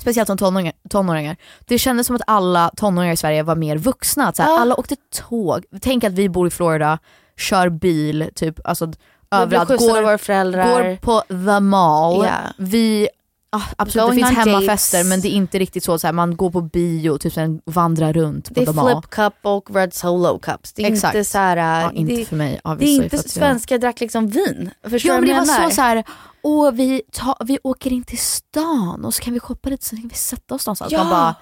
speciellt 0.00 0.26
som 0.26 0.38
tonåringar, 0.38 0.72
tonåringar, 0.90 1.36
det 1.66 1.78
kändes 1.78 2.06
som 2.06 2.16
att 2.16 2.22
alla 2.26 2.70
tonåringar 2.76 3.12
i 3.12 3.16
Sverige 3.16 3.42
var 3.42 3.56
mer 3.56 3.76
vuxna. 3.76 4.28
Att 4.28 4.36
så 4.36 4.42
här, 4.42 4.50
Ja. 4.50 4.60
Alla 4.60 4.74
åkte 4.74 4.96
tåg, 5.28 5.64
tänk 5.80 6.04
att 6.04 6.12
vi 6.12 6.28
bor 6.28 6.46
i 6.46 6.50
Florida, 6.50 6.98
kör 7.38 7.68
bil, 7.68 8.30
typ 8.34 8.60
alltså 8.64 8.92
överallt, 9.30 9.68
går, 9.68 10.02
våra 10.02 10.18
föräldrar. 10.18 10.82
går 10.82 10.96
på 10.96 11.20
the 11.28 11.60
mall. 11.60 12.24
Ja. 12.24 12.32
Vi, 12.58 13.08
ah, 13.50 13.62
absolut 13.78 14.06
Going 14.06 14.20
det 14.20 14.26
finns 14.26 14.38
hemmafester 14.38 14.98
dates. 14.98 15.08
men 15.08 15.20
det 15.20 15.28
är 15.28 15.30
inte 15.30 15.58
riktigt 15.58 15.84
så, 15.84 15.98
så 15.98 16.06
här, 16.06 16.12
man 16.12 16.36
går 16.36 16.50
på 16.50 16.60
bio, 16.60 17.18
typ 17.18 17.32
sen 17.32 17.60
vandrar 17.64 18.12
runt 18.12 18.48
på 18.48 18.54
Det 18.54 18.60
är 18.60 18.94
flip 18.94 19.10
cup 19.10 19.34
och 19.42 19.74
red 19.74 19.94
solo 19.94 20.38
cups. 20.38 20.72
Det 20.72 20.82
är 20.82 20.92
Exakt. 20.92 21.14
inte 21.14 21.24
så 21.24 21.38
här, 21.38 21.56
Ja, 21.82 21.92
inte 21.92 22.14
det, 22.14 22.24
för 22.24 22.36
mig, 22.36 22.60
det 22.78 22.84
är 22.84 23.02
inte 23.02 23.16
att 23.16 23.30
svenskar 23.30 23.78
drack 23.78 24.00
liksom 24.00 24.28
vin. 24.28 24.70
Förstår 24.82 25.10
Ja 25.14 25.20
men 25.20 25.28
det 25.28 25.34
var 25.34 25.44
så, 25.44 25.74
så 25.74 25.82
här, 25.82 26.04
åh 26.42 26.70
vi, 26.70 27.02
ta, 27.12 27.36
vi 27.44 27.58
åker 27.62 27.92
in 27.92 28.04
till 28.04 28.18
stan 28.18 29.04
och 29.04 29.14
så 29.14 29.22
kan 29.22 29.34
vi 29.34 29.40
shoppa 29.40 29.68
lite, 29.68 29.84
så 29.84 29.96
kan 29.96 30.08
vi 30.08 30.14
sätta 30.14 30.54
oss 30.54 30.66
någonstans. 30.66 30.92
Ja. 30.92 30.98
Man 30.98 31.10
bara, 31.10 31.34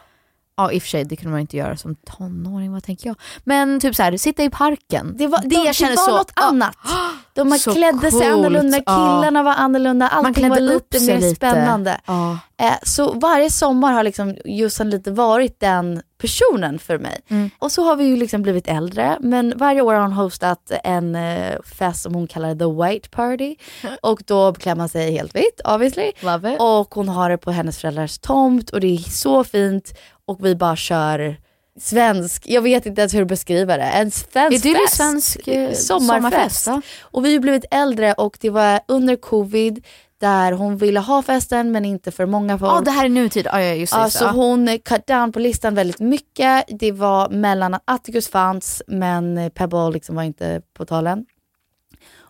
ja 0.57 0.73
i 0.73 0.79
och 0.79 0.83
för 0.83 0.89
sig 0.89 1.05
det 1.05 1.17
kunde 1.17 1.31
man 1.31 1.41
inte 1.41 1.57
göra 1.57 1.77
som 1.77 1.95
tonåring, 1.95 2.73
vad 2.73 2.83
tänker 2.83 3.09
jag? 3.09 3.17
Men 3.45 3.81
typ 3.81 3.95
så 3.95 4.03
här, 4.03 4.17
sitta 4.17 4.45
i 4.45 4.51
parken. 4.51 5.15
Det 5.17 5.27
var, 5.27 5.41
det 5.43 5.49
de, 5.49 5.73
kändes 5.73 5.79
det 5.79 5.87
var 5.87 5.97
så, 5.97 6.17
något 6.17 6.33
ja, 6.37 6.43
annat. 6.43 6.77
De 7.35 7.59
Så 7.59 7.73
klädde 7.73 8.01
sig 8.01 8.11
coolt, 8.11 8.25
annorlunda, 8.25 8.77
ja. 8.77 8.83
killarna 8.85 9.43
var 9.43 9.53
annorlunda, 9.53 10.09
allting 10.09 10.49
var 10.49 10.61
lite 10.61 11.01
sig 11.01 11.15
mer 11.15 11.21
lite. 11.21 11.37
spännande. 11.37 12.01
Ja. 12.07 12.39
Eh, 12.61 12.73
så 12.83 13.13
varje 13.13 13.51
sommar 13.51 13.93
har 13.93 14.03
liksom 14.03 14.37
Jossan 14.45 14.91
lite 14.91 15.11
varit 15.11 15.61
den 15.61 16.03
personen 16.25 16.79
för 16.79 16.99
mig. 16.99 17.21
Mm. 17.29 17.51
Och 17.59 17.73
så 17.73 17.85
har 17.85 17.97
vi 17.97 18.05
ju 18.05 18.17
liksom 18.17 18.43
blivit 18.43 18.69
äldre, 18.69 19.19
men 19.21 19.53
varje 19.57 19.81
år 19.81 19.95
har 19.95 20.01
hon 20.01 20.13
hostat 20.13 20.73
en 20.85 21.15
eh, 21.15 21.63
fest 21.79 22.03
som 22.03 22.15
hon 22.15 22.27
kallar 22.27 22.55
the 22.55 22.93
white 22.93 23.09
party. 23.09 23.57
Och 24.03 24.23
då 24.27 24.55
klär 24.55 24.75
man 24.75 24.89
sig 24.89 25.13
helt 25.13 25.37
vitt 25.37 25.61
obviously. 25.65 26.13
Love 26.21 26.55
it. 26.55 26.61
Och 26.61 26.95
hon 26.95 27.09
har 27.09 27.31
det 27.31 27.39
på 27.39 27.51
hennes 27.51 27.79
föräldrars 27.79 28.19
tomt 28.19 28.71
och 28.71 28.81
det 28.81 28.95
är 28.95 28.99
så 29.11 29.45
fint. 29.45 29.95
Och 30.27 30.47
vi 30.47 30.55
bara 30.57 30.77
kör 30.77 31.37
svensk, 31.81 32.43
jag 32.47 32.63
vet 32.63 32.87
inte 32.87 33.01
ens 33.01 33.15
hur 33.15 33.23
att 33.23 33.29
beskriva 33.29 33.77
det, 33.77 33.83
en 33.83 34.11
svensk 34.11 34.67
Är 34.67 34.73
det 34.73 34.79
fest. 34.79 34.97
svensk, 34.97 35.49
eh, 35.49 35.73
sommarfest. 35.73 36.65
sommarfest. 36.65 36.89
Och 37.03 37.25
vi 37.25 37.33
har 37.33 37.41
blivit 37.41 37.65
äldre 37.71 38.13
och 38.13 38.37
det 38.41 38.51
var 38.51 38.81
under 38.89 39.17
covid 39.17 39.85
där 40.25 40.53
hon 40.53 40.77
ville 40.77 41.01
ha 41.01 41.23
festen 41.23 41.73
men 41.73 41.85
inte 41.85 42.11
för 42.11 42.27
många 42.27 42.59
folk. 42.59 42.73
Ja 42.73 42.81
det 42.81 42.91
här 42.91 43.05
är 43.05 43.09
nutid, 43.09 43.47
ja 43.53 43.61
ja, 43.63 43.75
just 43.75 43.93
det. 43.93 44.01
Ja, 44.01 44.11
så 44.11 44.25
ja. 44.25 44.31
hon 44.31 44.79
cut 44.85 45.07
down 45.07 45.33
på 45.33 45.39
listan 45.39 45.75
väldigt 45.75 46.01
mycket. 46.01 46.65
Det 46.69 46.93
var 46.93 47.29
mellan 47.29 47.75
att 47.75 47.83
Atticus 47.85 48.29
fanns 48.29 48.83
men 48.87 49.51
Pebble 49.55 49.91
liksom 49.91 50.17
var 50.17 50.23
inte 50.23 50.63
på 50.77 50.85
talen. 50.85 51.27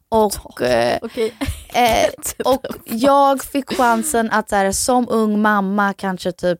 Och, 0.09 0.63
eh, 0.63 0.99
Okej. 1.03 1.35
eh, 1.75 2.11
och 2.53 2.67
jag 2.85 3.45
fick 3.45 3.77
chansen 3.77 4.31
att 4.31 4.49
så 4.49 4.57
här, 4.57 4.73
som 4.73 5.07
ung 5.11 5.43
mamma, 5.43 5.93
kanske 5.93 6.33
typ 6.33 6.59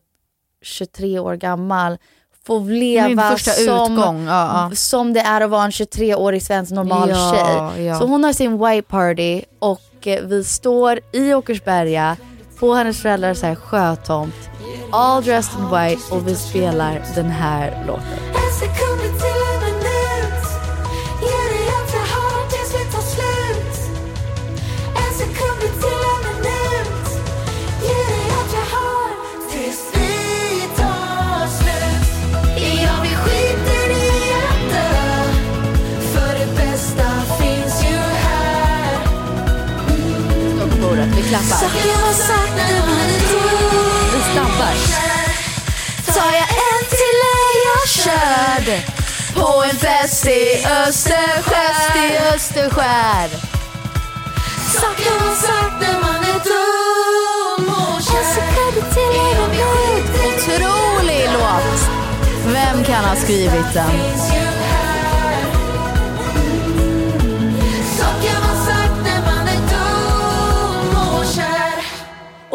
23 0.61 1.19
år 1.19 1.35
gammal, 1.35 1.97
få 2.45 2.59
leva 2.59 3.37
som, 3.37 3.63
utgång, 3.63 4.25
ja. 4.27 4.71
som 4.75 5.13
det 5.13 5.19
är 5.19 5.41
att 5.41 5.49
vara 5.49 5.63
en 5.63 5.71
23-årig 5.71 6.43
svensk 6.43 6.71
normal 6.71 7.09
Ja, 7.09 7.33
tjej. 7.75 7.85
ja. 7.85 7.99
Så 7.99 8.05
hon 8.05 8.23
har 8.23 8.33
sin 8.33 8.57
white 8.57 8.87
party 8.87 9.41
och 9.59 9.81
Eh, 10.07 10.23
vi 10.23 10.43
står 10.43 10.99
i 11.11 11.33
Åkersberga 11.33 12.17
på 12.59 12.73
hennes 12.73 13.01
föräldrars 13.01 13.57
sjötomt. 13.57 14.35
All 14.91 15.23
dressed 15.23 15.59
in 15.59 15.65
white 15.65 16.15
och 16.15 16.27
vi 16.27 16.35
spelar 16.35 17.03
den 17.15 17.25
här 17.25 17.85
låten. 17.87 18.44
Dum 41.39 41.65
Vi 44.13 44.21
stampar. 44.31 44.75
Tar 46.13 46.31
jag 46.33 46.49
en 46.49 46.85
till 46.89 47.19
är 47.35 47.55
jag 47.67 47.89
körd 47.89 48.67
På 49.35 49.63
en 49.63 49.75
fest 49.77 50.25
i 50.27 50.65
Österskär. 50.65 51.97
i 51.97 52.17
Österskär. 52.35 53.29
Saker 54.81 55.25
man 55.25 55.35
sagt 55.35 55.81
när 55.81 55.99
man 56.01 56.15
är 56.23 56.39
dum 56.49 57.69
och 57.69 58.01
kär 58.01 58.17
En 58.17 58.25
sekund 58.35 58.93
till 58.93 59.19
är 59.21 59.35
jag 59.35 59.49
nöjd 59.49 60.05
Otrolig 60.27 61.29
låt. 61.33 61.89
Vem 62.45 62.83
kan 62.83 63.05
ha 63.05 63.15
skrivit 63.15 63.73
den? 63.73 64.54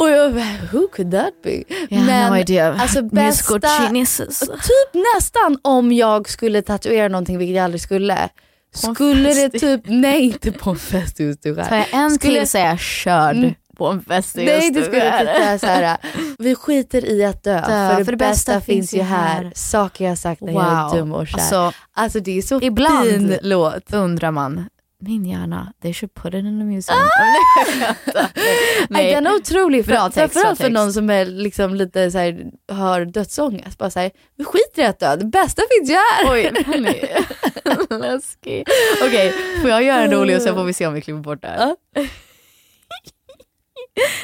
Och 0.00 0.10
jag 0.10 0.32
bara, 0.34 0.56
who 0.72 0.88
could 0.88 1.10
that 1.12 1.42
be? 1.42 1.64
Yeah, 1.90 2.30
no 2.30 2.36
idea. 2.36 2.74
alltså 2.80 3.02
bästa, 3.02 3.58
typ 3.58 5.02
nästan 5.16 5.58
om 5.62 5.92
jag 5.92 6.28
skulle 6.28 6.62
tatuera 6.62 7.08
någonting, 7.08 7.38
vilket 7.38 7.56
jag 7.56 7.64
aldrig 7.64 7.80
skulle. 7.80 8.28
Skulle 8.74 9.34
det 9.34 9.50
typ, 9.50 9.80
nej 9.84 10.20
inte 10.20 10.52
på 10.52 10.70
en 10.70 10.76
fest 10.76 11.20
i 11.20 11.28
Österskär. 11.30 11.64
Tar 11.68 11.76
jag 11.76 11.86
en 11.92 12.10
Skulle- 12.10 12.34
till 12.40 12.48
så 12.48 12.58
är 12.58 12.66
jag 12.66 12.78
körd 12.80 13.36
Mm. 13.36 13.54
på 13.76 13.86
en 13.86 14.02
fest 14.02 14.38
i 14.38 14.44
Nej 14.44 14.70
det 14.70 14.82
skulle 14.84 15.02
Österskär. 15.12 15.34
typ 15.34 15.46
vara 15.46 15.58
såhär, 15.58 15.96
vi 16.38 16.54
skiter 16.54 17.04
i 17.10 17.24
att 17.24 17.42
dö, 17.42 17.62
för, 18.04 18.04
det 18.12 18.16
bästa, 18.16 18.60
finns 18.60 18.94
ju 18.94 19.02
här. 19.02 19.52
Saker 19.54 20.04
jag 20.04 20.18
sagt 20.18 20.40
när 20.40 20.52
jag 20.52 20.62
är 20.72 20.82
Wow. 20.84 20.94
dum 20.96 21.12
och 21.12 21.26
kär. 21.28 21.38
Alltså, 21.38 21.72
Alltså 21.94 22.20
det 22.20 22.38
är 22.38 22.42
så 22.42 22.60
ibland 22.62 23.08
fin 23.10 23.36
låt. 23.42 23.92
undrar 23.92 24.30
man, 24.30 24.68
min 25.00 25.24
hjärna, 25.24 25.72
they 25.82 25.94
should 25.94 26.14
put 26.14 26.34
it 26.34 26.44
in 26.44 26.62
a 26.62 26.64
museum. 26.64 26.98
Nej. 28.88 29.14
Den 29.14 29.26
är 29.26 29.34
otrolig, 29.34 29.86
Bra 29.86 29.96
för, 29.96 30.10
text, 30.10 30.32
framförallt 30.32 30.60
för 30.60 30.70
någon 30.70 30.92
som 30.92 31.10
är 31.10 31.24
liksom 31.26 31.74
lite 31.74 32.10
så 32.10 32.18
här, 32.18 32.50
har 32.72 33.04
dödsångest. 33.04 33.78
Bara 33.78 33.90
såhär, 33.90 34.10
vi 34.36 34.44
skiter 34.44 34.82
i 34.82 34.86
att 34.86 34.98
dö, 34.98 35.16
det 35.16 35.24
bästa 35.24 35.62
finns 35.70 35.90
ju 35.90 35.94
här. 35.94 36.32
Oj. 36.32 36.50
Läskig. 38.00 38.64
Okej, 39.02 39.34
får 39.60 39.70
jag 39.70 39.82
göra 39.82 40.02
en 40.02 40.10
rolig 40.10 40.36
och 40.36 40.42
sen 40.42 40.54
får 40.54 40.64
vi 40.64 40.72
se 40.72 40.86
om 40.86 40.94
vi 40.94 41.00
klipper 41.00 41.20
bort 41.20 41.42
det 41.42 41.48
här. 41.48 41.76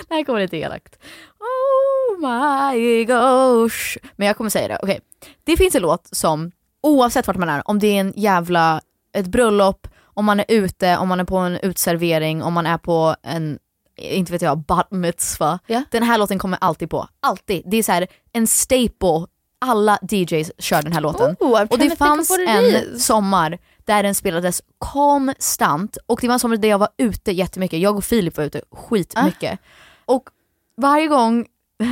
det 0.09 0.14
här 0.14 0.24
kommer 0.24 0.41
lite 0.41 0.57
elakt. 0.57 0.99
Oh 1.41 2.20
my 2.20 3.05
gosh. 3.05 3.99
Men 4.16 4.27
jag 4.27 4.37
kommer 4.37 4.51
säga 4.51 4.68
det, 4.68 4.79
okej. 4.83 5.01
Det 5.45 5.57
finns 5.57 5.74
en 5.74 5.83
låt 5.83 6.09
som, 6.12 6.51
oavsett 6.83 7.27
vart 7.27 7.37
man 7.37 7.49
är, 7.49 7.62
om 7.64 7.79
det 7.79 7.87
är 7.87 8.01
en 8.01 8.12
jävla, 8.16 8.81
ett 9.12 9.27
bröllop, 9.27 9.89
om 10.17 10.25
man 10.25 10.41
är 10.41 10.45
ute, 10.49 10.97
om 10.97 11.09
man 11.09 11.21
är 11.21 11.25
på 11.25 11.37
en 11.37 11.57
utservering, 11.57 12.43
om 12.43 12.53
man 12.53 12.67
är 12.67 12.79
på 12.79 13.17
en, 13.23 13.59
inte 13.97 14.33
vet 14.33 14.43
jag, 14.43 14.59
bat 14.59 14.91
mitzvah. 14.91 15.59
Den 15.91 16.03
här 16.03 16.19
låten 16.19 16.39
kommer 16.39 16.59
alltid 16.61 16.91
på. 16.91 17.09
Alltid. 17.21 17.62
Det 17.67 17.77
är 17.77 17.83
så 17.83 17.93
här 17.93 18.07
en 18.33 18.47
staple. 18.47 19.27
Alla 19.59 19.99
DJs 20.11 20.53
kör 20.59 20.83
den 20.83 20.93
här 20.93 21.01
låten. 21.01 21.37
Oh, 21.41 21.61
I'm 21.61 21.69
och 21.69 21.79
det 21.79 21.97
fanns 21.97 22.31
en 22.49 23.01
sommar 23.01 23.59
där 23.85 24.03
den 24.03 24.14
spelades 24.14 24.62
konstant 24.79 25.99
och 26.07 26.19
det 26.21 26.27
var 26.27 26.35
en 26.35 26.41
sommar 26.41 26.57
där 26.57 26.69
jag 26.69 26.79
var 26.79 26.89
ute 26.97 27.33
jättemycket. 27.33 27.81
Jag 27.81 27.97
och 27.97 28.05
Filip 28.05 28.37
var 28.37 28.45
ute 28.45 28.61
skitmycket. 28.71 29.61
Och 30.05 30.29
varje 30.77 31.07
gång, 31.07 31.47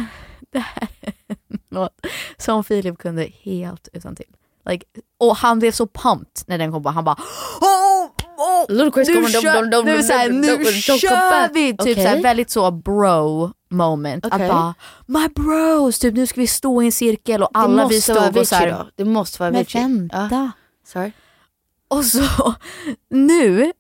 det 0.51 0.59
här 0.59 0.89
är 1.27 1.37
låt 1.71 2.07
som 2.37 2.65
Filip 2.65 2.99
kunde 2.99 3.29
helt 3.43 3.89
utan 3.93 4.17
till. 4.17 4.35
Like, 4.67 4.87
och 5.19 5.37
han 5.37 5.59
blev 5.59 5.73
så 5.73 5.87
pumped 5.87 6.43
när 6.47 6.59
den 6.59 6.73
kom 6.73 6.83
på. 6.83 6.89
Han 6.89 7.05
bara 7.05 7.17
Ludacris 8.69 9.09
nu 9.09 9.15
kommer, 9.15 9.29
kör, 9.29 9.63
nu, 9.85 9.93
nu 9.93 10.03
vi! 11.53 11.71
Typ 11.71 11.81
Okej. 11.81 11.95
så 11.95 12.01
här, 12.01 12.23
väldigt 12.23 12.51
så 12.51 12.71
bro 12.71 13.53
moment. 13.71 14.27
Okej. 14.27 14.43
Att 14.43 14.51
bara 14.53 14.75
my 15.07 15.29
bros, 15.29 15.99
typ 15.99 16.15
nu 16.15 16.27
ska 16.27 16.41
vi 16.41 16.47
stå 16.47 16.83
i 16.83 16.87
en 16.87 16.93
cirkel 16.93 17.43
och 17.43 17.51
alla 17.55 17.89
vi 17.89 18.01
stod 18.01 18.17
och 18.17 18.23
så 18.23 18.29
Avicii 18.29 18.57
här, 18.57 18.71
då. 18.71 18.89
Det 18.97 19.05
måste 19.05 19.41
vara 19.41 19.51
Men 19.51 19.61
Avicii. 19.61 19.81
vänta. 19.81 20.29
Ja. 20.31 20.51
Sorry. 20.87 21.13
Och 21.89 22.05
så 22.05 22.55
nu 23.11 23.73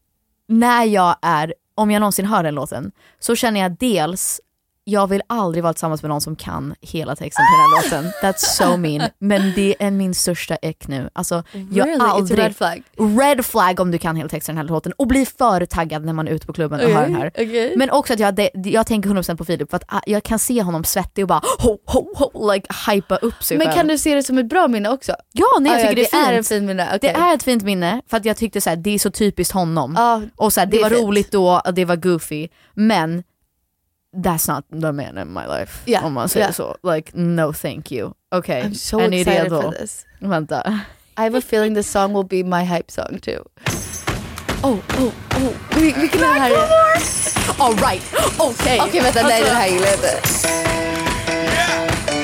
när 0.48 0.84
jag 0.84 1.16
är, 1.22 1.54
om 1.74 1.90
jag 1.90 2.00
någonsin 2.00 2.26
hör 2.26 2.42
den 2.42 2.54
låten, 2.54 2.92
så 3.18 3.34
känner 3.36 3.60
jag 3.60 3.76
dels 3.78 4.40
jag 4.86 5.06
vill 5.06 5.22
aldrig 5.26 5.62
vara 5.62 5.72
tillsammans 5.72 6.02
med 6.02 6.08
någon 6.08 6.20
som 6.20 6.36
kan 6.36 6.74
hela 6.80 7.16
texten 7.16 7.44
till 7.46 7.90
den 7.90 8.00
här 8.00 8.00
låten. 8.02 8.12
That's 8.22 8.38
so 8.38 8.76
mean. 8.76 9.10
Men 9.18 9.52
det 9.56 9.74
är 9.78 9.90
min 9.90 10.14
största 10.14 10.56
äck 10.56 10.88
nu. 10.88 11.10
Alltså, 11.12 11.42
jag 11.70 11.86
Really? 11.88 12.00
Aldrig, 12.04 12.38
red 12.38 12.56
flag? 12.56 12.82
Red 13.20 13.44
flag 13.46 13.80
om 13.80 13.90
du 13.90 13.98
kan 13.98 14.16
hela 14.16 14.28
texten 14.28 14.54
i 14.54 14.56
den 14.58 14.66
här 14.68 14.74
låten 14.74 14.92
och 14.92 15.06
blir 15.06 15.26
för 15.38 15.66
taggad 15.66 16.04
när 16.04 16.12
man 16.12 16.28
är 16.28 16.32
ute 16.32 16.46
på 16.46 16.52
klubben 16.52 16.80
och 16.80 16.90
hör 16.90 17.02
den 17.02 17.14
här. 17.14 17.30
okej. 17.34 17.74
Men 17.76 17.90
också 17.90 18.12
att 18.12 18.18
jag, 18.18 18.48
jag 18.54 18.86
tänker 18.86 19.10
100% 19.10 19.36
på 19.36 19.44
Filip 19.44 19.70
för 19.70 19.76
att 19.76 19.84
ah, 19.88 20.00
jag 20.06 20.22
kan 20.22 20.38
se 20.38 20.62
honom 20.62 20.84
svettig 20.84 21.24
och 21.24 21.28
bara 21.28 21.40
ho, 21.58 21.78
ho, 21.86 22.06
ho, 22.14 22.52
like 22.52 22.66
hypa 22.90 23.16
upp 23.16 23.44
sig 23.44 23.58
Men 23.58 23.66
själv. 23.66 23.76
kan 23.76 23.86
du 23.88 23.98
se 23.98 24.14
det 24.14 24.22
som 24.22 24.38
ett 24.38 24.48
bra 24.48 24.68
minne 24.68 24.88
också? 24.90 25.12
Ja, 25.32 25.46
nej 25.60 25.72
jag 25.72 25.78
Ah, 25.80 25.82
ja, 25.82 25.88
tycker 25.88 26.02
det 26.02 26.16
är 26.16 26.22
fint. 26.22 26.28
är 26.32 26.38
en 26.38 26.44
fin 26.44 26.66
minne. 26.66 26.86
okej. 26.86 26.98
Det 27.02 27.10
är 27.20 27.34
ett 27.34 27.42
fint 27.42 27.62
minne 27.62 28.02
för 28.10 28.16
att 28.16 28.24
jag 28.24 28.36
tyckte 28.36 28.60
så 28.60 28.70
här, 28.70 28.76
det 28.76 28.90
är 28.94 28.98
så 28.98 29.10
typiskt 29.10 29.54
honom. 29.54 29.94
Ja, 29.96 30.22
och 30.36 30.52
så 30.52 30.60
här, 30.60 30.66
det, 30.66 30.76
det 30.76 30.82
var 30.82 30.90
fint. 30.90 31.02
roligt 31.02 31.32
då, 31.32 31.60
och 31.66 31.74
det 31.74 31.84
var 31.84 31.96
goofy. 31.96 32.48
Men 32.74 33.22
that's 34.22 34.48
not 34.52 34.64
the 34.82 34.92
man 34.92 35.18
in 35.18 35.32
my 35.32 35.46
life. 35.58 35.72
Ja, 35.84 36.00
Om 36.02 36.12
man 36.12 36.28
säger 36.28 36.46
ja. 36.46 36.52
så. 36.52 36.76
Like 36.94 37.10
no 37.14 37.52
thank 37.52 37.92
you. 37.92 38.10
Okej, 38.34 38.62
I'm 38.62 38.74
so 38.74 39.00
är 39.00 39.08
ni 39.08 39.20
excited 39.20 39.42
redo? 39.44 39.62
for 39.62 39.72
this. 39.72 40.06
Vänta. 40.20 40.62
I 41.18 41.20
have 41.22 41.38
a 41.38 41.42
feeling 41.50 41.74
this 41.74 41.90
song 41.90 42.12
will 42.14 42.24
be 42.44 42.56
my 42.58 42.64
hype 42.64 42.92
song 42.92 43.18
too. 43.22 43.44
Oh, 44.62 44.78
oh, 44.98 45.04
oh. 45.36 45.52
Vil- 45.78 45.94
Vilken 46.00 46.20
är 46.22 46.34
det 46.34 46.40
här? 46.40 46.52
Alright, 47.58 48.02
okej. 48.38 48.80
Okej 48.82 49.00
vänta, 49.00 49.22
nej 49.22 49.42
den 49.44 49.56
här 49.56 49.68
gillar 49.68 49.86
jag 49.86 49.94
inte. 49.94 50.20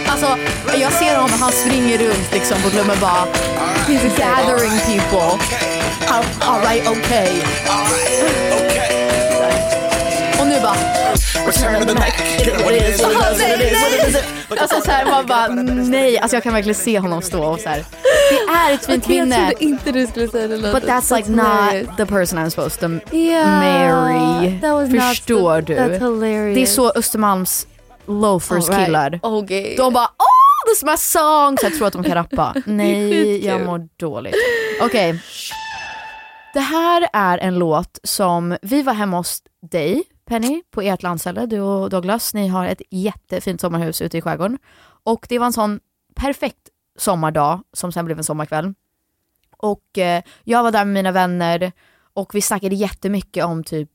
Alltså 0.08 0.36
jag 0.80 0.92
ser 0.92 1.16
honom, 1.16 1.40
han 1.40 1.52
springer 1.52 1.98
runt 1.98 2.32
liksom 2.32 2.62
på 2.62 2.70
klubben 2.70 2.96
bara 3.00 3.26
He's 3.86 4.18
gathering 4.18 4.70
people. 4.86 5.44
Alright, 6.40 6.88
okej. 6.88 7.42
Och 7.68 7.80
nu 8.22 8.50
bara 8.50 8.99
Alltså 14.60 14.80
såhär 14.80 15.04
man 15.04 15.26
bara 15.26 15.48
nej, 15.48 16.18
alltså 16.18 16.36
jag 16.36 16.42
kan 16.42 16.52
verkligen 16.54 16.74
se 16.74 16.98
honom 16.98 17.22
stå 17.22 17.44
och 17.44 17.60
såhär. 17.60 17.84
Det 18.30 18.52
är 18.52 18.74
ett 18.74 18.86
fint 18.86 19.04
Okej, 19.04 19.16
jag 19.16 19.28
minne. 19.28 19.50
trodde 19.50 19.64
inte 19.64 19.92
du 19.92 20.06
skulle 20.06 20.28
säga 20.28 20.46
låten. 20.56 20.72
But 20.72 20.84
that's 20.84 21.16
like 21.16 21.30
not 21.30 21.96
the 21.96 22.06
person 22.06 22.38
I'm 22.38 22.50
supposed 22.50 22.80
to 22.80 22.88
marry. 23.44 24.60
Förstår 25.00 25.60
du? 25.62 25.74
Det 26.54 26.62
är 26.62 26.66
så 26.66 26.90
Östermalms 26.90 27.66
loafers 28.06 28.66
killar. 28.68 29.10
De 29.76 29.92
bara 29.92 30.04
oh 30.04 30.66
this 30.68 30.78
is 30.78 30.84
my 30.84 30.96
song 30.96 31.58
så 31.58 31.66
jag 31.66 31.74
tror 31.76 31.86
att 31.86 31.92
de 31.92 32.04
kan 32.04 32.14
rappa. 32.14 32.54
Nej 32.64 33.46
jag 33.46 33.60
mår 33.66 33.88
dåligt. 33.96 34.34
Okej. 34.80 35.22
Det 36.54 36.60
här 36.60 37.08
är 37.12 37.38
en 37.38 37.54
låt 37.58 37.98
som, 38.02 38.56
vi 38.62 38.82
var 38.82 38.92
hemma 38.94 39.16
hos 39.16 39.42
dig 39.70 40.02
Penny 40.30 40.62
på 40.70 40.82
ert 40.82 41.02
landställe, 41.02 41.46
du 41.46 41.60
och 41.60 41.90
Douglas. 41.90 42.34
Ni 42.34 42.48
har 42.48 42.66
ett 42.66 42.82
jättefint 42.90 43.60
sommarhus 43.60 44.02
ute 44.02 44.18
i 44.18 44.20
skärgården. 44.20 44.58
Och 45.04 45.26
det 45.28 45.38
var 45.38 45.46
en 45.46 45.52
sån 45.52 45.80
perfekt 46.14 46.68
sommardag 46.98 47.62
som 47.72 47.92
sen 47.92 48.04
blev 48.04 48.18
en 48.18 48.24
sommarkväll. 48.24 48.74
Och 49.56 49.98
eh, 49.98 50.22
jag 50.44 50.62
var 50.62 50.72
där 50.72 50.84
med 50.84 50.94
mina 50.94 51.12
vänner 51.12 51.72
och 52.14 52.34
vi 52.34 52.42
snackade 52.42 52.74
jättemycket 52.74 53.44
om 53.44 53.64
typ 53.64 53.90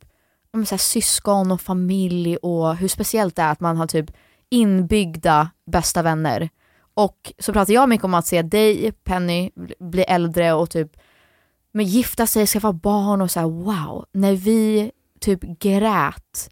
om 0.53 0.65
så 0.65 0.75
här, 0.75 0.77
syskon 0.77 1.51
och 1.51 1.61
familj 1.61 2.37
och 2.37 2.75
hur 2.75 2.87
speciellt 2.87 3.35
det 3.35 3.41
är 3.41 3.51
att 3.51 3.59
man 3.59 3.77
har 3.77 3.87
typ 3.87 4.11
inbyggda 4.49 5.49
bästa 5.65 6.01
vänner. 6.01 6.49
Och 6.93 7.33
så 7.39 7.53
pratade 7.53 7.73
jag 7.73 7.89
mycket 7.89 8.05
om 8.05 8.13
att 8.13 8.27
se 8.27 8.41
dig, 8.41 8.91
Penny, 8.91 9.51
bli- 9.79 10.03
äldre 10.03 10.53
och 10.53 10.69
typ 10.69 10.97
men 11.71 11.85
gifta 11.85 12.27
sig, 12.27 12.47
skaffa 12.47 12.73
barn 12.73 13.21
och 13.21 13.31
så 13.31 13.39
här, 13.39 13.47
wow. 13.47 14.05
När 14.11 14.33
vi 14.35 14.91
typ 15.19 15.39
grät 15.59 16.49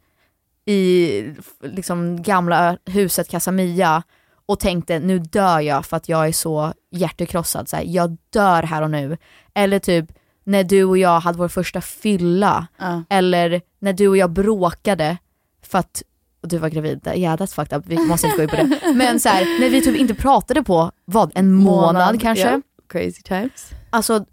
i 0.66 1.24
liksom 1.64 2.22
gamla 2.22 2.78
huset 2.86 3.30
Casamia 3.30 4.04
och 4.46 4.60
tänkte 4.60 5.00
nu 5.00 5.20
dör 5.20 5.60
jag 5.60 5.86
för 5.86 5.98
att 5.98 6.10
jag 6.10 6.28
är 6.28 6.32
så 6.32 6.74
hjärtekrossad, 6.92 7.70
så 7.70 7.76
här, 7.76 7.84
jag 7.88 8.18
dör 8.30 8.64
här 8.64 8.82
och 8.82 8.92
nu. 8.92 9.18
Eller 9.54 9.80
typ 9.80 10.06
när 10.44 10.64
du 10.64 10.84
och 10.84 10.98
jag 10.98 11.20
hade 11.20 11.38
vår 11.38 11.48
första 11.48 11.82
fylla, 11.82 12.68
Ja. 12.78 13.04
eller 13.10 13.62
när 13.80 13.94
du 13.94 14.08
och 14.08 14.18
jag 14.18 14.30
bråkade 14.32 15.18
för 15.62 15.80
att 15.80 16.04
och 16.42 16.50
du 16.50 16.58
var 16.58 16.70
gravid, 16.70 17.08
yeah 17.16 17.38
that's 17.38 17.56
fucked 17.56 17.78
up, 17.78 17.86
vi 17.88 17.98
måste 17.98 18.28
inte 18.28 18.38
gå 18.38 18.44
in 18.44 18.50
på 18.50 18.56
det. 18.56 18.94
Men 18.96 19.20
så 19.20 19.30
här, 19.30 19.60
när 19.60 19.70
vi 19.70 19.82
typ 19.82 19.96
inte 19.96 20.14
pratade 20.14 20.64
på, 20.64 20.92
vad, 21.06 21.32
en 21.36 21.54
månad, 21.54 22.22
kanske? 22.22 22.50
ja. 22.52 22.62
Crazy 22.90 23.22
times. 23.22 23.70
Alltså, 23.90 24.26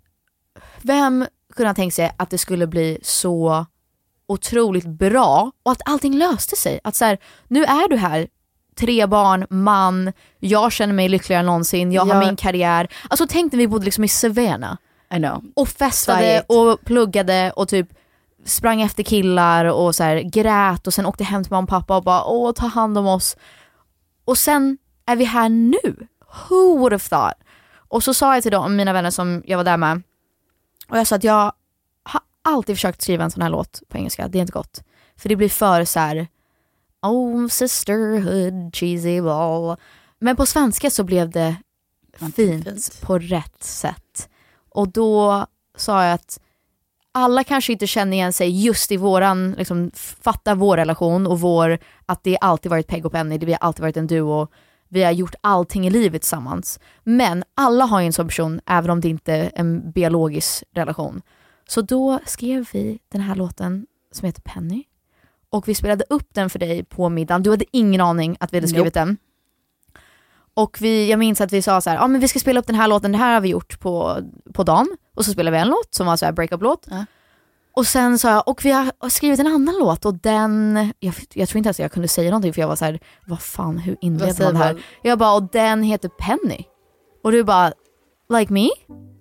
vem 0.82 1.26
kunde 1.54 1.68
ha 1.68 1.74
tänkt 1.74 1.94
sig 1.94 2.12
att 2.16 2.30
det 2.30 2.38
skulle 2.38 2.66
bli 2.66 2.98
så 3.02 3.66
otroligt 4.30 4.86
bra 4.86 5.52
och 5.62 5.72
att 5.72 5.82
allting 5.84 6.18
löste 6.18 6.56
sig? 6.56 6.80
Att 6.84 6.94
så 6.96 7.04
här, 7.04 7.18
nu 7.48 7.64
är 7.64 7.88
du 7.88 7.96
här, 7.96 8.28
tre 8.78 9.06
barn, 9.06 9.46
man, 9.50 10.12
jag 10.38 10.72
känner 10.72 10.94
mig 10.94 11.08
lyckligare 11.08 11.40
än 11.40 11.46
någonsin, 11.46 11.92
jag 11.92 12.04
har 12.04 12.14
Ja. 12.14 12.26
min 12.26 12.36
karriär. 12.36 12.88
Alltså 13.08 13.26
tänk 13.28 13.52
när 13.52 13.58
vi 13.58 13.68
bodde 13.68 13.84
liksom 13.84 14.04
i 14.04 14.08
know. 15.18 15.42
och 15.54 15.68
festade 15.68 16.44
och 16.48 16.80
pluggade 16.84 17.52
och 17.56 17.68
typ 17.68 17.88
sprang 18.44 18.82
efter 18.82 19.02
killar 19.02 19.64
och 19.64 19.94
så 19.94 20.02
här, 20.02 20.20
grät 20.20 20.86
och 20.86 20.94
sen 20.94 21.06
åkte 21.06 21.24
hem 21.24 21.44
till 21.44 21.52
mamma 21.52 21.62
och 21.62 21.68
pappa 21.68 21.96
och 21.96 22.02
bara 22.04 22.24
åh 22.24 22.52
ta 22.52 22.66
hand 22.66 22.98
om 22.98 23.06
oss. 23.06 23.36
Och 24.24 24.38
sen 24.38 24.78
är 25.06 25.16
vi 25.16 25.24
här 25.24 25.48
nu. 25.48 26.06
Who 26.48 26.78
would 26.78 26.92
have 26.92 27.04
thought? 27.08 27.34
Och 27.88 28.02
så 28.02 28.14
sa 28.14 28.34
jag 28.34 28.42
till 28.42 28.52
dem, 28.52 28.76
mina 28.76 28.92
vänner 28.92 29.10
som 29.10 29.42
jag 29.46 29.56
var 29.56 29.64
där 29.64 29.76
med, 29.76 30.02
och 30.88 30.98
jag 30.98 31.06
sa 31.06 31.16
att 31.16 31.24
jag 31.24 31.32
har 31.32 31.52
alltid 32.50 32.76
försökt 32.76 33.02
skriva 33.02 33.24
en 33.24 33.30
sån 33.30 33.42
här 33.42 33.50
låt 33.50 33.82
på 33.88 33.98
engelska, 33.98 34.28
det 34.28 34.38
är 34.38 34.40
inte 34.40 34.52
gott. 34.52 34.82
För 35.16 35.28
det 35.28 35.36
blir 35.36 35.48
för 35.48 35.84
så 35.84 36.00
här, 36.00 36.28
oh 37.02 37.48
sisterhood, 37.48 38.76
cheesy 38.76 39.20
ball. 39.20 39.76
Men 40.18 40.36
på 40.36 40.46
svenska 40.46 40.90
så 40.90 41.04
blev 41.04 41.30
det 41.30 41.56
fint, 42.36 43.00
på 43.00 43.18
rätt 43.18 43.64
sätt. 43.64 44.28
Och 44.68 44.88
då 44.88 45.46
sa 45.76 46.04
jag 46.04 46.14
att 46.14 46.40
alla 47.12 47.44
kanske 47.44 47.72
inte 47.72 47.86
känner 47.86 48.12
igen 48.12 48.32
sig 48.32 48.64
just 48.64 48.92
i 48.92 48.96
våran, 48.96 49.52
liksom 49.52 49.90
fattar 49.94 50.54
vår 50.54 50.76
relation 50.76 51.26
och 51.26 51.40
vår, 51.40 51.78
att 52.06 52.24
det 52.24 52.38
alltid 52.40 52.70
varit 52.70 52.86
Peg 52.86 53.06
och 53.06 53.12
Penny, 53.12 53.38
det 53.38 53.46
vi 53.46 53.52
har 53.52 53.58
alltid 53.58 53.82
varit 53.82 53.96
en 53.96 54.06
duo, 54.06 54.48
vi 54.88 55.02
har 55.02 55.12
gjort 55.12 55.34
allting 55.40 55.86
i 55.86 55.90
livet 55.90 56.22
tillsammans. 56.22 56.80
Men 57.04 57.44
alla 57.54 57.84
har 57.84 58.00
ju 58.00 58.06
en 58.06 58.12
sån 58.12 58.28
person, 58.28 58.60
även 58.66 58.90
om 58.90 59.00
det 59.00 59.08
inte 59.08 59.32
är 59.32 59.50
en 59.54 59.90
biologisk 59.90 60.64
relation. 60.74 61.22
Så 61.70 61.82
då 61.82 62.18
skrev 62.24 62.68
vi 62.72 62.98
den 63.08 63.20
här 63.20 63.34
låten 63.34 63.86
som 64.12 64.26
heter 64.26 64.42
Penny. 64.42 64.84
Och 65.50 65.68
vi 65.68 65.74
spelade 65.74 66.04
upp 66.08 66.28
den 66.34 66.50
för 66.50 66.58
dig 66.58 66.84
på 66.84 67.08
middagen. 67.08 67.42
Du 67.42 67.50
hade 67.50 67.64
ingen 67.72 68.00
aning 68.00 68.36
att 68.40 68.52
vi 68.52 68.56
hade 68.56 68.68
skrivit 68.68 68.94
den. 68.94 69.16
Och 70.54 70.78
vi, 70.80 71.10
jag 71.10 71.18
minns 71.18 71.40
att 71.40 71.52
vi 71.52 71.62
sa 71.62 71.80
så 71.80 71.90
här, 71.90 71.96
ja 71.96 72.06
men 72.06 72.20
vi 72.20 72.28
ska 72.28 72.38
spela 72.38 72.60
upp 72.60 72.66
den 72.66 72.76
här 72.76 72.88
låten, 72.88 73.12
det 73.12 73.18
här 73.18 73.34
har 73.34 73.40
vi 73.40 73.48
gjort 73.48 73.80
på, 73.80 74.18
på 74.54 74.62
dagen. 74.62 74.96
Och 75.14 75.24
så 75.24 75.32
spelade 75.32 75.56
vi 75.56 75.60
en 75.60 75.68
låt 75.68 75.94
som 75.94 76.06
var 76.06 76.16
så 76.16 76.24
här 76.24 76.32
breakup-låt. 76.32 76.86
Och 77.72 77.86
sen 77.86 78.18
sa 78.18 78.30
jag, 78.30 78.48
och 78.48 78.64
vi 78.64 78.70
har 78.70 79.08
skrivit 79.08 79.40
en 79.40 79.46
annan 79.46 79.74
låt 79.78 80.04
och 80.04 80.14
den, 80.14 80.76
jag, 80.98 81.14
jag 81.34 81.48
tror 81.48 81.58
inte 81.58 81.68
ens 81.68 81.80
jag 81.80 81.92
kunde 81.92 82.08
säga 82.08 82.30
någonting 82.30 82.52
för 82.52 82.60
jag 82.60 82.68
var 82.68 82.76
så 82.76 82.84
här, 82.84 83.00
vad 83.26 83.40
fan 83.40 83.78
hur 83.78 83.96
inleder 84.00 84.44
man 84.44 84.56
här? 84.56 84.72
man? 84.72 84.82
Jag 85.02 85.18
bara, 85.18 85.34
och 85.34 85.42
den 85.42 85.82
heter 85.82 86.08
Penny. 86.08 86.64
Och 87.24 87.32
du 87.32 87.44
bara, 87.44 87.72
like 88.38 88.52
me? 88.52 88.68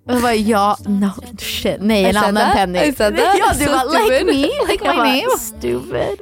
Och 0.06 0.14
jag 0.14 0.22
bara, 0.22 0.34
ja, 0.34 0.76
no 0.86 1.10
shit, 1.38 1.76
nej 1.80 2.02
I 2.02 2.06
en 2.06 2.14
said 2.14 2.24
annan 2.24 2.34
that. 2.42 2.54
Penny. 2.54 2.78
I 2.78 2.92
said 2.92 3.16
that. 3.16 3.38
Ja, 3.38 3.52
du 3.58 3.64
So 3.64 3.70
bara, 3.72 3.84
like 4.08 4.24
me? 4.24 4.48
Like 4.68 4.84
my 4.88 4.96
name. 4.96 5.22
Stupid. 5.38 6.18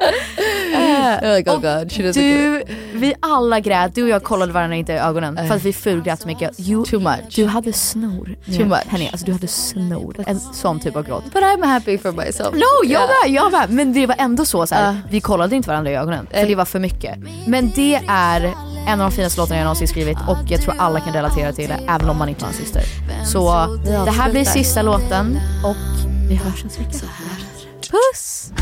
You're 1.22 1.36
like, 1.36 1.50
oh 1.50 1.58
god, 1.60 1.92
she 1.92 2.02
doesn't 2.02 2.12
Du, 2.20 2.58
get 2.58 2.68
it. 2.70 2.76
vi 2.94 3.14
alla 3.20 3.60
grät, 3.60 3.94
du 3.94 4.02
och 4.02 4.08
jag 4.08 4.22
kollade 4.24 4.52
varandra 4.52 4.76
inte 4.76 4.92
i 4.92 4.96
ögonen 4.98 5.48
för 5.48 5.54
att 5.54 5.62
vi 5.64 5.72
fulgrät 5.72 6.20
så 6.20 6.26
mycket. 6.28 6.60
You, 6.60 6.84
Too 6.86 7.00
much. 7.00 7.34
Du 7.36 7.44
hade 7.46 7.72
snor. 7.72 8.36
Too 8.56 8.66
much. 8.66 8.84
Penny, 8.90 9.08
alltså 9.12 9.26
du 9.26 9.32
hade 9.32 9.48
snor. 9.48 10.16
En 10.26 10.40
sån 10.40 10.80
typ 10.80 10.96
av 10.96 11.06
gråt. 11.06 11.24
But 11.24 11.42
I'm 11.42 11.66
happy 11.66 11.98
for 11.98 12.12
myself. 12.12 12.52
No, 12.52 12.60
jag 12.84 12.90
Yeah. 12.90 13.08
med, 13.24 13.32
jag 13.34 13.52
med. 13.52 13.70
Men 13.70 13.92
det 13.92 14.06
var 14.06 14.16
ändå 14.18 14.44
så, 14.44 14.66
så 14.66 14.74
här, 14.74 14.90
Uh. 14.92 14.96
vi 15.10 15.20
kollade 15.20 15.56
inte 15.56 15.68
varandra 15.68 15.90
i 15.90 15.94
ögonen 15.96 16.26
för 16.32 16.46
det 16.46 16.54
var 16.54 16.64
för 16.64 16.78
mycket. 16.78 17.18
Men 17.46 17.70
det 17.74 18.00
är 18.08 18.52
en 18.86 19.00
av 19.00 19.10
de 19.10 19.16
finaste 19.16 19.40
låtarna 19.40 19.58
jag 19.58 19.64
någonsin 19.64 19.88
skrivit 19.88 20.18
och 20.28 20.38
jag 20.48 20.62
tror 20.62 20.74
alla 20.78 21.00
kan 21.00 21.12
relatera 21.12 21.52
till 21.52 21.68
det 21.68 21.80
även 21.88 22.08
om 22.10 22.16
man 22.16 22.28
inte 22.28 22.44
har 22.44 22.48
en 22.48 22.56
syster. 22.56 22.82
Så 23.26 23.66
det 23.84 24.10
här 24.10 24.30
blir 24.30 24.44
sista 24.44 24.82
låten 24.82 25.40
och 25.64 26.08
vi 26.28 26.34
hörs 26.34 26.64
nästa 26.64 26.82
vecka. 26.82 26.98
Puss! 27.90 28.52